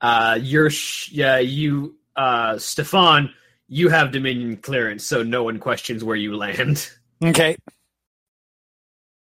[0.02, 3.34] Uh, you're sh- yeah you uh Stefan,
[3.68, 6.90] you have Dominion clearance, so no one questions where you land.
[7.24, 7.56] Okay.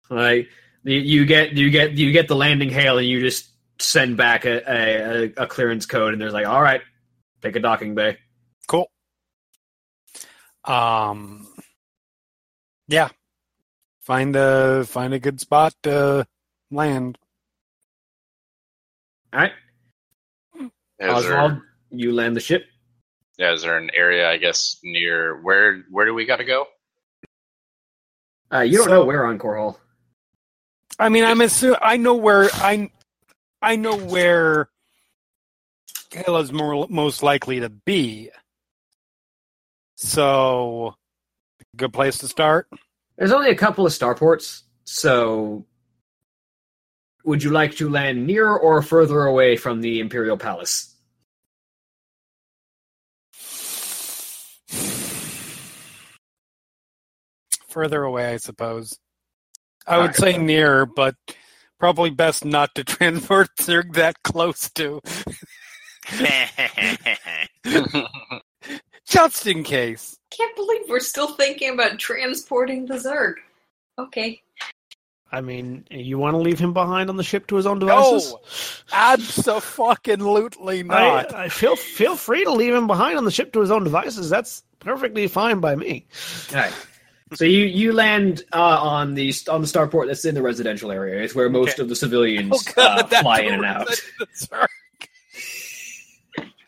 [0.08, 0.48] Like
[0.82, 4.46] you, you get you get you get the landing hail, and you just send back
[4.46, 6.80] a, a, a clearance code, and there's like, all right,
[7.42, 8.16] pick a docking bay.
[8.66, 8.90] Cool.
[10.64, 11.46] Um.
[12.88, 13.10] Yeah.
[14.00, 16.26] Find a find a good spot to
[16.70, 17.18] land.
[19.32, 19.52] All right,
[20.98, 22.64] Is Osvald, there, you land the ship.
[23.38, 26.66] yeah, is there an area I guess near where where do we got to go?
[28.52, 29.76] Uh, you don't So- know where on Korhal.
[30.98, 32.90] I mean, I'm assuming I know where I
[33.60, 34.70] I know where
[36.10, 38.30] Kayla's more most likely to be.
[39.96, 40.94] So,
[41.76, 42.68] good place to start.
[43.16, 45.64] There's only a couple of starports, so
[47.26, 50.94] would you like to land near or further away from the Imperial Palace?
[57.68, 58.96] Further away, I suppose.
[59.86, 61.16] I would say near, but
[61.78, 65.00] probably best not to transport Zerg that close to,
[69.06, 70.16] just in case.
[70.30, 73.34] Can't believe we're still thinking about transporting the Zerg.
[73.98, 74.40] Okay.
[75.32, 78.30] I mean, you want to leave him behind on the ship to his own devices?
[78.30, 78.40] No,
[78.92, 81.34] absolutely not.
[81.34, 83.84] I, I feel feel free to leave him behind on the ship to his own
[83.84, 84.30] devices.
[84.30, 86.06] That's perfectly fine by me.
[86.52, 86.72] All right.
[87.34, 91.22] So you you land uh, on the on the starport that's in the residential area.
[91.22, 91.82] It's where most Okay.
[91.82, 93.88] of the civilians Oh, God, uh, fly in and what out.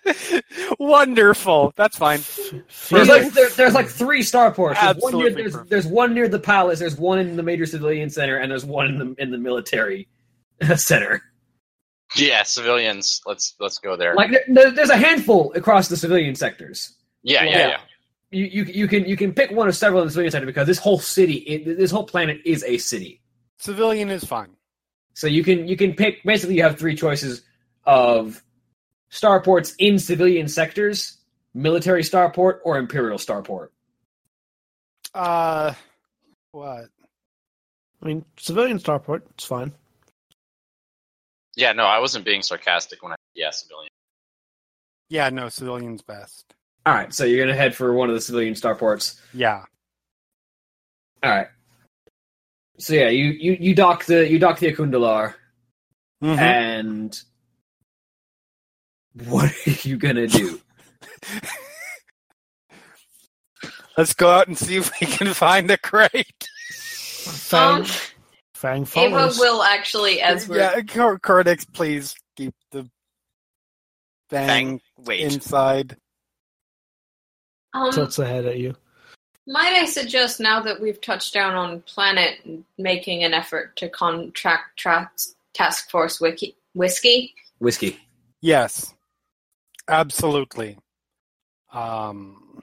[0.09, 0.78] That's right.
[0.78, 1.72] Wonderful.
[1.76, 2.20] That's fine.
[2.90, 4.80] There's like there, there's like three starports.
[4.80, 6.78] There's one, near, Absolutely there's, there's one near the palace.
[6.78, 10.09] There's one in the major civilian center, and there's one in the in the military
[10.76, 11.22] center.
[12.16, 13.20] yeah, civilians.
[13.26, 14.14] Let's let's go there.
[14.14, 16.94] Like there- there, there's a handful across the civilian sectors.
[17.22, 17.68] yeah, yeah, Yeah.
[17.68, 17.78] yeah.
[18.30, 20.66] You, you you can you can pick one of several in the civilian center because
[20.66, 23.22] this whole city, this whole planet is a city.
[23.56, 24.51] Civilian is fine.
[25.14, 26.22] So you can you can pick.
[26.24, 27.43] Basically, you have three choices
[27.85, 28.43] of
[29.10, 31.18] starports in civilian sectors,
[31.55, 33.68] military starport, or imperial starport.
[35.14, 35.74] Uh,
[36.52, 36.86] what?
[38.02, 39.22] I mean, civilian starport.
[39.30, 39.72] It's fine.
[41.56, 43.90] Yeah, no, I wasn't being sarcastic when I yeah, civilian.
[45.09, 46.55] Yeah, no, civilian's best.
[46.86, 49.18] All right, so you're gonna head for one of the civilian starports.
[49.35, 49.64] Yeah.
[51.22, 51.48] All right.
[52.78, 55.35] So yeah, you you you dock the you dock the Akundalar,
[56.22, 56.39] Mhm.
[56.39, 57.20] and
[59.26, 60.60] what are you gonna do?
[63.96, 66.48] Let's go out and see if we can find a crate.
[66.72, 67.86] Fang, Um,
[68.54, 72.88] Fang Ava will actually, as we're yeah, Cor- Cortex, please keep the
[74.30, 74.80] bang, Bang.
[74.98, 75.20] Wait.
[75.20, 75.96] inside.
[77.74, 78.74] um, tilts ahead at you.
[79.46, 82.38] Might I suggest now that we've touched down on planet,
[82.76, 85.10] making an effort to contract tra-
[85.54, 87.34] task force wiki- whiskey?
[87.58, 87.98] Whiskey.
[88.42, 88.94] Yes,
[89.89, 90.78] absolutely.
[91.73, 92.62] Um,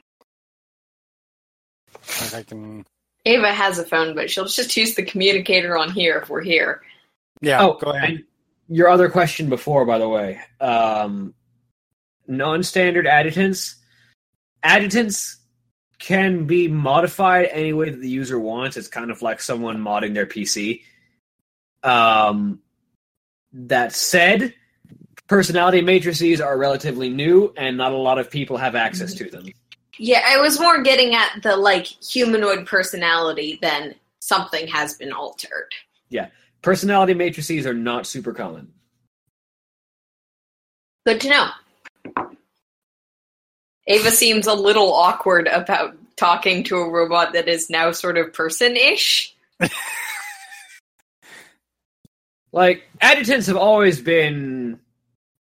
[2.01, 2.85] if I can.
[3.25, 6.81] Ava has a phone, but she'll just use the communicator on here if we're here.
[7.41, 8.23] Yeah, oh, go ahead.
[8.69, 11.33] your other question before, by the way, um,
[12.27, 13.75] non-standard adjutants.
[14.63, 15.37] Adjutants
[15.99, 18.77] can be modified any way that the user wants.
[18.77, 20.81] It's kind of like someone modding their PC.
[21.83, 22.59] Um,
[23.53, 24.53] that said,
[25.27, 29.47] personality matrices are relatively new, and not a lot of people have access to them.
[29.97, 35.71] Yeah, I was more getting at the like humanoid personality than something has been altered.
[36.09, 36.27] Yeah.
[36.61, 38.73] Personality matrices are not super common.
[41.05, 41.49] Good to know.
[43.87, 48.33] Ava seems a little awkward about talking to a robot that is now sort of
[48.33, 49.35] person-ish.
[52.51, 54.79] like adjutants have always been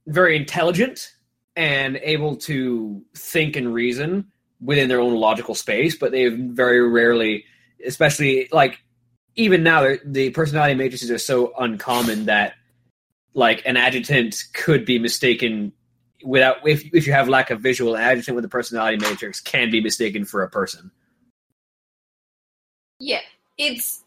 [0.07, 1.13] very intelligent
[1.57, 7.45] and able to think and reason within their own logical space but they've very rarely
[7.87, 8.79] especially like
[9.37, 12.55] even now the personality matrices are so uncommon that
[13.35, 15.73] like an adjutant could be mistaken
[16.25, 19.71] without if, if you have lack of visual an adjutant with a personality matrix can
[19.71, 20.91] be mistaken for a person.
[23.01, 23.21] Yeah,
[23.59, 24.04] it's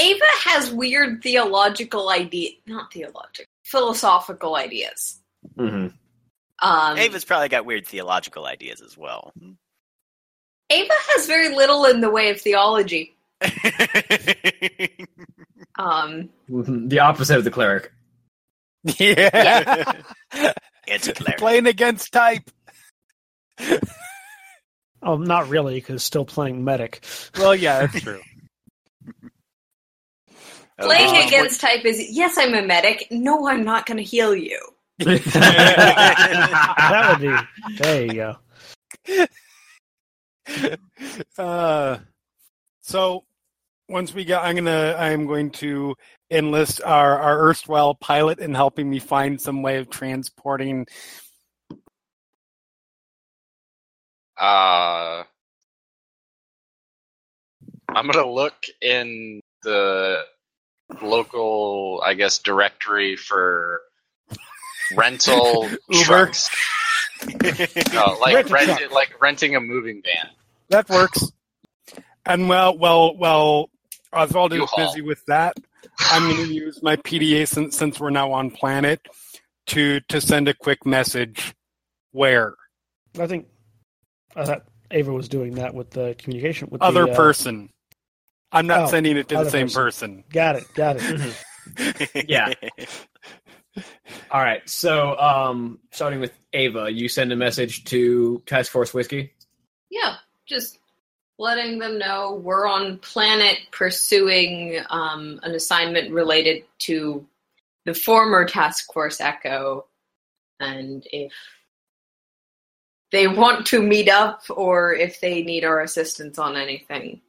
[0.00, 5.20] Ava has weird theological idea, not theological, philosophical ideas.
[5.56, 5.88] mm-hmm.
[6.62, 9.32] Um, Ava's probably got weird theological ideas as well.
[10.70, 13.16] Ava has very little in the way of theology.
[15.78, 17.90] Um, the opposite of the cleric
[18.98, 19.92] Yeah,
[20.86, 21.38] it's a cleric.
[21.38, 22.50] playing against type.
[25.02, 27.02] Oh, not really, because still playing medic.
[27.38, 28.20] Well, yeah, that's true.
[30.80, 33.06] Playing Uh, against type is yes, I'm a medic.
[33.10, 34.58] No, I'm not going to heal you.
[35.00, 35.20] That
[37.10, 37.36] would be.
[37.82, 38.36] There you go.
[41.42, 41.98] uh,
[42.80, 43.24] so
[43.88, 45.94] once we get, I'm gonna, I'm going to
[46.30, 50.86] enlist our our erstwhile pilot in helping me find some way of transporting.
[54.38, 55.24] Uh,
[57.88, 60.22] I'm gonna look in the
[61.02, 63.80] local, I guess, directory for
[64.96, 66.48] rental trucks.
[67.92, 68.92] No, like Rent a rent, truck.
[68.92, 70.30] like renting a moving van.
[70.68, 71.30] That works.
[72.26, 73.70] And well, well, well,
[74.12, 74.86] Osvald is U-Haul.
[74.86, 75.56] busy with that.
[75.98, 79.00] I'm going to use my PDA since since we're now on planet
[79.68, 81.54] to to send a quick message.
[82.12, 82.54] Where
[83.18, 83.46] I think
[84.34, 87.70] I thought Ava was doing that with the communication with other the, uh, person.
[88.52, 90.22] I'm not oh, sending it to the same person.
[90.22, 90.24] person.
[90.32, 90.74] Got it.
[90.74, 91.36] Got it.
[92.26, 92.52] Yeah.
[94.30, 94.68] All right.
[94.68, 99.32] So, um, starting with Ava, you send a message to Task Force Whiskey.
[99.88, 100.16] Yeah,
[100.46, 100.78] just
[101.38, 107.26] letting them know we're on planet pursuing um, an assignment related to
[107.84, 109.86] the former Task Force Echo,
[110.58, 111.32] and if
[113.10, 117.20] they want to meet up or if they need our assistance on anything,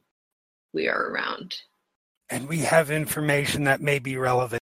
[0.72, 1.56] we are around.
[2.30, 4.62] And we have information that may be relevant.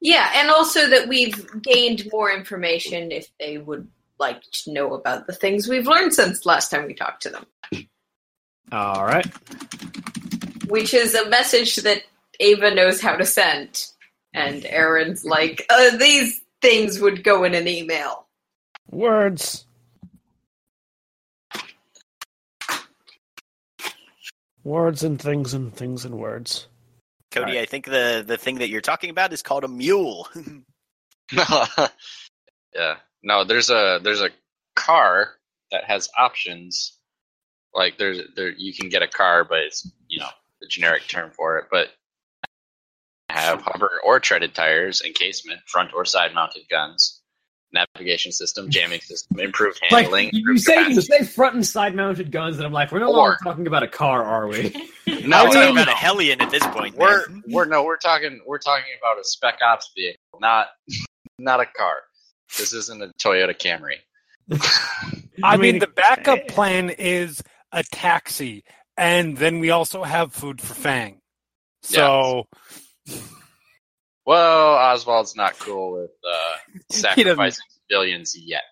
[0.00, 3.88] Yeah, and also that we've gained more information if they would
[4.18, 7.46] like to know about the things we've learned since last time we talked to them.
[8.72, 9.26] All right.
[10.68, 12.02] which is a message that
[12.40, 13.86] Ava knows how to send.
[14.34, 18.26] And Erin's like, uh, these things would go in an email.
[18.90, 19.66] Words.
[24.66, 26.66] Words and things and things and words.
[27.30, 27.58] Koty, Alright.
[27.58, 30.26] I think the the thing that you're talking about is called a mule.
[31.32, 32.96] yeah.
[33.22, 34.30] No, there's a there's a
[34.74, 35.34] car
[35.70, 36.98] that has options.
[37.72, 40.30] Like there's there you can get a car, but it's you know
[40.60, 41.66] the generic term for it.
[41.70, 41.90] But
[43.28, 47.15] have hover or treaded tires, encasement, front or side mounted guns,
[47.76, 50.30] navigation system, jamming system, improved Like handling.
[50.32, 53.10] you improved say, you say front and side mounted guns, and I'm like, we're no
[53.10, 54.74] longer talking about a car, are we?
[55.06, 56.96] No, we're no, talking about a Hellion at this point.
[56.96, 57.42] We're man.
[57.48, 60.68] we're no, we're talking we're talking about a spec ops vehicle, not
[61.38, 61.96] not a car.
[62.58, 63.96] This isn't a Toyota Camry.
[65.42, 66.44] I I mean, mean, the backup eh.
[66.48, 67.42] plan is
[67.72, 68.64] a taxi,
[68.96, 71.20] and then we also have food for Fang.
[71.82, 72.46] So
[74.26, 76.56] Well, Osvald's not cool with uh,
[76.90, 78.62] doesn't- sacrificing civilians yet.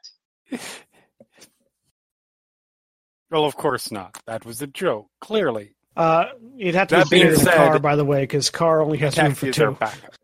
[3.30, 4.20] well, of course not.
[4.26, 5.08] That was a joke.
[5.20, 6.26] Clearly, Uh,
[6.56, 8.82] you'd have to That be bigger being than said- car, by the way, because car
[8.82, 9.72] only has room for two.
[9.78, 10.14] backup.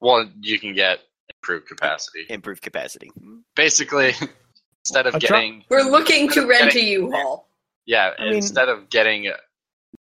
[0.00, 1.00] Well, you can get
[1.30, 2.26] improved capacity.
[2.28, 3.10] Improved capacity.
[3.56, 4.12] Basically,
[4.84, 7.48] instead of A truck- getting We're looking to rent a Getting- U-Haul.
[7.86, 9.30] yeah, I mean- instead of getting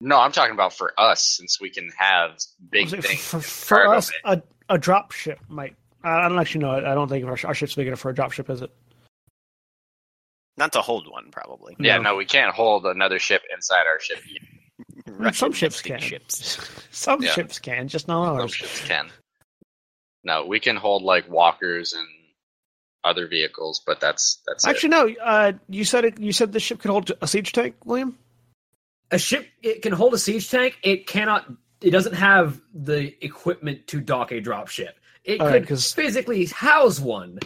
[0.01, 2.39] no, I'm talking about for us since we can have
[2.71, 3.21] big Was it things.
[3.21, 5.75] For, in for us, a, a drop ship might.
[6.05, 6.71] I don't actually know.
[6.73, 8.71] I don't think our, our ship's big enough for a drop ship, is it?
[10.57, 11.77] Not to hold one, probably.
[11.79, 12.03] yeah, No.
[12.13, 14.19] no, we can't hold another ship inside our ship.
[14.27, 14.43] yet.
[15.07, 15.99] Russian Some ships can.
[16.01, 16.59] Ships.
[16.91, 17.33] Some Yeah.
[17.33, 19.09] ships can, just not Some ships can.
[20.25, 22.07] No, we can hold like walkers and
[23.05, 24.71] other vehicles, but that's that's it.
[24.71, 25.09] Actually, no.
[25.23, 26.19] Uh, you said it.
[26.19, 28.19] You said the ship could hold a siege tank, William.
[29.11, 30.79] A ship it can hold a siege tank.
[30.83, 31.51] It cannot.
[31.81, 34.99] It doesn't have the equipment to dock a drop ship.
[35.25, 37.39] It All could right, 'cause- physically house one.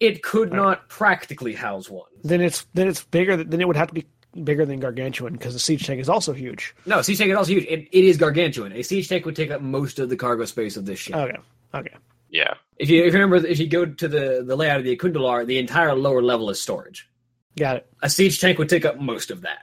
[0.00, 0.62] It could All right.
[0.62, 2.08] not practically house one.
[2.22, 3.36] Then it's then it's bigger.
[3.42, 4.06] Then it would have to be
[4.42, 6.74] bigger than gargantuan because the siege tank is also huge.
[6.86, 7.64] No, siege tank is also huge.
[7.66, 8.72] It, it is gargantuan.
[8.72, 11.14] A siege tank would take up most of the cargo space of this ship.
[11.14, 11.36] Okay.
[11.74, 11.94] Okay.
[12.30, 14.96] yeah, If you, if you remember, if you go to the, the layout of the
[14.96, 17.08] Akundalar, the entire lower level is storage.
[17.56, 17.86] Got it.
[18.02, 19.60] A siege tank would take up most of that.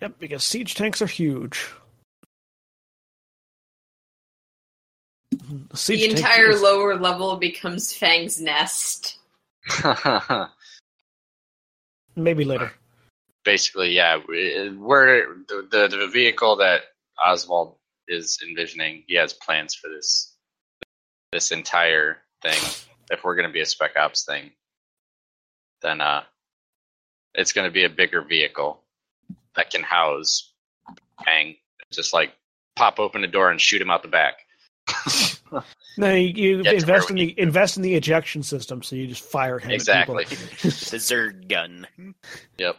[0.00, 0.18] Yep.
[0.18, 1.68] Because siege tanks are huge.
[5.74, 9.18] Siege The entire is- lower level becomes Fang's nest.
[12.16, 12.72] maybe later.
[13.44, 16.82] basically, yeah, we- we're the, the the vehicle that
[17.22, 17.76] Osvald
[18.08, 19.04] is envisioning.
[19.06, 20.34] He has plans for this
[21.32, 22.58] this entire thing.
[23.10, 24.50] If we're going to be a spec ops thing,
[25.82, 26.22] then uh,
[27.34, 28.82] it's going to be a bigger vehicle
[29.56, 30.52] that can house
[31.24, 31.56] Pang.
[31.90, 32.32] Just like
[32.76, 34.46] pop open the door and shoot him out the back.
[35.98, 39.22] No, you, you invest in we the invest in the ejection system, so you just
[39.22, 39.72] fire him.
[39.72, 40.24] Exactly.
[40.24, 40.34] The
[40.98, 41.86] Zerg gun.
[42.58, 42.76] Yep.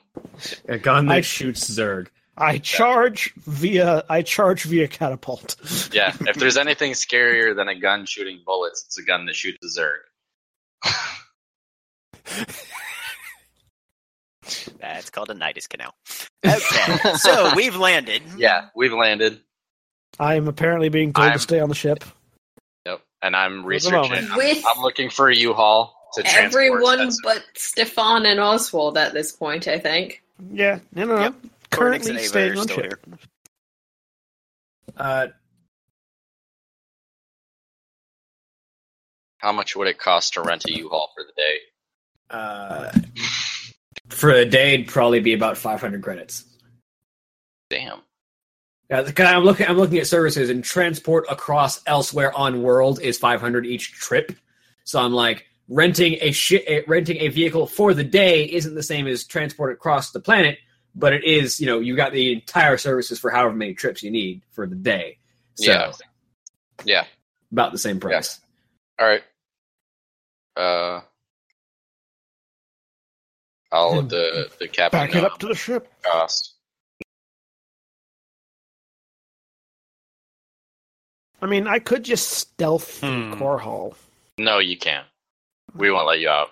[0.67, 2.07] A gun that that shoots Zerg.
[2.37, 5.55] I charge via I charge via catapult.
[5.93, 6.15] Yeah.
[6.21, 9.67] If there's anything scarier than a gun shooting bullets, it's a gun that shoots a
[9.79, 9.99] Zerg.
[14.79, 15.93] That's called a nidus canal.
[16.45, 18.23] Okay, so we've landed.
[18.35, 19.39] Yeah, we've landed.
[20.19, 22.03] I am apparently being told I'm- to stay on the ship.
[22.87, 22.99] Yep.
[23.21, 24.11] And I'm researching.
[24.11, 26.23] I'm, With I'm looking for a U-Haul to.
[26.27, 27.17] Everyone Spencer.
[27.23, 30.23] but Stefan and Oswald at this point, I think.
[30.51, 31.21] Yeah, no, no, no.
[31.21, 31.33] Yep.
[31.33, 31.69] Koranix
[32.05, 33.05] Currently staying on still ship.
[33.07, 33.19] here.
[34.97, 35.27] Uh,
[39.37, 41.57] How much would it cost to rent a U-Haul for the day?
[42.29, 42.91] uh,
[44.11, 46.45] for a day, it'd probably be about 500 credits.
[47.69, 48.01] Damn.
[48.89, 49.67] Yeah, 'cause I'm looking.
[49.67, 54.33] I'm looking at services and transport across elsewhere on world is 500 each trip.
[54.83, 58.83] So I'm like renting a shit, a, renting a vehicle for the day isn't the
[58.83, 60.57] same as transport across the planet,
[60.93, 61.61] but it is.
[61.61, 64.75] You know, you got the entire services for however many trips you need for the
[64.75, 65.19] day.
[65.55, 65.91] So Yeah.
[66.83, 67.05] Yeah.
[67.53, 68.41] about the same price.
[68.99, 69.23] All right.
[70.57, 71.01] Uh,
[73.71, 75.83] I'll And the the captain Back it up to the ship.
[75.83, 76.53] much it costs.
[81.41, 83.41] I mean, I could just stealth through Hmm.
[83.41, 83.95] Korhal.
[84.37, 85.07] No, you can't.
[85.75, 86.51] We won't let you out.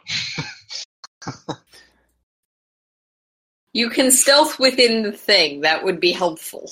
[3.71, 5.61] You can stealth within the thing.
[5.61, 6.71] That would be helpful.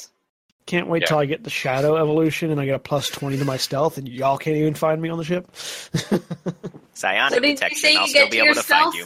[0.65, 1.09] Can't wait Yeah.
[1.09, 3.99] till I get the shadow evolution and I get a plus twenty to my stealth,
[3.99, 5.47] and y'all can't even find me on the ship.
[6.95, 7.77] Psionic So did you detection.
[7.77, 9.05] say you I'll still get be to able to find you.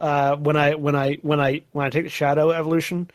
[0.00, 3.10] Uh, when I when I when I when I take the shadow evolution,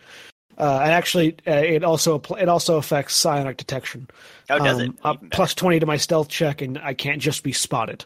[0.57, 4.09] uh, and actually uh, it also it also affects psionic detection.
[4.49, 4.89] Oh, does it?
[4.89, 8.05] Um, uh, plus twenty to my stealth check, and I can't just be spotted.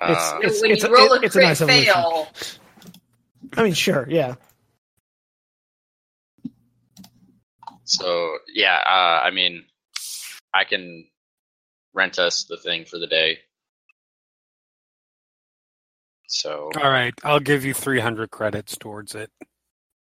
[0.00, 1.94] Uh, It's- when it's you a- roll it- a it's a crit nice evolution.
[3.56, 4.34] I mean, sure, yeah.
[7.84, 9.64] so yeah, uh, I mean,
[10.54, 11.06] I can
[11.94, 13.38] rent us the thing for the day.
[16.28, 19.30] So All right, I'll give you 300 credits towards it.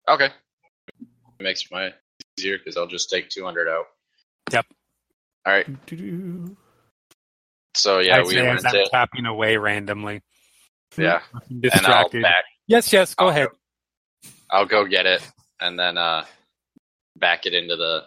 [0.09, 1.93] okay, it makes my
[2.39, 3.85] easier because I'll just take two hundred out.
[4.51, 4.65] Yep.
[5.45, 5.67] All right.
[7.75, 8.89] So yeah, I we I'm it.
[8.91, 10.21] tapping away randomly.
[10.97, 11.21] Yeah,
[11.71, 12.23] and I'll Distracted.
[12.23, 12.45] back.
[12.67, 13.49] Yes, yes, go I'll ahead.
[14.51, 15.21] I'll go get it
[15.61, 16.25] and then uh
[17.17, 18.05] back it into the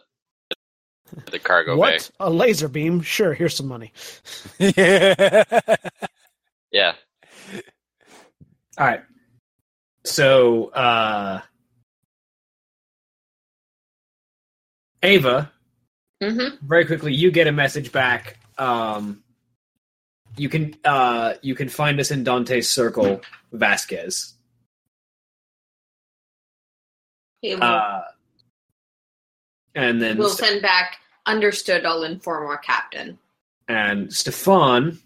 [1.30, 1.78] the cargo bay.
[1.80, 3.00] What a laser beam?
[3.02, 3.92] Sure, here's some money.
[4.58, 5.44] Yeah.
[6.72, 6.92] yeah.
[8.78, 9.02] All right.
[10.04, 11.40] So, uh,
[15.02, 15.52] Ava,
[16.22, 16.66] Mm-hmm.
[16.66, 18.36] very quickly, you get a message back.
[18.58, 19.22] Um,
[20.36, 23.22] you can uh, you can find us in Dante's Circle,
[23.52, 24.34] Vasquez.
[27.40, 28.02] He will, Uh,
[29.74, 30.98] and then we'll send back.
[31.26, 31.84] Understood.
[31.84, 33.18] I'll inform our captain.
[33.68, 34.98] and Stefan,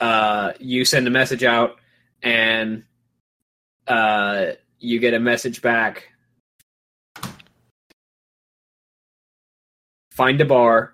[0.00, 1.76] uh, you send a message out,
[2.22, 2.84] and
[3.86, 6.08] uh, you get a message back.
[10.10, 10.92] Find a bar,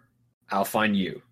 [0.50, 1.22] I'll find you.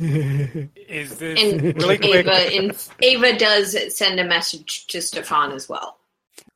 [0.00, 2.26] Is this And really quick?
[2.26, 5.98] Ava, Ava does send a message to Stefan as well.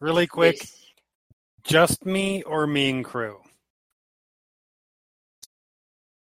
[0.00, 0.64] Really quick,
[1.64, 3.39] just me or me and crew?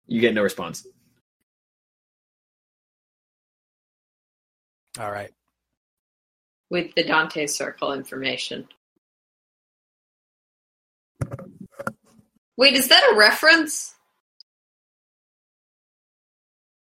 [0.07, 0.85] You get no response.
[4.99, 5.31] All right.
[6.69, 8.67] with the Dante Circle information.
[12.57, 13.93] Wait, is that a reference?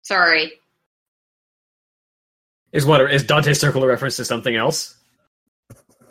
[0.03, 0.53] Sorry.
[2.71, 4.95] Is what is Dante's Circle a reference to something else?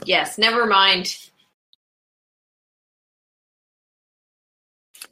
[0.05, 1.16] Yes, never mind.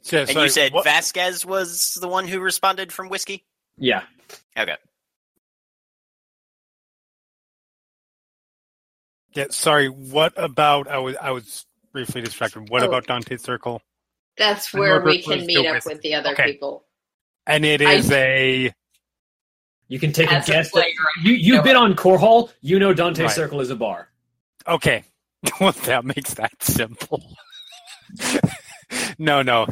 [0.07, 3.45] So, And sorry, you said what- Vasquez was the one who responded from whiskey.
[3.77, 4.03] Yeah.
[4.57, 4.77] Okay.
[9.33, 9.89] yeah, sorry.
[9.89, 10.87] What about?
[10.87, 12.69] I was I was briefly distracted.
[12.69, 12.87] What Oh.
[12.87, 13.81] about Dante's Circle?
[14.37, 16.53] That's where we can meet up with- with the other okay.
[16.53, 16.85] people.
[17.45, 18.73] And it I- is a
[19.89, 20.71] You can take As a a guess.
[20.71, 20.89] player,
[21.21, 22.51] you you've been on Korhal.
[22.61, 23.31] You know Dante's Right.
[23.35, 24.09] Circle is a bar.
[24.67, 25.03] okay.
[25.59, 27.21] well, that makes that simple.
[29.19, 29.67] no, no,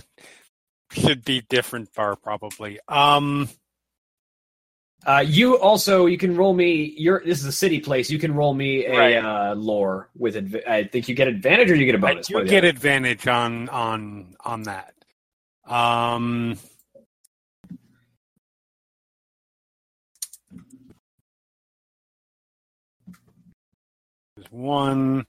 [0.96, 2.80] should be different bar probably.
[2.88, 3.50] Um,
[5.06, 6.96] Uh, you also you can roll me.
[6.98, 8.10] Your this is a city place.
[8.10, 9.16] You can roll me a Right.
[9.18, 10.36] uh, lore with.
[10.36, 12.28] Adv- I think you get advantage or you get a bonus.
[12.28, 12.70] do one or the get other.
[12.70, 14.94] advantage on on on that.
[15.68, 16.58] Um,
[24.36, 25.26] there's one.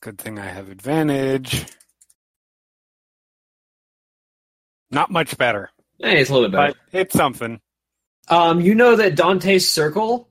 [0.00, 1.66] Good thing I have advantage.
[4.90, 5.70] Not much better,
[6.02, 6.74] Eh, it's a little bit better.
[6.92, 7.60] but it's something.
[8.28, 10.28] Um, you know that Dante's Circle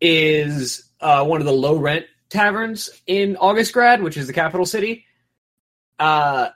[0.00, 5.04] is uh, one of the low rent taverns in Augustgrad, which is the capital city.
[5.98, 6.50] Uh,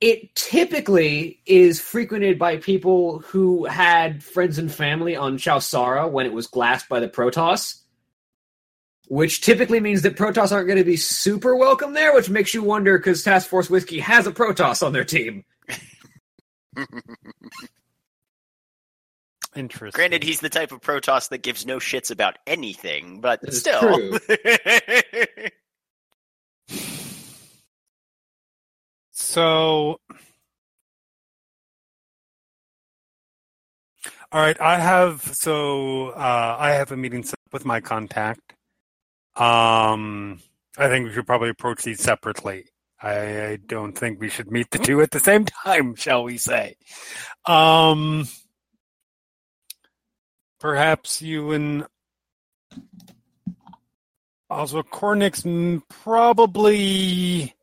[0.00, 6.26] it typically is frequented by people who had friends and family on Chau Sara when
[6.26, 7.80] it was glassed by the Protoss,
[9.08, 12.62] which typically means that Protoss aren't going to be super welcome there, which makes you
[12.62, 15.44] wonder because Task Force Whiskey has a Protoss on their team.
[19.56, 19.98] Interesting.
[19.98, 24.18] Granted, he's the type of Protoss that gives no shits about anything, but This still.
[29.12, 30.00] So,
[34.32, 38.54] all right, I have so uh, I have a meeting set up with my contact.
[39.36, 40.40] Um,
[40.78, 42.69] I think we should probably approach these separately.
[43.02, 46.36] I, I don't think we should meet the two at the same time, shall we
[46.36, 46.76] say?
[47.46, 48.28] Um,
[50.58, 51.86] perhaps you and
[54.50, 57.54] also Koranix probably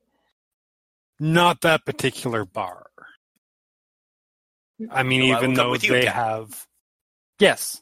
[1.19, 2.88] not that particular bar.
[4.91, 6.68] I mean, I even come though they have,
[7.39, 7.81] yes,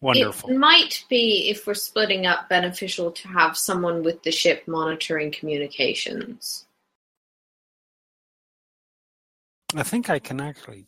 [0.00, 0.50] wonderful.
[0.50, 5.30] It might be, if we're splitting up, beneficial to have someone with the ship monitoring
[5.30, 6.66] communications.
[9.74, 10.86] I think I can actually.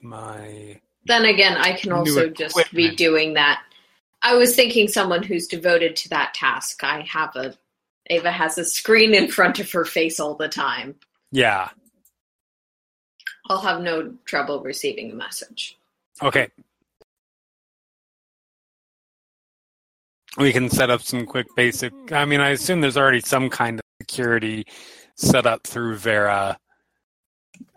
[0.00, 3.62] My Then again, I can also just be doing that.
[4.22, 6.82] I was thinking someone who's devoted to that task.
[6.84, 7.54] I have a
[8.08, 10.96] Ava has a screen in front of her face all the time.
[11.30, 11.68] yeah,
[13.48, 15.78] I'll have no trouble receiving a message.
[16.22, 16.48] okay.
[20.36, 21.92] We can set up some quick basic.
[22.12, 24.64] I mean, I assume there's already some kind of security
[25.16, 26.56] set up through Vera.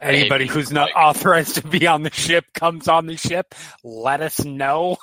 [0.02, 3.56] Anybody who's not authorized to be on the ship comes on the ship.
[3.84, 4.98] Let us know.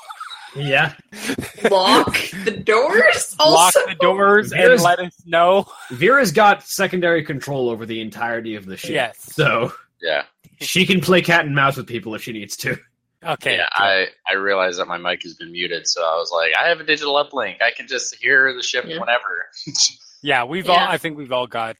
[0.56, 0.94] Yeah.
[1.70, 3.36] Lock the doors.
[3.38, 5.66] Lock the doors and let us know.
[5.90, 8.90] Vera's got secondary control over the entirety of the ship.
[8.90, 9.18] Yes.
[9.32, 9.72] So
[10.02, 10.24] Yeah,
[10.60, 12.78] she can play cat and mouse with people if she needs to.
[13.24, 13.56] Okay.
[13.56, 13.68] yeah.
[13.72, 16.80] I I realized that my mic has been muted, so I was like, I have
[16.80, 17.60] a digital uplink.
[17.62, 18.98] I can just hear the ship Yeah.
[19.00, 19.48] whenever.
[20.22, 20.76] Yeah, we've all.
[20.78, 21.76] I think we've all got,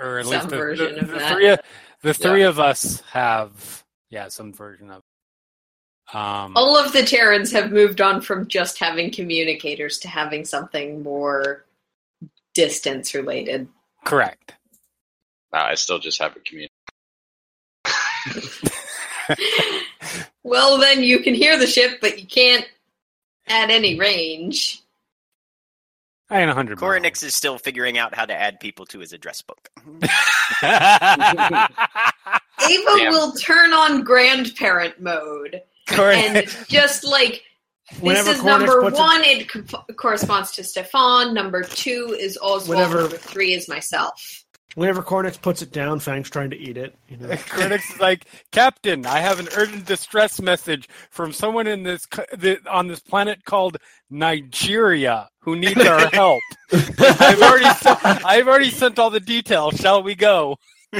[0.00, 1.32] or at Some least the, version the, of the that.
[1.32, 1.48] three.
[1.48, 1.60] Of,
[2.02, 5.02] the three of us have, yeah, some version of.
[6.12, 11.00] Um, All of the Terrans have moved on from just having communicators to having something
[11.04, 11.66] more
[12.54, 13.68] distance related.
[14.04, 14.54] correct.
[15.52, 16.72] No, I still just have a community.
[20.42, 22.66] well, then you can hear the ship, but you can't
[23.46, 24.82] add any range.
[26.30, 26.76] I ain't a hundred.
[26.78, 29.70] Koranix is still figuring out how to add people to his address book.
[30.62, 31.68] Ava
[32.98, 33.12] Damn.
[33.12, 37.42] will turn on grandparent mode and just like
[37.92, 41.32] this Whenever is Koranix number puts it- one, it co- corresponds to Stefan.
[41.32, 42.68] Number two is Osvald.
[42.68, 44.44] Whenever- Number three is myself.
[44.78, 46.96] Whenever Koranix puts it down, Fang's trying to eat it.
[47.08, 47.36] You know.
[47.48, 52.06] Critics is like, Captain, I have an urgent distress message from someone in this
[52.70, 53.78] on this planet called
[54.08, 56.40] Nigeria who needs our help.
[56.72, 59.74] I've already sent, I've already sent all the details.
[59.80, 60.58] Shall we go?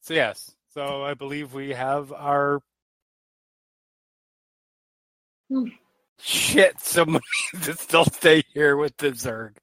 [0.00, 2.62] So yes, so I believe we have our.
[6.20, 6.80] Shit.
[6.80, 7.22] Someone
[7.54, 9.56] needs to still stay here with the Zerg.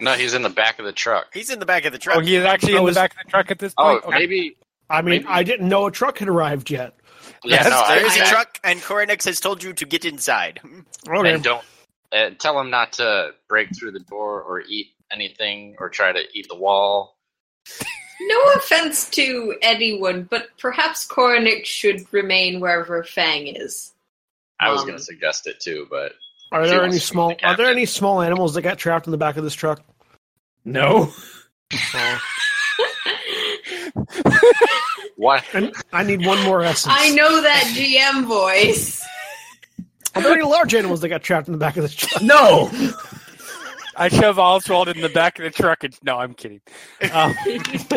[0.00, 1.28] No, he's in the back of the truck.
[1.32, 2.18] He's in the back of the truck.
[2.18, 4.04] Oh, he is actually I in the back of the truck at this Oh, point.
[4.04, 4.18] Okay.
[4.18, 4.56] maybe.
[4.90, 6.94] I mean, Maybe- I didn't know a truck had arrived yet.
[7.42, 10.04] Yeah, no, I, There is a I- truck, and Koranix has told you to get
[10.04, 10.60] inside.
[11.08, 11.32] Okay.
[11.32, 11.64] and don't
[12.12, 16.20] uh, tell him not to break through the door or eat anything or try to
[16.34, 17.16] eat the wall.
[18.20, 23.92] No offense to anyone, but perhaps Koranix should remain wherever Fang is.
[24.60, 26.12] I was Um, going to suggest it too, but
[26.52, 27.28] Are there any small?
[27.30, 29.82] the Are there any small animals that got trapped in the back of this truck?
[30.64, 31.12] No.
[35.16, 35.42] Why?
[35.54, 36.94] And I need one more essence.
[36.96, 39.02] I know that GM voice.
[40.14, 42.22] Are there any large animals that got trapped in the back of this truck?
[42.22, 42.70] No.
[43.98, 45.82] I shove Osvald in the back of the truck.
[45.84, 46.60] And, no, I'm kidding.
[47.12, 47.34] Um,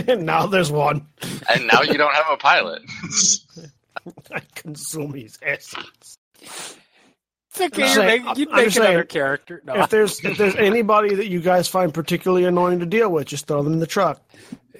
[0.26, 1.06] now there's one.
[1.54, 2.82] And now you don't have a pilot.
[4.32, 6.18] I consume his essence.
[6.42, 6.78] it's
[7.60, 7.66] okay.
[7.74, 9.62] I'm You saying- make, you'd I'm make another saying, character.
[9.66, 9.76] No.
[9.84, 13.48] If there's if there's anybody that you guys find particularly annoying to deal with, just
[13.48, 14.22] throw them in the truck.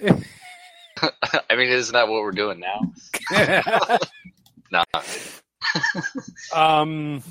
[0.02, 2.92] I mean, isn't that what we're doing now?
[4.72, 4.84] Nah.
[6.54, 7.22] um.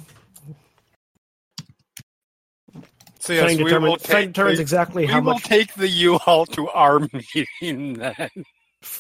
[3.20, 5.44] So yes, Fang we will determines, Fang take determines exactly we how will much.
[5.44, 8.30] take the U-Haul to our meeting then.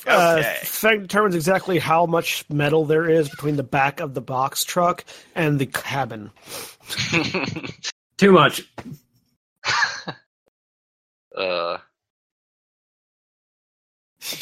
[0.06, 0.60] Uh, Okay.
[0.64, 5.06] Fang determines exactly how much metal there is between the back of the box truck
[5.35, 6.31] and the cabin.
[8.18, 8.61] Too much.
[11.38, 11.77] uh,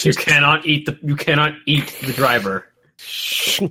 [0.04, 0.98] You cannot eat the.
[1.04, 2.66] You cannot eat the driver.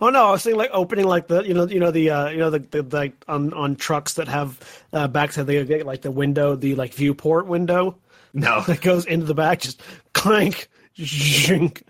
[0.00, 2.28] oh no, I was saying like opening like the you know you know the uh,
[2.30, 4.58] you know the, the like on on trucks that have
[4.92, 7.96] uh, backside they get like the window the like viewport window
[8.34, 8.62] No.
[8.62, 9.80] that goes into the back just
[10.14, 10.68] clank.
[10.98, 11.82] Zhink.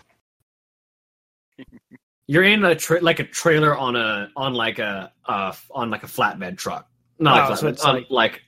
[2.27, 6.03] You're in a tra- like a trailer on a on like a uh on like
[6.03, 6.89] a flatbed truck.
[7.19, 8.43] Not Oh, like so flatbed, it's on, like- like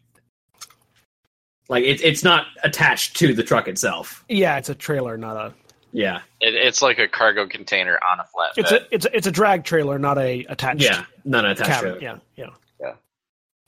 [1.68, 4.24] like it's it's not attached to the truck itself.
[4.28, 5.54] Yeah, it's a trailer, not a.
[5.92, 6.22] Yeah.
[6.40, 8.58] it, it's like a cargo container on a flatbed.
[8.58, 10.82] It's a it's a, it's a drag trailer, not a attached.
[10.82, 11.04] Yeah.
[11.24, 11.94] Not attached cabin.
[11.96, 12.02] to.
[12.02, 12.46] Yeah, yeah,
[12.80, 12.92] Yeah.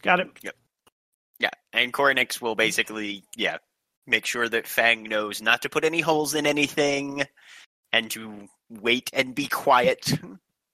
[0.02, 0.28] Got it.
[1.38, 3.58] Yeah, and Koranix will basically, yeah,
[4.06, 7.24] make sure that Fang knows not to put any holes in anything
[7.92, 10.12] and to wait and be quiet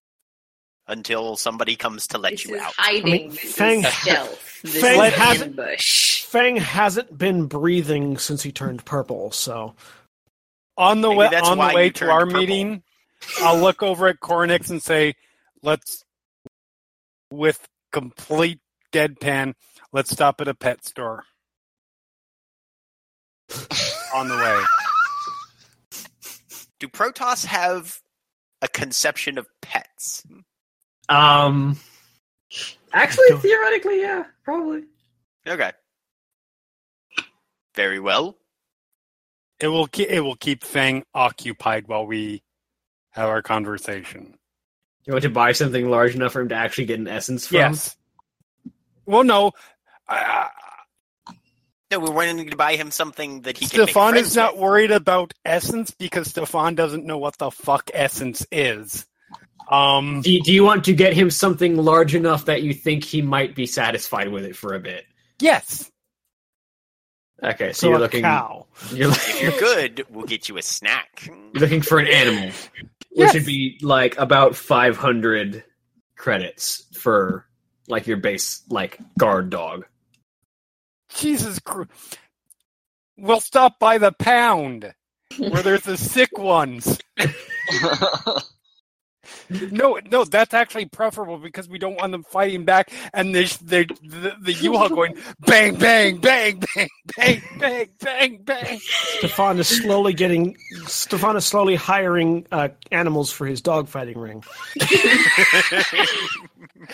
[0.87, 2.73] until somebody comes to let This you is out.
[2.77, 3.07] hiding.
[3.07, 4.63] I mean, this Fang- stealth.
[4.63, 6.23] This Fang is has- ambush.
[6.25, 9.75] Fang hasn't been breathing since he turned purple, so
[10.79, 12.41] On the Maybe way on the way to our purple.
[12.41, 12.83] meeting,
[13.41, 15.15] I'll look over at Koranix and say,
[15.63, 16.03] "Let's,
[17.31, 18.61] with complete
[18.93, 19.53] deadpan,
[19.93, 21.25] let's stop at a pet store."
[24.15, 24.63] On the way.
[26.81, 28.01] Do Protoss have
[28.61, 30.25] a conception of pets?
[31.09, 31.79] Um
[32.93, 34.85] actually theoretically, yeah, probably.
[35.47, 35.73] Okay.
[37.75, 38.37] Very well.
[39.61, 42.43] It will keep it will keep Fang occupied while we
[43.11, 44.37] have our conversation.
[45.07, 47.57] You want to buy something large enough for him to actually get an essence from?
[47.57, 47.97] Yes.
[49.05, 49.53] Well, no.
[50.09, 50.49] I,
[51.93, 54.55] No, we're wanting to buy him something that he I, can make Stefan is not
[54.55, 54.63] with.
[54.63, 59.07] worried about essence because Stefan doesn't know what the fuck essence is.
[59.71, 63.21] Um, Do, do you want to get him something large enough that you think he
[63.21, 65.05] might be satisfied with it for a bit?
[65.39, 65.91] yes.
[67.43, 68.67] Okay, so, so you're a looking cow.
[68.95, 71.25] you're, If you're good, we'll get you a snack.
[71.27, 72.53] you're looking for an animal,
[73.11, 75.65] which would be like about 500
[76.17, 77.45] credits for
[77.89, 79.85] like your base like guard dog.
[81.17, 81.91] Jesus Christ.
[83.17, 84.95] We'll stop by the pound
[85.39, 86.99] where there's the sick ones.
[89.71, 93.85] no, no, that's actually preferable because we don't want them fighting back and the the
[94.03, 98.81] the, the U-Haul going bang, bang, bang, bang, bang, bang, bang, bang.
[99.19, 100.57] Stefan is slowly getting.
[100.87, 104.43] Stefan is slowly hiring uh, animals for his dog fighting ring.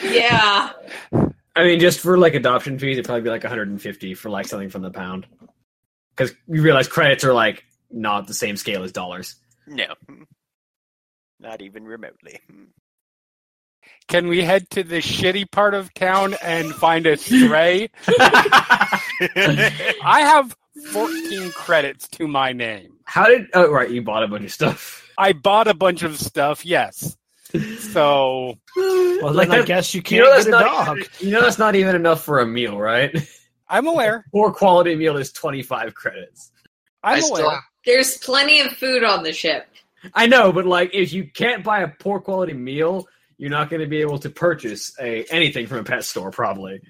[0.02, 0.72] yeah.
[1.58, 4.68] I mean, just for like adoption fees, it'd probably be like 150 for like something
[4.68, 5.26] from the pound.
[6.10, 9.34] Because you realize credits are like not the same scale as dollars.
[9.66, 9.86] No.
[11.40, 12.38] Not even remotely.
[14.06, 17.90] Can we head to the shitty part of town and find a stray?
[18.08, 20.56] I have
[20.92, 22.92] 14 credits to my name.
[23.02, 23.46] How did?
[23.52, 25.10] Oh, right, you bought a bunch of stuff.
[25.18, 27.16] I bought a bunch of stuff, yes.
[27.78, 30.98] So Well, Like I guess you You can't know get a dog.
[30.98, 33.14] Even, you know that's not even enough for a meal, right?
[33.68, 34.24] I'm aware.
[34.32, 36.52] Poor quality meal is 25 credits.
[37.02, 37.42] I'm I aware.
[37.42, 39.66] still There's plenty of food on the ship.
[40.14, 43.80] I know, but like, if you can't buy a poor quality meal, you're not going
[43.80, 46.80] to be able to purchase a anything from a pet store, probably.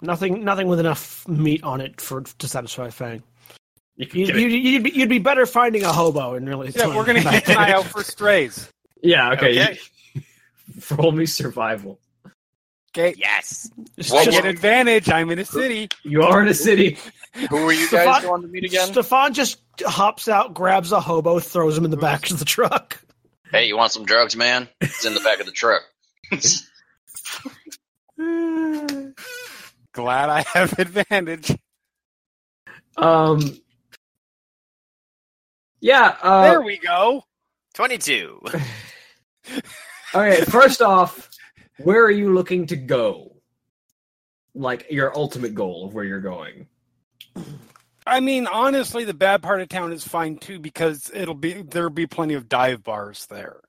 [0.00, 3.22] Nothing, nothing with enough meat on it for to satisfy Fang.
[3.96, 6.72] You, you, you'd, you'd, be, you'd be better finding a hobo and really.
[6.74, 8.68] Yeah, we're gonna keep an eye out for strays.
[9.04, 9.62] Yeah, okay.
[9.62, 9.78] Okay.
[10.96, 12.00] Roll me survival.
[12.96, 13.14] Okay.
[13.18, 13.70] Yes.
[13.96, 15.10] It's I just- get advantage.
[15.10, 15.88] I'm in a city.
[16.02, 16.98] You are in a city.
[17.50, 18.86] Who are you Stefan- guys going to meet again?
[18.88, 23.00] Stefan just hops out, grabs a hobo, throws him in the back of the truck.
[23.50, 24.68] Hey, you want some drugs, man?
[24.80, 25.82] It's in the back of the truck.
[29.92, 31.52] Glad I have advantage.
[32.96, 33.40] Um.
[35.80, 36.16] Yeah.
[36.22, 37.24] Uh, there we go.
[39.44, 39.68] 22.
[40.14, 41.28] Okay, first off,
[41.78, 43.36] where are you looking to go?
[44.54, 46.68] Like your ultimate goal of where you're going.
[48.06, 51.90] I mean, honestly, the bad part of town is fine too because it'll be there'll
[51.90, 53.60] be plenty of dive bars there.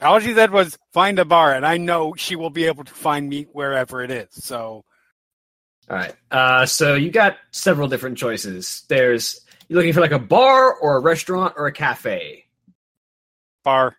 [0.00, 2.94] All she said was find a bar, and I know she will be able to
[2.94, 4.28] find me wherever it is.
[4.32, 4.84] So
[5.88, 6.14] All right.
[6.30, 8.84] Uh, so you got several different choices.
[8.88, 12.43] There's you're looking for like a bar or a restaurant or a cafe.
[13.64, 13.96] Bar.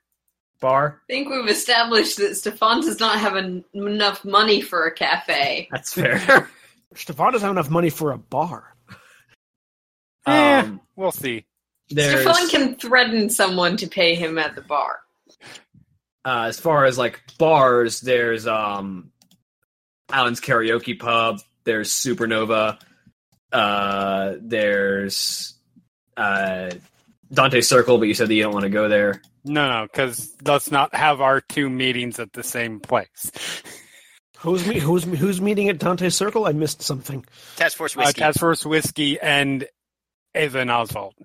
[0.62, 1.02] Bar.
[1.10, 5.68] I think we've established that Stefan does not have en- enough money for a cafe.
[5.70, 6.50] That's fair.
[6.96, 8.74] Stefan doesn't have enough money for a bar.
[10.26, 11.46] Eh, um, we'll see.
[11.90, 15.00] there's Stefan can threaten someone to pay him at the bar.
[16.24, 19.12] uh, as far as like bars, there's um,
[20.10, 21.42] Alan's Karaoke Pub.
[21.66, 22.80] There's Supernova.
[23.52, 25.54] Uh, there's
[26.18, 26.72] uh,
[27.36, 29.22] Dante Circle, but you said that you don't want to go there.
[29.44, 33.32] No, no, because let's not have our two meetings at the same place.
[34.40, 34.80] Who's me?
[34.80, 36.46] Who's who's meeting at Dante's Circle?
[36.46, 37.26] I missed something.
[37.56, 38.20] Task Force Uh, Whiskey.
[38.22, 39.66] Task Force Whiskey and
[40.36, 41.16] Ava Osvald.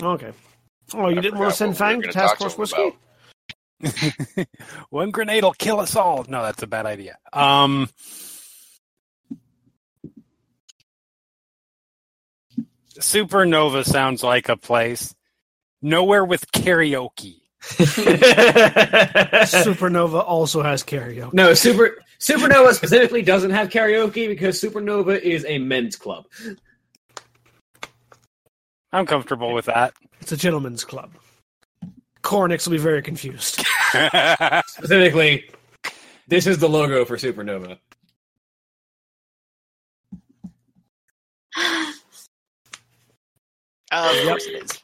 [0.00, 0.32] Okay.
[0.94, 2.56] Oh, you I didn't want to send what we were Fang to Task talk to
[2.56, 2.72] Force
[3.82, 4.46] Whiskey?
[4.90, 6.24] One grenade will kill us all.
[6.28, 7.16] No, that's a bad idea.
[7.32, 7.88] Um,
[13.00, 15.14] Supernova sounds like a place.
[15.82, 17.40] Nowhere with karaoke.
[19.50, 21.32] Supernova also has karaoke.
[21.32, 26.26] No, Super Supernova specifically doesn't have karaoke because Supernova is a men's club.
[28.92, 29.94] I'm comfortable with that.
[30.20, 31.10] It's a gentleman's club.
[32.22, 33.64] Koranix will be very confused.
[34.66, 35.48] Specifically,
[36.28, 37.78] this is the logo for Supernova.
[43.90, 44.82] of course it is.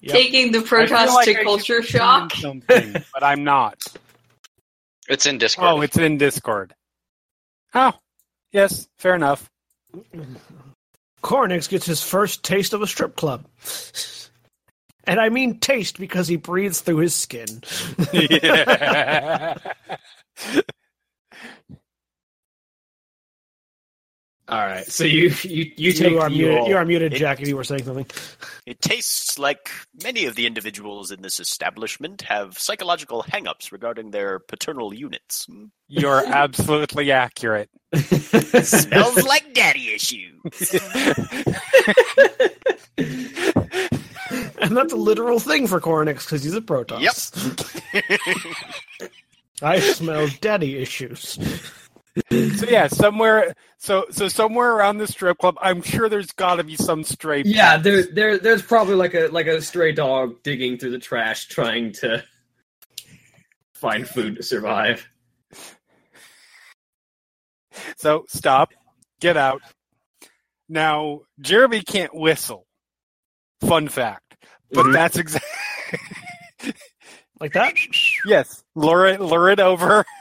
[0.00, 0.14] Yep.
[0.14, 2.32] Taking the I Protoss like to should culture shock.
[2.34, 3.82] something, but I'm not.
[5.08, 5.68] It's in oh, Discord.
[5.68, 6.74] Oh, it's in Discord.
[7.74, 7.92] Oh,
[8.52, 9.50] yes, fair enough.
[11.22, 13.44] Koranix gets his first taste of a strip club.
[15.04, 17.62] And I mean taste because he breathes through his skin.
[18.12, 19.56] Yeah.
[24.50, 26.66] All right, so you you you take You are the muted.
[26.66, 27.40] You are muted, It- Jack.
[27.40, 28.06] If you were saying something.
[28.66, 29.70] It tastes like
[30.02, 35.46] many of the individuals in this establishment have psychological hang-ups regarding their paternal units.
[35.88, 37.70] You're absolutely accurate.
[37.94, 40.30] Smells like daddy issues.
[44.62, 47.00] And that's a literal thing for Koranix because he's a Protoss.
[47.00, 48.04] Yep.
[49.62, 51.38] I smell daddy issues.
[52.30, 56.64] So yeah, somewhere so so somewhere around the strip club, I'm sure there's got to
[56.64, 57.42] be some stray.
[57.44, 57.84] yeah, pets.
[57.84, 61.92] there there there's probably like a like a stray dog digging through the trash trying
[61.94, 62.22] to
[63.74, 65.08] find food to survive.
[67.96, 68.70] So stop,
[69.20, 69.62] get out.
[70.68, 72.66] Now, Jeremy can't whistle.
[73.60, 74.36] Fun fact.
[74.72, 74.92] But Mhm.
[74.92, 75.48] that's exactly.
[77.40, 77.74] Like that?
[78.26, 78.62] yes.
[78.74, 80.04] Lure it, lure it over.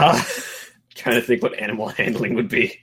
[0.00, 0.22] Uh,
[0.94, 2.78] trying to think what animal handling would be.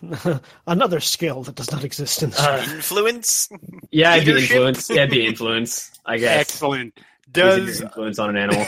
[0.66, 2.40] Another skill that does not exist in this.
[2.40, 3.48] Uh, Influence?
[3.90, 4.50] yeah, it'd be Leadership?
[4.56, 4.90] influence.
[4.90, 5.92] Yeah, it'd be influence.
[6.04, 6.40] I guess.
[6.40, 6.98] Excellent.
[7.34, 8.66] Using Does influence on an animal?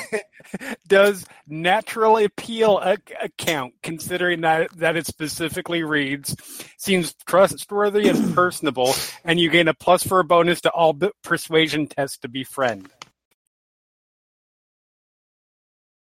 [0.89, 6.35] does natural appeal ac- account, considering that that it specifically reads,
[6.79, 8.95] seems trustworthy and personable,
[9.25, 12.89] and you gain a plus for a bonus to all b- persuasion tests to befriend.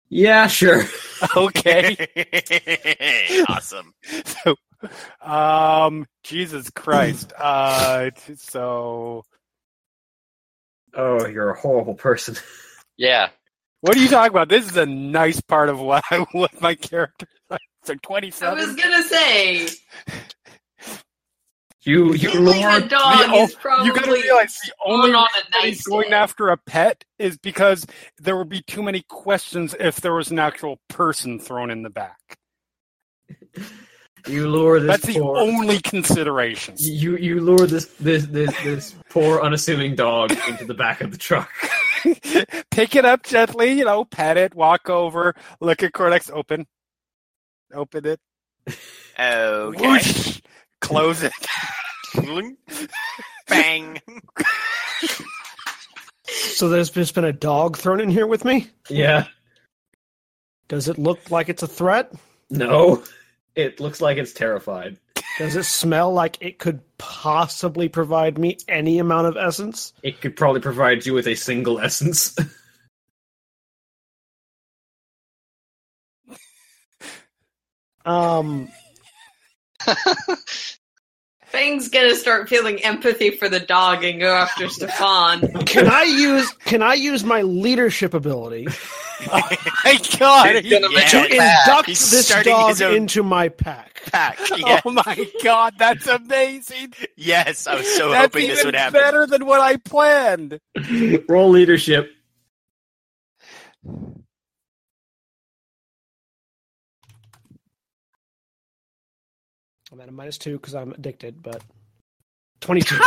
[0.09, 0.83] Yeah, sure.
[1.35, 1.95] Okay.
[3.49, 3.93] awesome.
[4.43, 4.55] so,
[5.21, 7.31] um, Jesus Christ.
[7.39, 9.23] Uh, so
[10.93, 12.35] Oh, you're a horrible person.
[12.97, 13.29] Yeah.
[13.81, 14.49] what are you talking about?
[14.49, 17.27] This is a nice part of what I what my character.
[17.85, 18.59] So twenty seven.
[18.59, 19.67] I was gonna say,
[21.85, 22.77] You, you lure.
[22.77, 26.09] a dog the- is probably you gotta realize the only on reason nice he's going
[26.09, 26.15] day.
[26.15, 27.85] after a pet is because
[28.17, 31.89] there would be too many questions if there was an actual person thrown in the
[31.91, 32.37] back.
[34.27, 35.37] You lure this That's the poor.
[35.37, 36.73] only consideration.
[36.79, 41.17] You you lure this this this this poor unassuming dog into the back of the
[41.17, 41.51] truck.
[42.71, 46.65] Pick it up gently, you know, pet it, walk over, look at Cortex, open,
[47.73, 48.19] open it,
[49.19, 49.87] Okay.
[49.87, 50.41] whoosh,
[50.85, 51.33] close it.
[53.47, 54.01] Bang.
[56.25, 58.69] So there's just been a dog thrown in here with me?
[58.89, 59.25] Yeah.
[60.67, 62.11] Does it look like it's a threat?
[62.49, 63.03] No.
[63.55, 64.97] It looks like it's terrified.
[65.37, 69.93] Does it smell like it could possibly provide me any amount of essence?
[70.01, 72.35] It could probably provide you with a single essence.
[78.05, 78.69] Um,
[81.55, 85.41] Fang's gonna start feeling empathy for the dog and go after Stefan.
[85.65, 88.67] can I use can I use my leadership ability
[89.31, 91.23] My God, He's gonna make to Yeah.
[91.23, 91.67] a pack.
[91.67, 94.01] induct He's this starting dog his own- into my pack?
[94.11, 94.37] Pack.
[94.57, 94.81] Yeah.
[94.85, 96.93] Oh my God, that's amazing!
[97.15, 98.99] Yes, I was so that's hoping even this would happen.
[98.99, 100.59] better than what I planned.
[101.29, 102.11] Roll leadership.
[109.95, 111.61] I'm at a minus two because I'm addicted, but
[112.59, 112.97] twenty-two.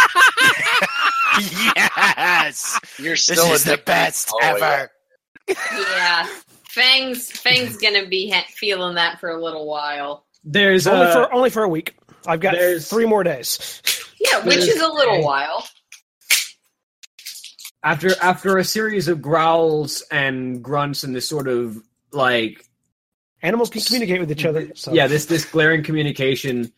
[1.77, 2.81] yes.
[2.99, 4.91] You're still This still is the best Oh, ever.
[5.47, 6.27] yeah,
[6.71, 10.25] Fang's Fang's gonna be ha- feeling that for a little while.
[10.45, 11.95] There's only uh, for only for a week.
[12.27, 13.83] I've got three more days.
[14.19, 15.69] Yeah, which is a little a- while.
[17.85, 21.77] after after a series of growls and grunts and this sort of
[22.13, 22.65] like
[23.41, 24.73] Animals can communicate with each other.
[24.75, 24.93] So.
[24.93, 26.73] yeah this this glaring communication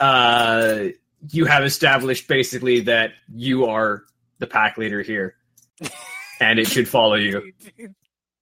[0.00, 0.84] uh
[1.30, 4.02] you have established basically that you are
[4.38, 5.34] the pack leader here
[6.40, 7.52] and it should follow you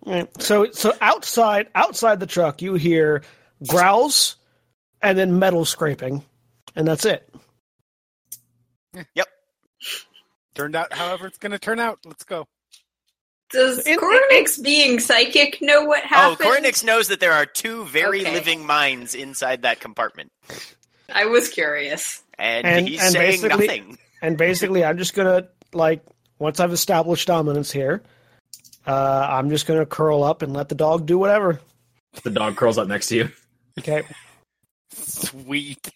[0.07, 0.29] Right.
[0.43, 3.23] So so outside outside the truck, you hear
[3.67, 4.37] growls
[5.01, 6.23] and then metal scraping,
[6.77, 7.27] and that's it.
[9.15, 9.27] Yep.
[10.55, 12.01] Turned out, however, it's going to turn out.
[12.05, 12.47] Let's go.
[13.51, 16.37] Does In- Koranix being psychic know what happened?
[16.39, 16.65] Oh, happened?
[16.67, 18.33] Koranix knows that there are two very Okay.
[18.35, 20.31] living minds inside that compartment.
[21.13, 22.23] I was curious.
[22.39, 23.99] And, And- he's and saying basically- nothing.
[24.23, 26.03] And basically, I'm just gonna like
[26.39, 28.03] once I've established dominance here,
[28.87, 31.61] uh, I'm just gonna curl up and let the dog do whatever.
[32.23, 33.29] the dog curls up next to you
[33.79, 34.03] Okay.
[34.93, 35.91] Sweet.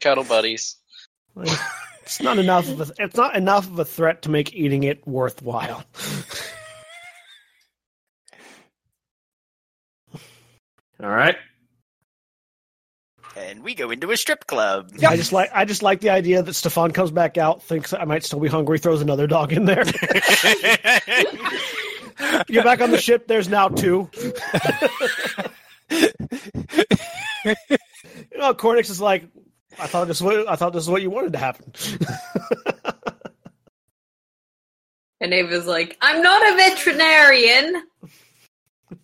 [0.00, 0.76] Cuddle buddies.
[2.02, 5.06] It's not enough of a it's not enough of a threat to make eating it
[5.06, 5.84] worthwhile.
[11.02, 11.36] all right
[13.36, 14.92] And we go into a strip club.
[15.06, 18.04] I just like I just like the idea that Stefan comes back out, thinks I
[18.04, 19.84] might still be hungry, throws another dog in there.
[22.46, 23.28] Get back on the ship.
[23.28, 24.08] There's now two.
[25.90, 26.08] you
[28.38, 29.28] know, Koranix is like,
[29.78, 30.22] I thought this.
[30.22, 31.74] Was, I thought this is what you wanted to happen.
[35.20, 37.82] And Ava's like, I'm not a veterinarian.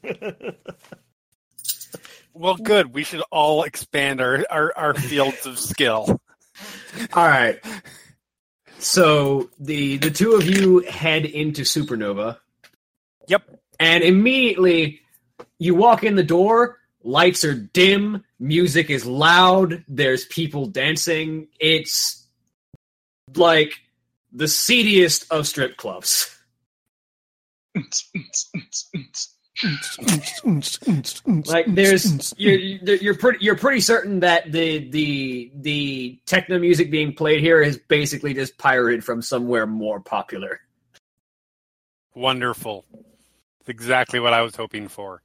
[2.35, 2.95] Well, good.
[2.95, 6.21] We should all expand our, our, our fields of skill.
[7.13, 7.61] all right.
[8.79, 12.39] So the the two of you head into supernova.
[13.29, 13.61] Yep.
[13.79, 15.01] and immediately
[15.59, 16.79] you walk in the door.
[17.05, 18.25] Lights are dim.
[18.41, 19.85] Music is loud.
[19.89, 21.49] There's people dancing.
[21.61, 22.27] It's
[23.37, 23.73] like
[24.33, 26.37] the seediest of strip clubs
[31.47, 36.91] Like there's you're you're you're pretty you're pretty certain that the the the techno music
[36.91, 40.61] being played here is basically just pirated from somewhere more popular.
[42.15, 42.85] Wonderful.
[43.61, 45.23] It's exactly what I was hoping for.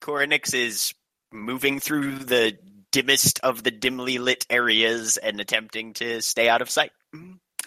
[0.00, 0.94] Koranix is
[1.32, 2.56] moving through the
[2.90, 6.92] dimmest of the dimly lit areas and attempting to stay out of sight.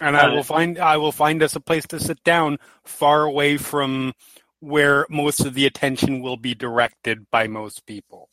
[0.00, 3.56] And I will find I will find us a place to sit down far away
[3.56, 4.14] from
[4.60, 8.28] where most of the attention will be directed by most people.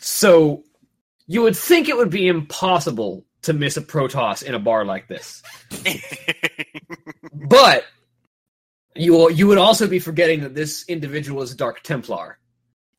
[0.00, 0.64] So
[1.26, 5.08] you would think it would be impossible to miss a Protoss in a bar like
[5.08, 5.42] this.
[7.34, 7.84] But
[8.94, 12.38] you you would also be forgetting that this individual is a Dark Templar.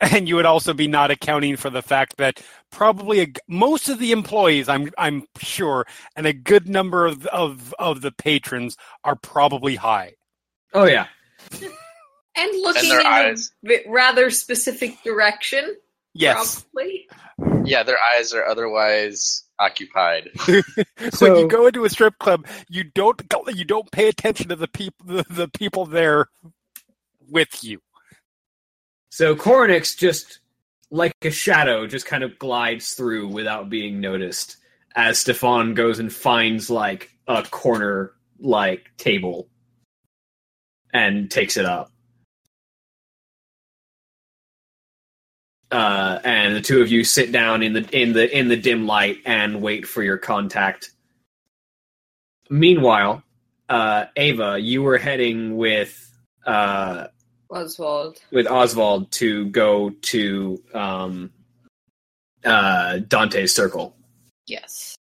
[0.01, 3.97] And you would also be not accounting for the fact that probably a, most of
[3.97, 9.15] the employees, I'm I'm sure, and a good number of, of of the patrons are
[9.15, 10.13] probably high.
[10.73, 11.07] Oh yeah.
[12.37, 13.51] And looking their in eyes.
[13.69, 15.75] a rather specific direction.
[16.13, 16.65] Yes.
[16.73, 17.07] Probably.
[17.65, 20.29] Yeah, their eyes are otherwise occupied.
[20.45, 20.63] when
[21.11, 24.55] So- you go into a strip club, you don't go, you don't pay attention to
[24.55, 26.27] the people the, the people there
[27.29, 27.79] with you.
[29.11, 30.39] So Koranix just
[30.91, 34.57] like a shadow just kind of glides through without being noticed
[34.95, 39.47] as Stefan goes and finds like a corner like table
[40.93, 41.91] and takes it up.
[45.71, 48.85] Uh, and the two of you sit down in the in the in the dim
[48.85, 50.91] light and wait for your contact.
[52.49, 53.23] Meanwhile,
[53.69, 56.01] uh, Ava, you were heading with
[56.45, 57.07] uh,
[57.49, 58.19] Osvald.
[58.31, 61.31] with Osvald to go to um,
[62.43, 63.95] uh, Dante's Circle.
[64.45, 64.95] Yes.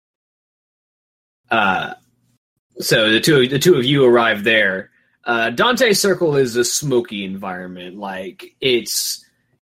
[1.50, 1.94] Uh,
[2.80, 4.90] so the two the two of you arrive there.
[5.24, 7.98] Uh, Dante's Circle is a smoky environment.
[7.98, 9.23] Like it's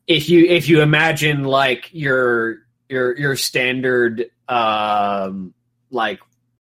[0.07, 5.53] if you if you imagine like your your your standard um,
[5.91, 6.19] like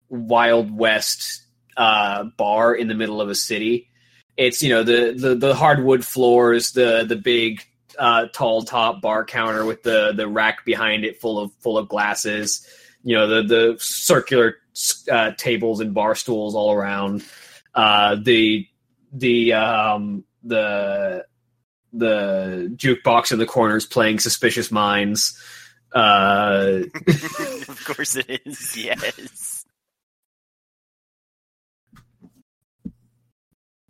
[0.10, 1.44] Wild West
[1.76, 3.90] uh, bar in the middle of a city.
[4.38, 7.64] It's you know the the, the hardwood floors, the the big
[8.00, 11.90] uh, tall top bar counter with the the rack behind it full of full of
[11.90, 12.66] glasses.
[13.04, 14.58] You know the the circular
[15.12, 17.24] uh, tables and bar stools all around.
[17.76, 18.68] Uh, the
[19.12, 21.26] the um, the
[21.94, 25.40] the jukebox in the corners playing Suspicious Minds.
[25.94, 28.76] Uh, of course it is.
[28.76, 29.66] Yes.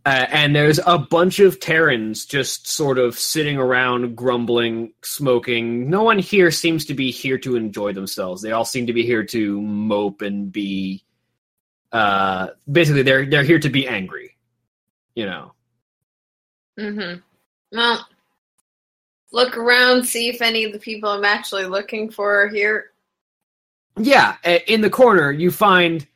[0.06, 5.90] Uh, and there's a bunch of Terrans just sort of sitting around, grumbling, smoking.
[5.90, 8.42] No one here seems to be here to enjoy themselves.
[8.42, 11.06] They all seem to be here to mope and be.
[11.94, 14.36] Uh, basically, they're they're here to be angry.
[15.16, 15.54] You know.
[16.78, 17.20] Mm-hmm.
[17.74, 18.08] Well,
[19.32, 22.92] look around, see if any of the people I'm actually looking for are here.
[23.98, 24.38] Yeah,
[24.68, 26.08] in the corner you find.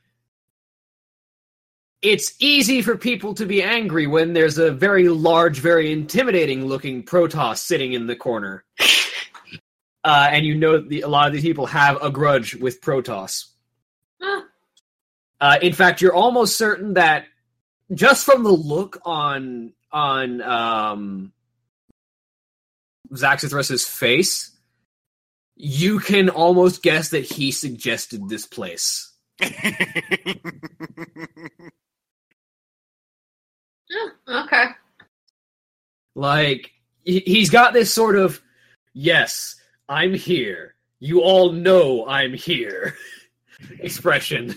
[2.04, 7.04] It's easy for people to be angry when there's a very large, very intimidating looking
[7.04, 8.64] Protoss sitting in the corner.
[10.04, 13.48] Uh, and you know the, a lot of these people have a grudge with Protoss.
[14.22, 14.44] Huh.
[15.42, 17.26] Uh, in fact, you're almost certain that
[17.94, 21.34] just from the look on on um,
[23.14, 24.52] Zaxithrus's face,
[25.56, 29.14] you can almost guess that he suggested this place.
[33.92, 34.12] Oh,
[34.46, 34.66] okay.
[36.16, 36.72] Like
[37.06, 38.42] he- he's got this sort of
[38.94, 39.56] yes,
[39.88, 40.76] I'm here.
[41.00, 42.96] You all know I'm here
[43.80, 44.56] expression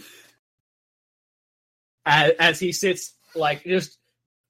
[2.07, 3.99] as, as he sits like just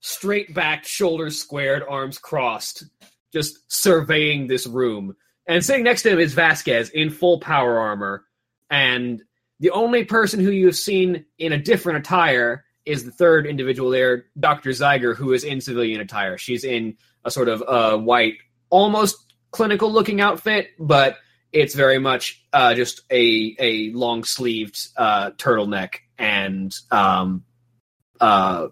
[0.00, 2.84] straight back, shoulders squared, arms crossed,
[3.32, 5.16] just surveying this room.
[5.46, 8.24] And sitting next to him is Vasquez in full power armor,
[8.70, 9.22] and
[9.58, 14.26] the only person who you've seen in a different attire is the third individual there,
[14.38, 14.70] Dr.
[14.70, 16.38] Zeiger, who is in civilian attire.
[16.38, 18.34] She's in a sort of uh, white,
[18.70, 21.18] almost clinical looking outfit, but
[21.52, 27.44] it's very much uh, just a a long sleeved uh, turtleneck and um,
[28.20, 28.68] uh,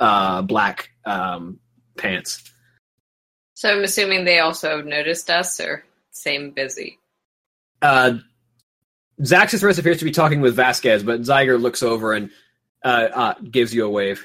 [0.00, 1.60] uh, black um,
[1.96, 2.50] pants.
[3.64, 6.98] So I'm assuming they also noticed us, or same busy.
[7.80, 8.18] Uh,
[9.22, 12.28] Zaxxus appears to be talking with Vasquez, but Zeiger looks over and
[12.84, 14.22] uh, uh, gives you a wave.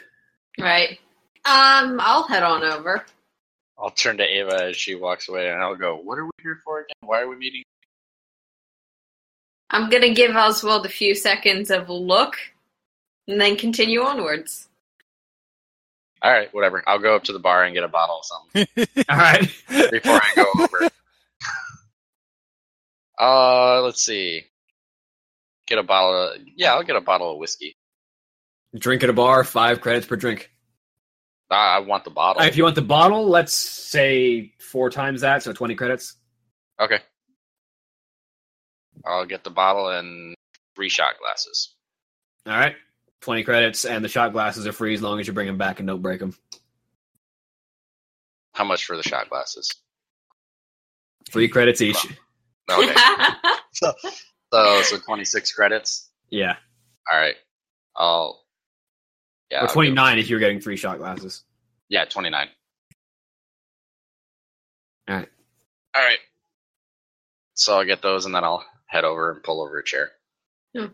[0.59, 0.99] Right.
[1.45, 3.05] Um, I'll head on over.
[3.77, 6.59] I'll turn to Ava as she walks away, and I'll go, "What are we here
[6.65, 6.97] for again?
[6.99, 7.63] Why are we meeting?"
[9.69, 12.35] I'm gonna give Osvald a few seconds of a look,
[13.25, 14.67] and then continue onwards.
[16.21, 16.83] All right, whatever.
[16.87, 19.41] I'll go up to the bar and get a bottle of something All right.
[19.91, 20.89] before I go over.
[23.21, 24.43] Uh, let's see.
[25.67, 26.29] Get a bottle.
[26.31, 27.75] Of, yeah, I'll get a bottle of whiskey.
[28.77, 30.49] drink at a bar, five credits per drink.
[31.51, 32.41] Uh, I want the bottle.
[32.41, 36.15] Uh, If you want the bottle, let's say four times that, so 20 credits.
[36.79, 36.99] Okay.
[39.05, 40.33] I'll get the bottle and
[40.75, 41.73] three shot glasses.
[42.45, 42.75] All right.
[43.21, 45.79] 20 credits, and the shot glasses are free as long as you bring them back
[45.79, 46.35] and don't break them.
[48.53, 49.69] How much for the shot glasses?
[51.29, 52.05] Three credits each.
[52.69, 52.93] Okay.
[53.73, 53.93] so
[54.51, 56.09] so twenty six credits.
[56.29, 56.55] Yeah.
[57.11, 57.35] All right.
[57.95, 58.43] I'll.
[59.51, 59.59] Yeah.
[59.59, 61.43] or I'll 29 if you're getting free shot glasses.
[61.89, 62.47] Yeah, twenty nine.
[65.07, 65.29] All right.
[65.95, 66.19] All right.
[67.55, 70.11] So I'll get those and then I'll head over and pull over a chair.
[70.75, 70.89] Pull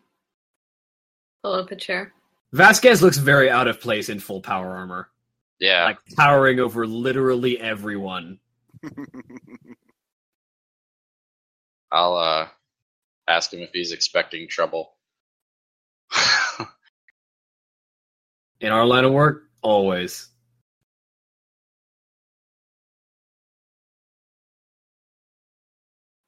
[1.53, 2.11] up a.
[2.51, 5.09] Vasquez looks very out of place in full power armor,
[5.59, 5.85] Yeah.
[5.85, 8.39] like towering over literally everyone.
[11.91, 12.47] I'll uh
[13.27, 14.93] ask him if he's expecting trouble.
[18.61, 20.29] In our line of work, always.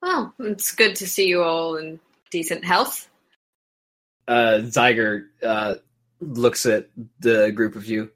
[0.02, 2.00] Oh, it's good to see you all in
[2.32, 3.10] decent health.
[4.28, 5.76] Uh, Zeiger uh,
[6.20, 6.90] looks at
[7.20, 8.12] the group of you.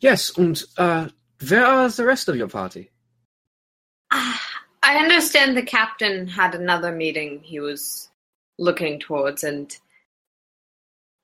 [0.00, 1.08] Yes, and uh,
[1.48, 2.90] where are the rest of your party?
[4.10, 4.40] Ah,
[4.82, 8.08] I understand the captain had another meeting he was
[8.58, 9.76] looking towards, and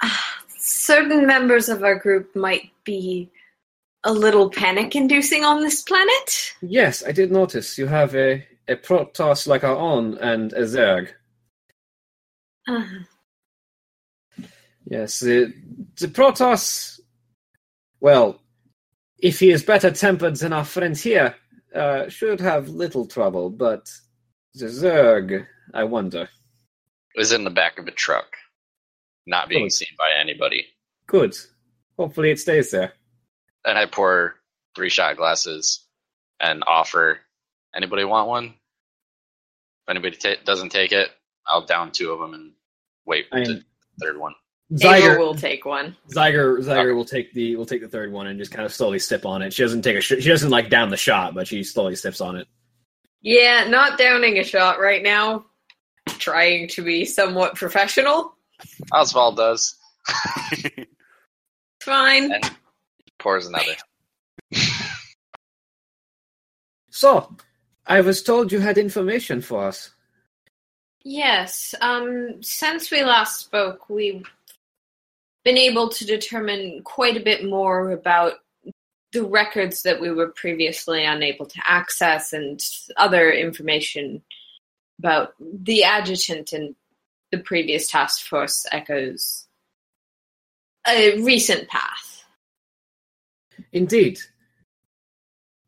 [0.02, 3.30] ah, certain members of our group might be
[4.04, 6.54] a little panic inducing on this planet.
[6.60, 11.08] Yes, I did notice you have a, a Protoss like our own and a Zerg.
[12.68, 12.88] Ah,
[14.86, 15.52] Yes, the,
[15.98, 17.00] the Protoss,
[18.00, 18.40] well,
[19.18, 21.34] if he is better tempered than our friends here,
[21.74, 23.90] uh, should have little trouble, but
[24.54, 26.22] the Zerg, I wonder.
[26.22, 28.36] It was in the back of a truck,
[29.26, 29.68] not being Oh.
[29.70, 30.66] seen by anybody.
[31.08, 31.36] Good.
[31.98, 32.92] Hopefully it stays there.
[33.64, 34.36] And I pour
[34.76, 35.84] three shot glasses
[36.38, 37.20] and offer.
[37.74, 38.44] Anybody want one?
[38.44, 41.10] If anybody ta- doesn't take it,
[41.46, 42.52] I'll down two of them and
[43.04, 43.64] wait for the
[44.00, 44.34] third one.
[44.72, 45.96] Ava Zeiger, will take one.
[46.12, 46.92] Zeiger, Zeiger Okay.
[46.92, 49.42] will take the will take the third one and just kind of slowly sip on
[49.42, 49.52] it.
[49.52, 52.20] She doesn't take a sh- she doesn't like down the shot, but she slowly sips
[52.20, 52.48] on it.
[53.22, 55.46] Yeah, not downing a shot right now.
[56.18, 58.36] Trying to be somewhat professional.
[58.92, 59.76] Osvald does.
[61.82, 62.32] Fine.
[62.32, 62.50] And
[63.18, 63.76] pours another.
[66.90, 67.36] So,
[67.86, 69.90] I was told you had information for us.
[71.04, 71.74] Yes.
[71.82, 74.26] Um, since we last spoke, we've
[75.46, 78.32] been able to determine quite a bit more about
[79.12, 82.60] the records that we were previously unable to access and
[82.96, 84.20] other information
[84.98, 86.74] about the adjutant and
[87.30, 89.46] the previous task force echoes
[90.88, 92.24] a recent path.
[93.72, 94.18] Indeed.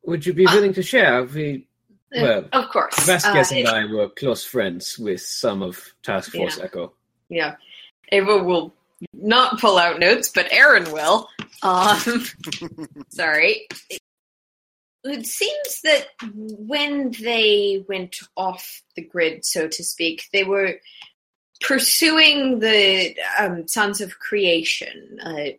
[0.02, 1.23] Would you be Uh, willing to share?
[1.23, 1.68] We
[2.10, 2.98] Well, of course.
[3.07, 6.65] Vasquez Uh, and I were close friends with some of Task Force Yeah.
[6.65, 6.94] Echo.
[7.28, 7.57] Yeah.
[8.10, 8.74] Ava will
[9.12, 11.28] not pull out notes, but Erin will.
[11.62, 12.25] Um,
[13.09, 13.68] sorry.
[15.05, 20.75] It seems that when they went off the grid, so to speak, they were
[21.60, 25.18] pursuing the um, Sons of Creation.
[25.23, 25.51] Uh,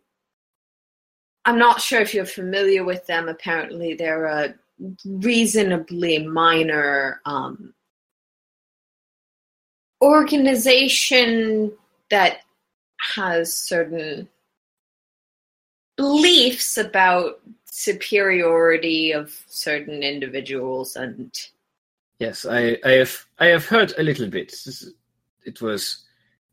[1.44, 3.28] I'm not sure if you're familiar with them.
[3.28, 4.54] Apparently, they're a
[5.04, 7.74] reasonably minor um,
[10.02, 11.72] organization
[12.10, 12.40] that
[13.14, 14.28] has certain
[15.96, 21.32] beliefs about superiority of certain individuals and
[22.18, 24.54] Yes, I, I have I have heard a little bit.
[25.46, 26.04] It was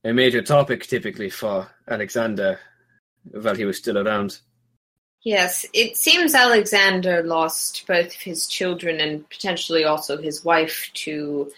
[0.06, 2.58] a major topic typically for Alexander
[3.32, 4.40] while he was still around.
[5.24, 11.51] yes it seems alexander lost both of his children and potentially also his wife to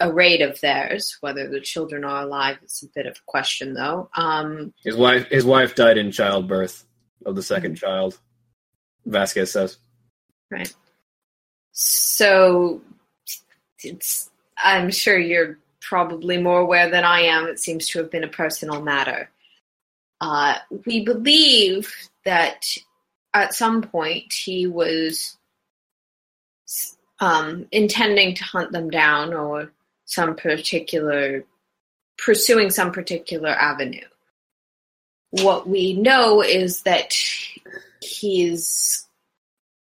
[0.00, 3.74] a raid of theirs whether the children are alive is a bit of a question
[3.74, 6.86] though um His wife his wife died in childbirth
[7.26, 8.18] of the second child.
[9.04, 9.78] Vasquez says.
[10.50, 10.72] Right.
[11.72, 12.80] So
[13.82, 17.46] it's I'm sure you're probably more aware than I am.
[17.46, 19.30] It seems to have been a personal matter.
[20.20, 20.54] Uh,
[20.86, 21.92] we believe
[22.24, 22.66] that
[23.34, 25.36] at some point he was
[27.20, 29.72] um, intending to hunt them down or
[30.04, 31.44] some particular
[32.18, 34.06] pursuing some particular avenue.
[35.30, 37.14] What we know is that
[38.00, 39.06] he's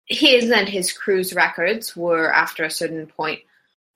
[0.07, 3.41] his and his crew's records were after a certain point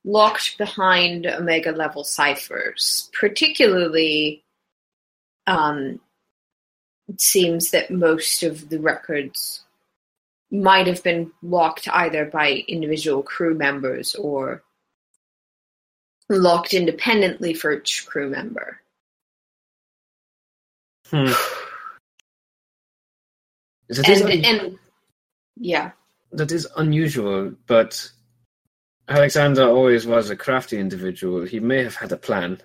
[0.04, 4.42] locked behind omega level ciphers particularly
[5.48, 6.00] um,
[7.08, 9.65] it seems that most of the records
[10.50, 14.62] might have been locked either by individual crew members or
[16.28, 18.80] locked independently for each crew member.
[21.08, 21.32] Hmm.
[23.88, 24.78] That is, And, un- and
[25.54, 25.92] yeah,
[26.32, 28.10] that is unusual, but
[29.08, 31.44] Alexander always was a crafty individual.
[31.44, 32.60] He may have had a plan.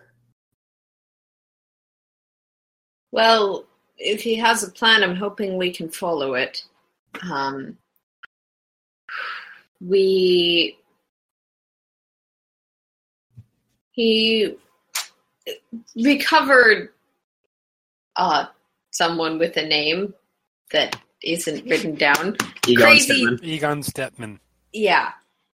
[3.11, 3.65] well,
[3.97, 6.63] if he has a plan, I'm hoping we can follow it.
[7.31, 7.77] Um,
[9.79, 10.77] we
[13.91, 14.55] he
[15.95, 16.89] recovered
[18.15, 18.45] uh,
[18.91, 20.13] someone with a name
[20.71, 22.37] that isn't written down.
[22.67, 23.25] Egon Crazy.
[23.25, 23.43] Stetman.
[23.43, 24.39] Egon Stetman.
[24.73, 25.11] Yeah.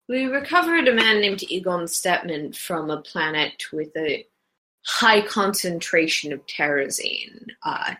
[0.07, 4.25] We recovered a man named Egon Stetman from a planet with a
[4.85, 7.47] high concentration of terrazine.
[7.63, 7.95] Uh,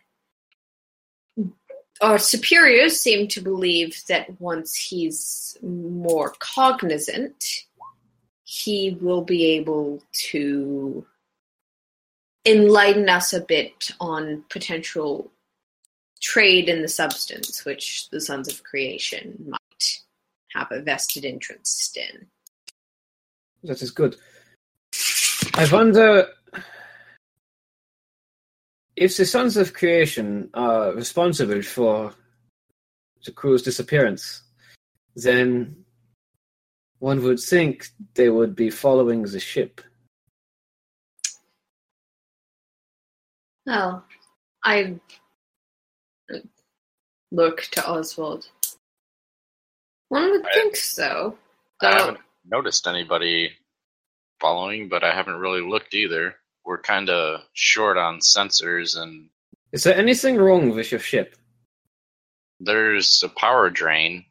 [2.02, 7.66] our superiors seem to believe that once he's more cognizant,
[8.44, 11.06] he will be able to
[12.46, 15.32] enlighten us a bit on potential
[16.22, 20.02] trade in the substance, which the Sons of Creation might
[20.54, 22.28] have a vested interest in.
[23.64, 24.16] That is good.
[25.56, 26.28] I wonder
[28.96, 32.14] if the Sons of Creation are responsible for
[33.26, 34.44] the crew's disappearance,
[35.16, 35.86] then
[37.00, 39.82] one would think they would be following the ship.
[43.66, 44.06] Well,
[44.64, 45.00] I
[47.32, 48.48] look to Osvald.
[50.10, 51.38] One would I- think so.
[51.82, 53.52] I haven't noticed anybody
[54.40, 56.36] following, but I haven't really looked either.
[56.66, 59.30] We're kind of short on sensors, and
[59.72, 61.36] Is there anything wrong with your ship?
[62.62, 64.24] there's a power drain.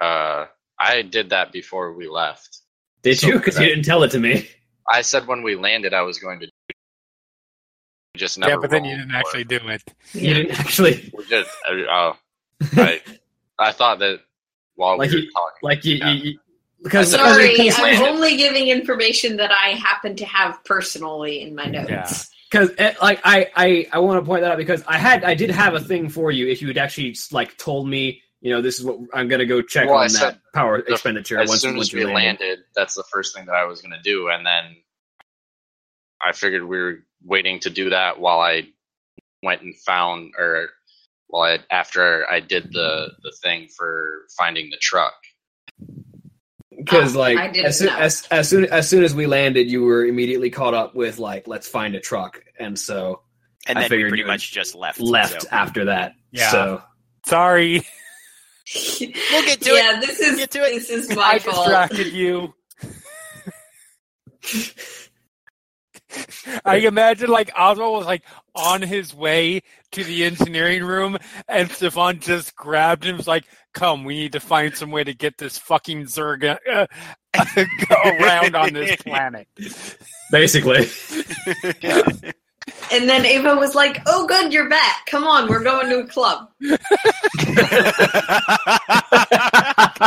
[0.00, 0.46] Uh,
[0.78, 2.58] I did that before we left.
[3.02, 3.32] Did So you?
[3.34, 4.48] Because you didn't tell it to me.
[4.90, 6.46] I said when we landed, I was going to.
[8.14, 8.52] We just never.
[8.52, 9.48] yeah, but then you didn't for actually it.
[9.48, 9.82] do it.
[10.14, 11.10] You didn't actually.
[11.16, 11.46] We did.
[11.66, 12.16] I, oh,
[12.82, 13.00] I,
[13.58, 14.20] I thought that
[14.74, 15.58] while Like we were you- talking.
[15.62, 16.10] Like you, Yeah.
[16.12, 16.38] you, you
[16.82, 21.64] because sorry, because, I'm only giving information that I happen to have personally in my
[21.64, 21.90] notes.
[21.90, 22.12] Yeah.
[22.50, 25.34] because eh, like I I I want to point that out because I had I
[25.34, 28.62] did have a thing for you if you had actually like told me you know
[28.62, 31.48] this is what I'm gonna go check Well, I on that power the- expenditure as
[31.48, 34.02] once, soon as you we landed, that's the first thing that I was going to
[34.02, 34.76] do, and then
[36.20, 38.68] I figured we were waiting to do that while I
[39.42, 40.70] went and found, or
[41.26, 45.14] while I after I did the the thing for finding the truck.
[46.78, 47.98] Because oh, I like didn't as soon, know.
[47.98, 51.46] as as soon as soon as we landed, you were immediately caught up with like
[51.48, 53.22] let's find a truck, and so
[53.66, 55.00] And I then we figured pretty you would much just left.
[55.00, 55.48] left so.
[55.50, 56.12] after that.
[56.30, 56.50] Yeah.
[56.50, 56.82] So
[57.26, 57.76] Sorry,
[59.00, 59.76] We'll get to it.
[59.76, 60.70] yeah, this is Get to it.
[60.74, 61.68] this is I my fault.
[61.68, 62.54] I distracted you.
[66.64, 68.22] I imagine like Osvald was like
[68.54, 71.16] on his way to the engineering room,
[71.48, 73.10] and Stefan just grabbed him.
[73.10, 76.44] and Was like, "Come, we need to find some way to get this fucking Zerg
[76.44, 76.86] uh,
[78.20, 79.48] around on this planet."
[80.30, 80.88] basically,
[82.92, 85.06] And then Ava was like, "Oh, good, you're back.
[85.06, 86.48] Come on, we're going to a club."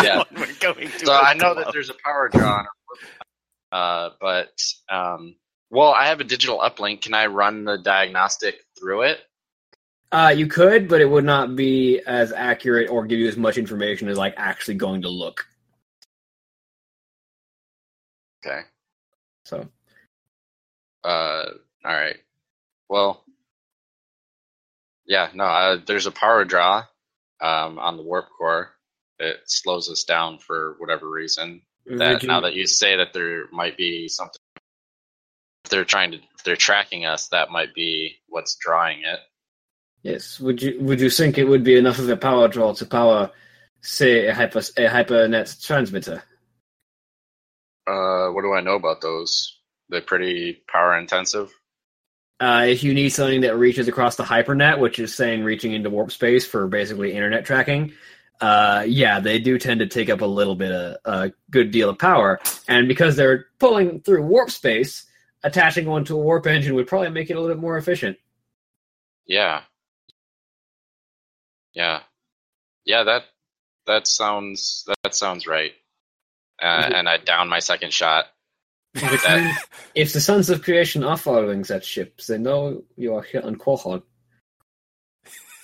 [0.04, 0.24] Yeah.
[0.36, 1.58] We're going to So a I know club.
[1.58, 2.66] that there's a power draw, on
[3.72, 4.50] uh, but
[4.90, 5.36] um,
[5.72, 7.02] well, I have a digital uplink.
[7.02, 9.20] Can I run the diagnostic through it?
[10.14, 13.58] uh, you could, but it would not be as accurate or give you as much
[13.58, 15.48] information as like actually going to look.
[18.46, 18.62] Okay.
[19.46, 19.68] So
[21.04, 21.46] Uh,
[21.86, 22.18] all right.
[22.90, 23.24] Well,
[25.06, 26.84] yeah, no, uh, there's a power draw
[27.40, 28.72] um, on the warp core.
[29.20, 31.62] It slows us down for whatever reason.
[31.86, 34.42] That you- now that you say that there might be something,
[35.64, 39.20] if they're trying to, if they're tracking us, that might be what's drawing it.
[40.04, 40.40] Yes.
[40.40, 43.32] Would you would you think it would be enough of a power draw to power,
[43.82, 46.24] say, a hyper a hypernet transmitter?
[47.88, 49.60] Uh, what do I know about those?
[49.90, 51.54] They're pretty power intensive.
[52.40, 55.92] Uh, if you need something that reaches across the hypernet, which is saying reaching into
[55.92, 57.94] warp space for basically internet tracking,
[58.40, 61.90] uh, yeah, they do tend to take up a little bit of a good deal
[61.90, 62.40] of power.
[62.68, 65.06] And because they're pulling through warp space,
[65.44, 68.18] attaching one to a warp engine would probably make it a little bit more efficient.
[69.26, 69.62] Yeah.
[71.74, 72.02] Yeah.
[72.86, 73.24] Yeah, that
[73.88, 75.72] that sounds that sounds right.
[76.62, 78.26] Uh, and I down my second shot.
[78.94, 79.58] That-
[79.96, 83.56] if the Sons of Creation are following that ship, they know you are here on
[83.56, 84.04] Quahog.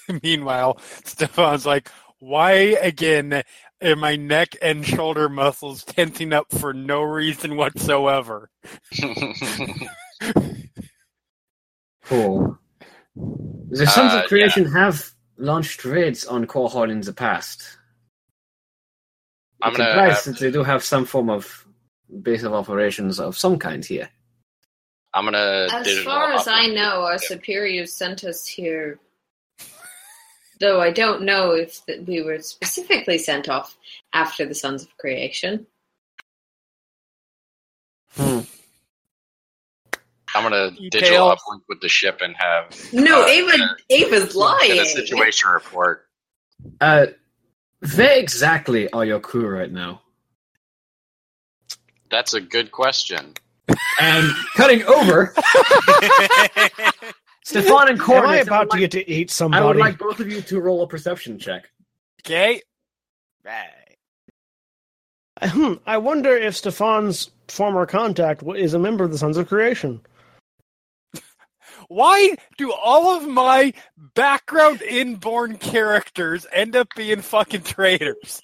[0.23, 3.43] Meanwhile, Stefan's like, why again
[3.83, 8.49] are my neck and shoulder muscles tensing up for no reason whatsoever?
[12.05, 12.57] Cool.
[13.15, 17.77] The Sons Uh, of Creation have launched raids on Quahog in the past.
[19.61, 21.65] I'm It gonna have that they do have some form of
[22.21, 24.09] base of operations of some kind here.
[25.13, 25.67] I'm gonna.
[25.71, 27.21] As far as I know, our it.
[27.21, 28.99] superiors sent us here.
[30.59, 33.77] Though I don't know if that we were specifically sent off
[34.13, 35.65] after the Sons of Creation.
[38.19, 38.45] I'm
[40.43, 40.89] gonna Detail.
[40.91, 43.53] digital uplink with the ship and have No, uh, Ava,
[43.89, 44.79] Ava's get lying.
[44.79, 46.05] a situation report.
[46.81, 47.07] Uh,
[47.95, 50.01] where exactly are your crew right now?
[52.09, 53.33] That's a good question.
[53.99, 55.33] And cutting over,
[57.47, 58.25] Stefan and Am Corin.
[58.29, 59.63] I I about would to like- get to eat somebody?
[59.63, 61.69] I would like both of you to roll a perception check.
[62.25, 62.61] Okay.
[63.45, 63.69] right.
[65.41, 70.01] Hmm, I wonder if Stefan's former contact is a member of the Sons of Creation.
[71.89, 73.71] Why do all of my
[74.15, 78.41] background inborn characters end up being fucking traitors?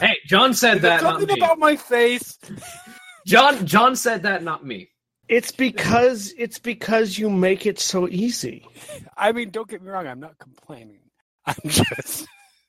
[0.00, 1.40] Hey, John said Is it that, not something me.
[1.40, 2.38] about my face?
[3.26, 4.88] John, John said that, not me.
[5.28, 8.66] It's because it's because you make it so easy.
[9.16, 11.00] I mean, don't get me wrong, I'm not complaining.
[11.46, 12.26] I'm just.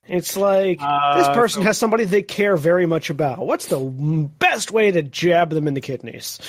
[0.07, 3.39] It's like Uh, this person so- has somebody they care very much about.
[3.39, 3.79] What's the
[4.39, 6.39] best way to jab them in the kidneys?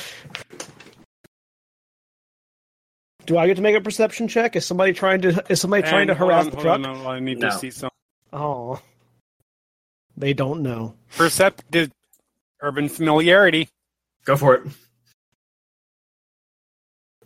[3.26, 4.56] Do I get to make a perception check?
[4.56, 6.74] Is somebody trying to is somebody trying to harass on, the truck?
[6.80, 7.50] on, on, I need No.
[7.50, 7.90] to see some.
[8.32, 8.80] Oh,
[10.16, 10.94] they don't know.
[11.16, 11.90] Perceptive
[12.62, 13.68] urban familiarity.
[14.24, 14.62] Go for it.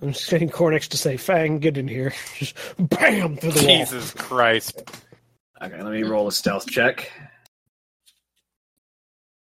[0.03, 3.79] I'm just getting Koranix to say, "Fang, get in here!" Just bam through the wall.
[3.79, 4.83] Jesus Christ.
[5.63, 7.11] Okay, let me roll a stealth check.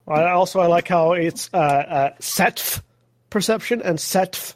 [0.06, 2.80] I, also, I like how it's uh, uh, setf
[3.30, 4.54] perception and setf,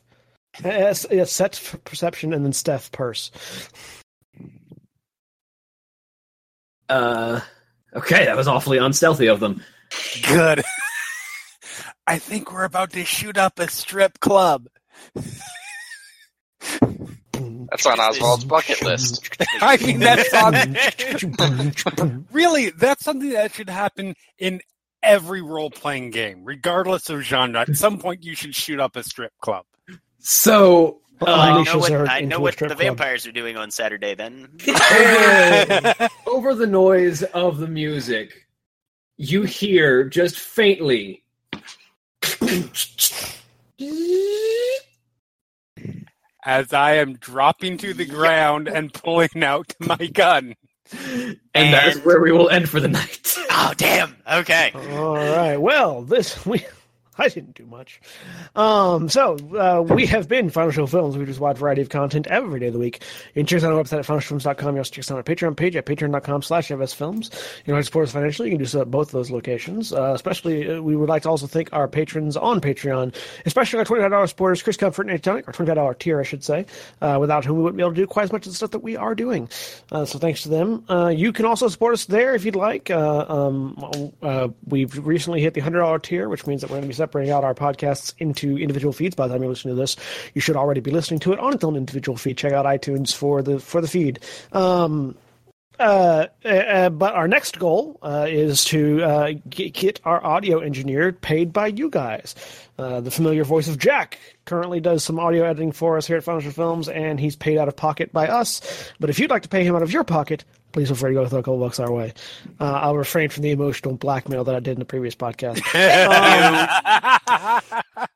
[0.64, 3.32] uh, s- yeah, setf perception and then Steph purse.
[6.88, 7.40] Uh,
[7.94, 9.62] okay, that was awfully unstealthy of them.
[10.22, 10.62] Good.
[12.06, 14.68] I think we're about to shoot up a strip club.
[17.70, 19.28] That's on Osvald's bucket list.
[19.60, 24.60] I mean, that's on, really that's something that should happen in
[25.02, 27.60] every role-playing game, regardless of genre.
[27.60, 29.64] At some point, you should shoot up a strip club.
[30.18, 32.78] So, Uh, I know what, I know what the club.
[32.78, 34.14] vampires are doing on Saturday.
[34.14, 38.46] Then over, over the noise of the music,
[39.16, 41.22] you hear just faintly.
[46.44, 50.54] As I am dropping to the ground and pulling out my gun.
[51.54, 53.36] And, that is where we will end for the night.
[53.50, 54.16] oh damn.
[54.30, 54.72] Okay.
[54.74, 55.56] All right.
[55.56, 56.64] Well, this we
[57.20, 58.00] I didn't do much.
[58.56, 61.18] Um, so uh, we have been Final Show Films.
[61.18, 63.02] We just wide variety of content every day of the week.
[63.34, 64.74] You can check us out on our website at finalshowfilms.com.
[64.74, 67.30] You also check us out on our Patreon page at patreon.com slash fsfilms.
[67.66, 69.92] You to support us financially, you can do so at both of those locations.
[69.92, 73.84] Uh, especially, uh, we would like to also thank our patrons on Patreon, especially our
[73.84, 76.64] $25 supporters, Chris Comfort and Tonic, our $25 tier, I should say,
[77.02, 78.70] uh, without whom we wouldn't be able to do quite as much of the stuff
[78.70, 79.48] that we are doing.
[79.92, 80.84] Uh, so thanks to them.
[80.88, 82.90] Uh, you can also support us there if you'd like.
[82.90, 83.76] Um,
[84.66, 87.42] we've recently hit the $100 tier, which means that we're going to be separating out
[87.42, 89.16] our podcasts into individual feeds.
[89.16, 89.96] By the time you listen to this,
[90.34, 92.38] you should already be listening to it on its own individual feed.
[92.38, 94.20] Check out iTunes for the for the feed.
[94.52, 95.16] Um,
[95.80, 101.10] uh, uh, but our next goal uh, is to uh, get, get our audio engineer
[101.10, 102.34] paid by you guys.
[102.78, 106.22] Uh, the familiar voice of Jack currently does some audio editing for us here at
[106.22, 108.60] Final Show Films, and he's paid out of pocket by us.
[109.00, 111.14] But if you'd like to pay him out of your pocket, please feel free to
[111.14, 112.12] go throw a couple bucks our way.
[112.60, 115.60] Uh, I'll refrain from the emotional blackmail that I did in the previous podcast.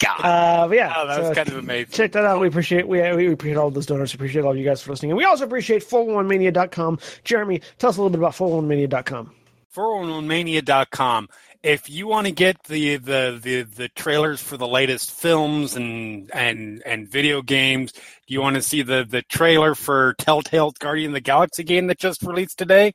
[0.00, 0.20] God.
[0.24, 1.92] Uh, but yeah, Oh, that was so kind of amazing.
[1.92, 2.40] check that out.
[2.40, 4.12] We appreciate we, we appreciate all those donors.
[4.12, 6.98] Appreciate all you guys for listening, and we also appreciate 411mania.com.
[7.22, 9.32] Jeremy, tell us a little bit about 411mania.com.
[9.74, 11.28] 411mania.com.
[11.62, 16.30] If you want to get the, the, the, the trailers for the latest films and,
[16.34, 17.94] and, and video games,
[18.26, 21.88] do you want to see the, the trailer for Telltale's Guardian of the Galaxy game
[21.88, 22.94] that just released today?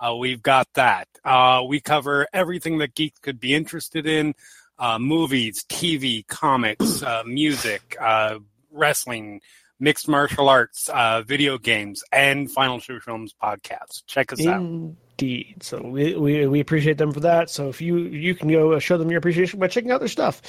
[0.00, 1.08] Uh, we've got that.
[1.24, 4.34] Uh, we cover everything that geeks could be interested in.
[4.78, 8.38] Uh, movies, TV, comics, uh, music, uh,
[8.72, 9.42] wrestling,
[9.78, 14.04] mixed martial arts, uh, video games, and Final Show Films podcast.
[14.06, 14.62] Check us out.
[14.62, 15.62] Indeed.
[15.62, 17.50] So we, we we appreciate them for that.
[17.50, 20.40] So if you you can go show them your appreciation by checking out their stuff.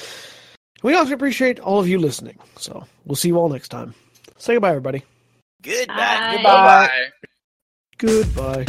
[0.82, 2.40] We also appreciate all of you listening.
[2.56, 3.94] So we'll see you all next time.
[4.42, 5.04] Say goodbye, everybody.
[5.62, 6.42] Goodbye.
[6.42, 6.44] Bye.
[6.44, 6.90] Bye.
[8.00, 8.66] Goodbye.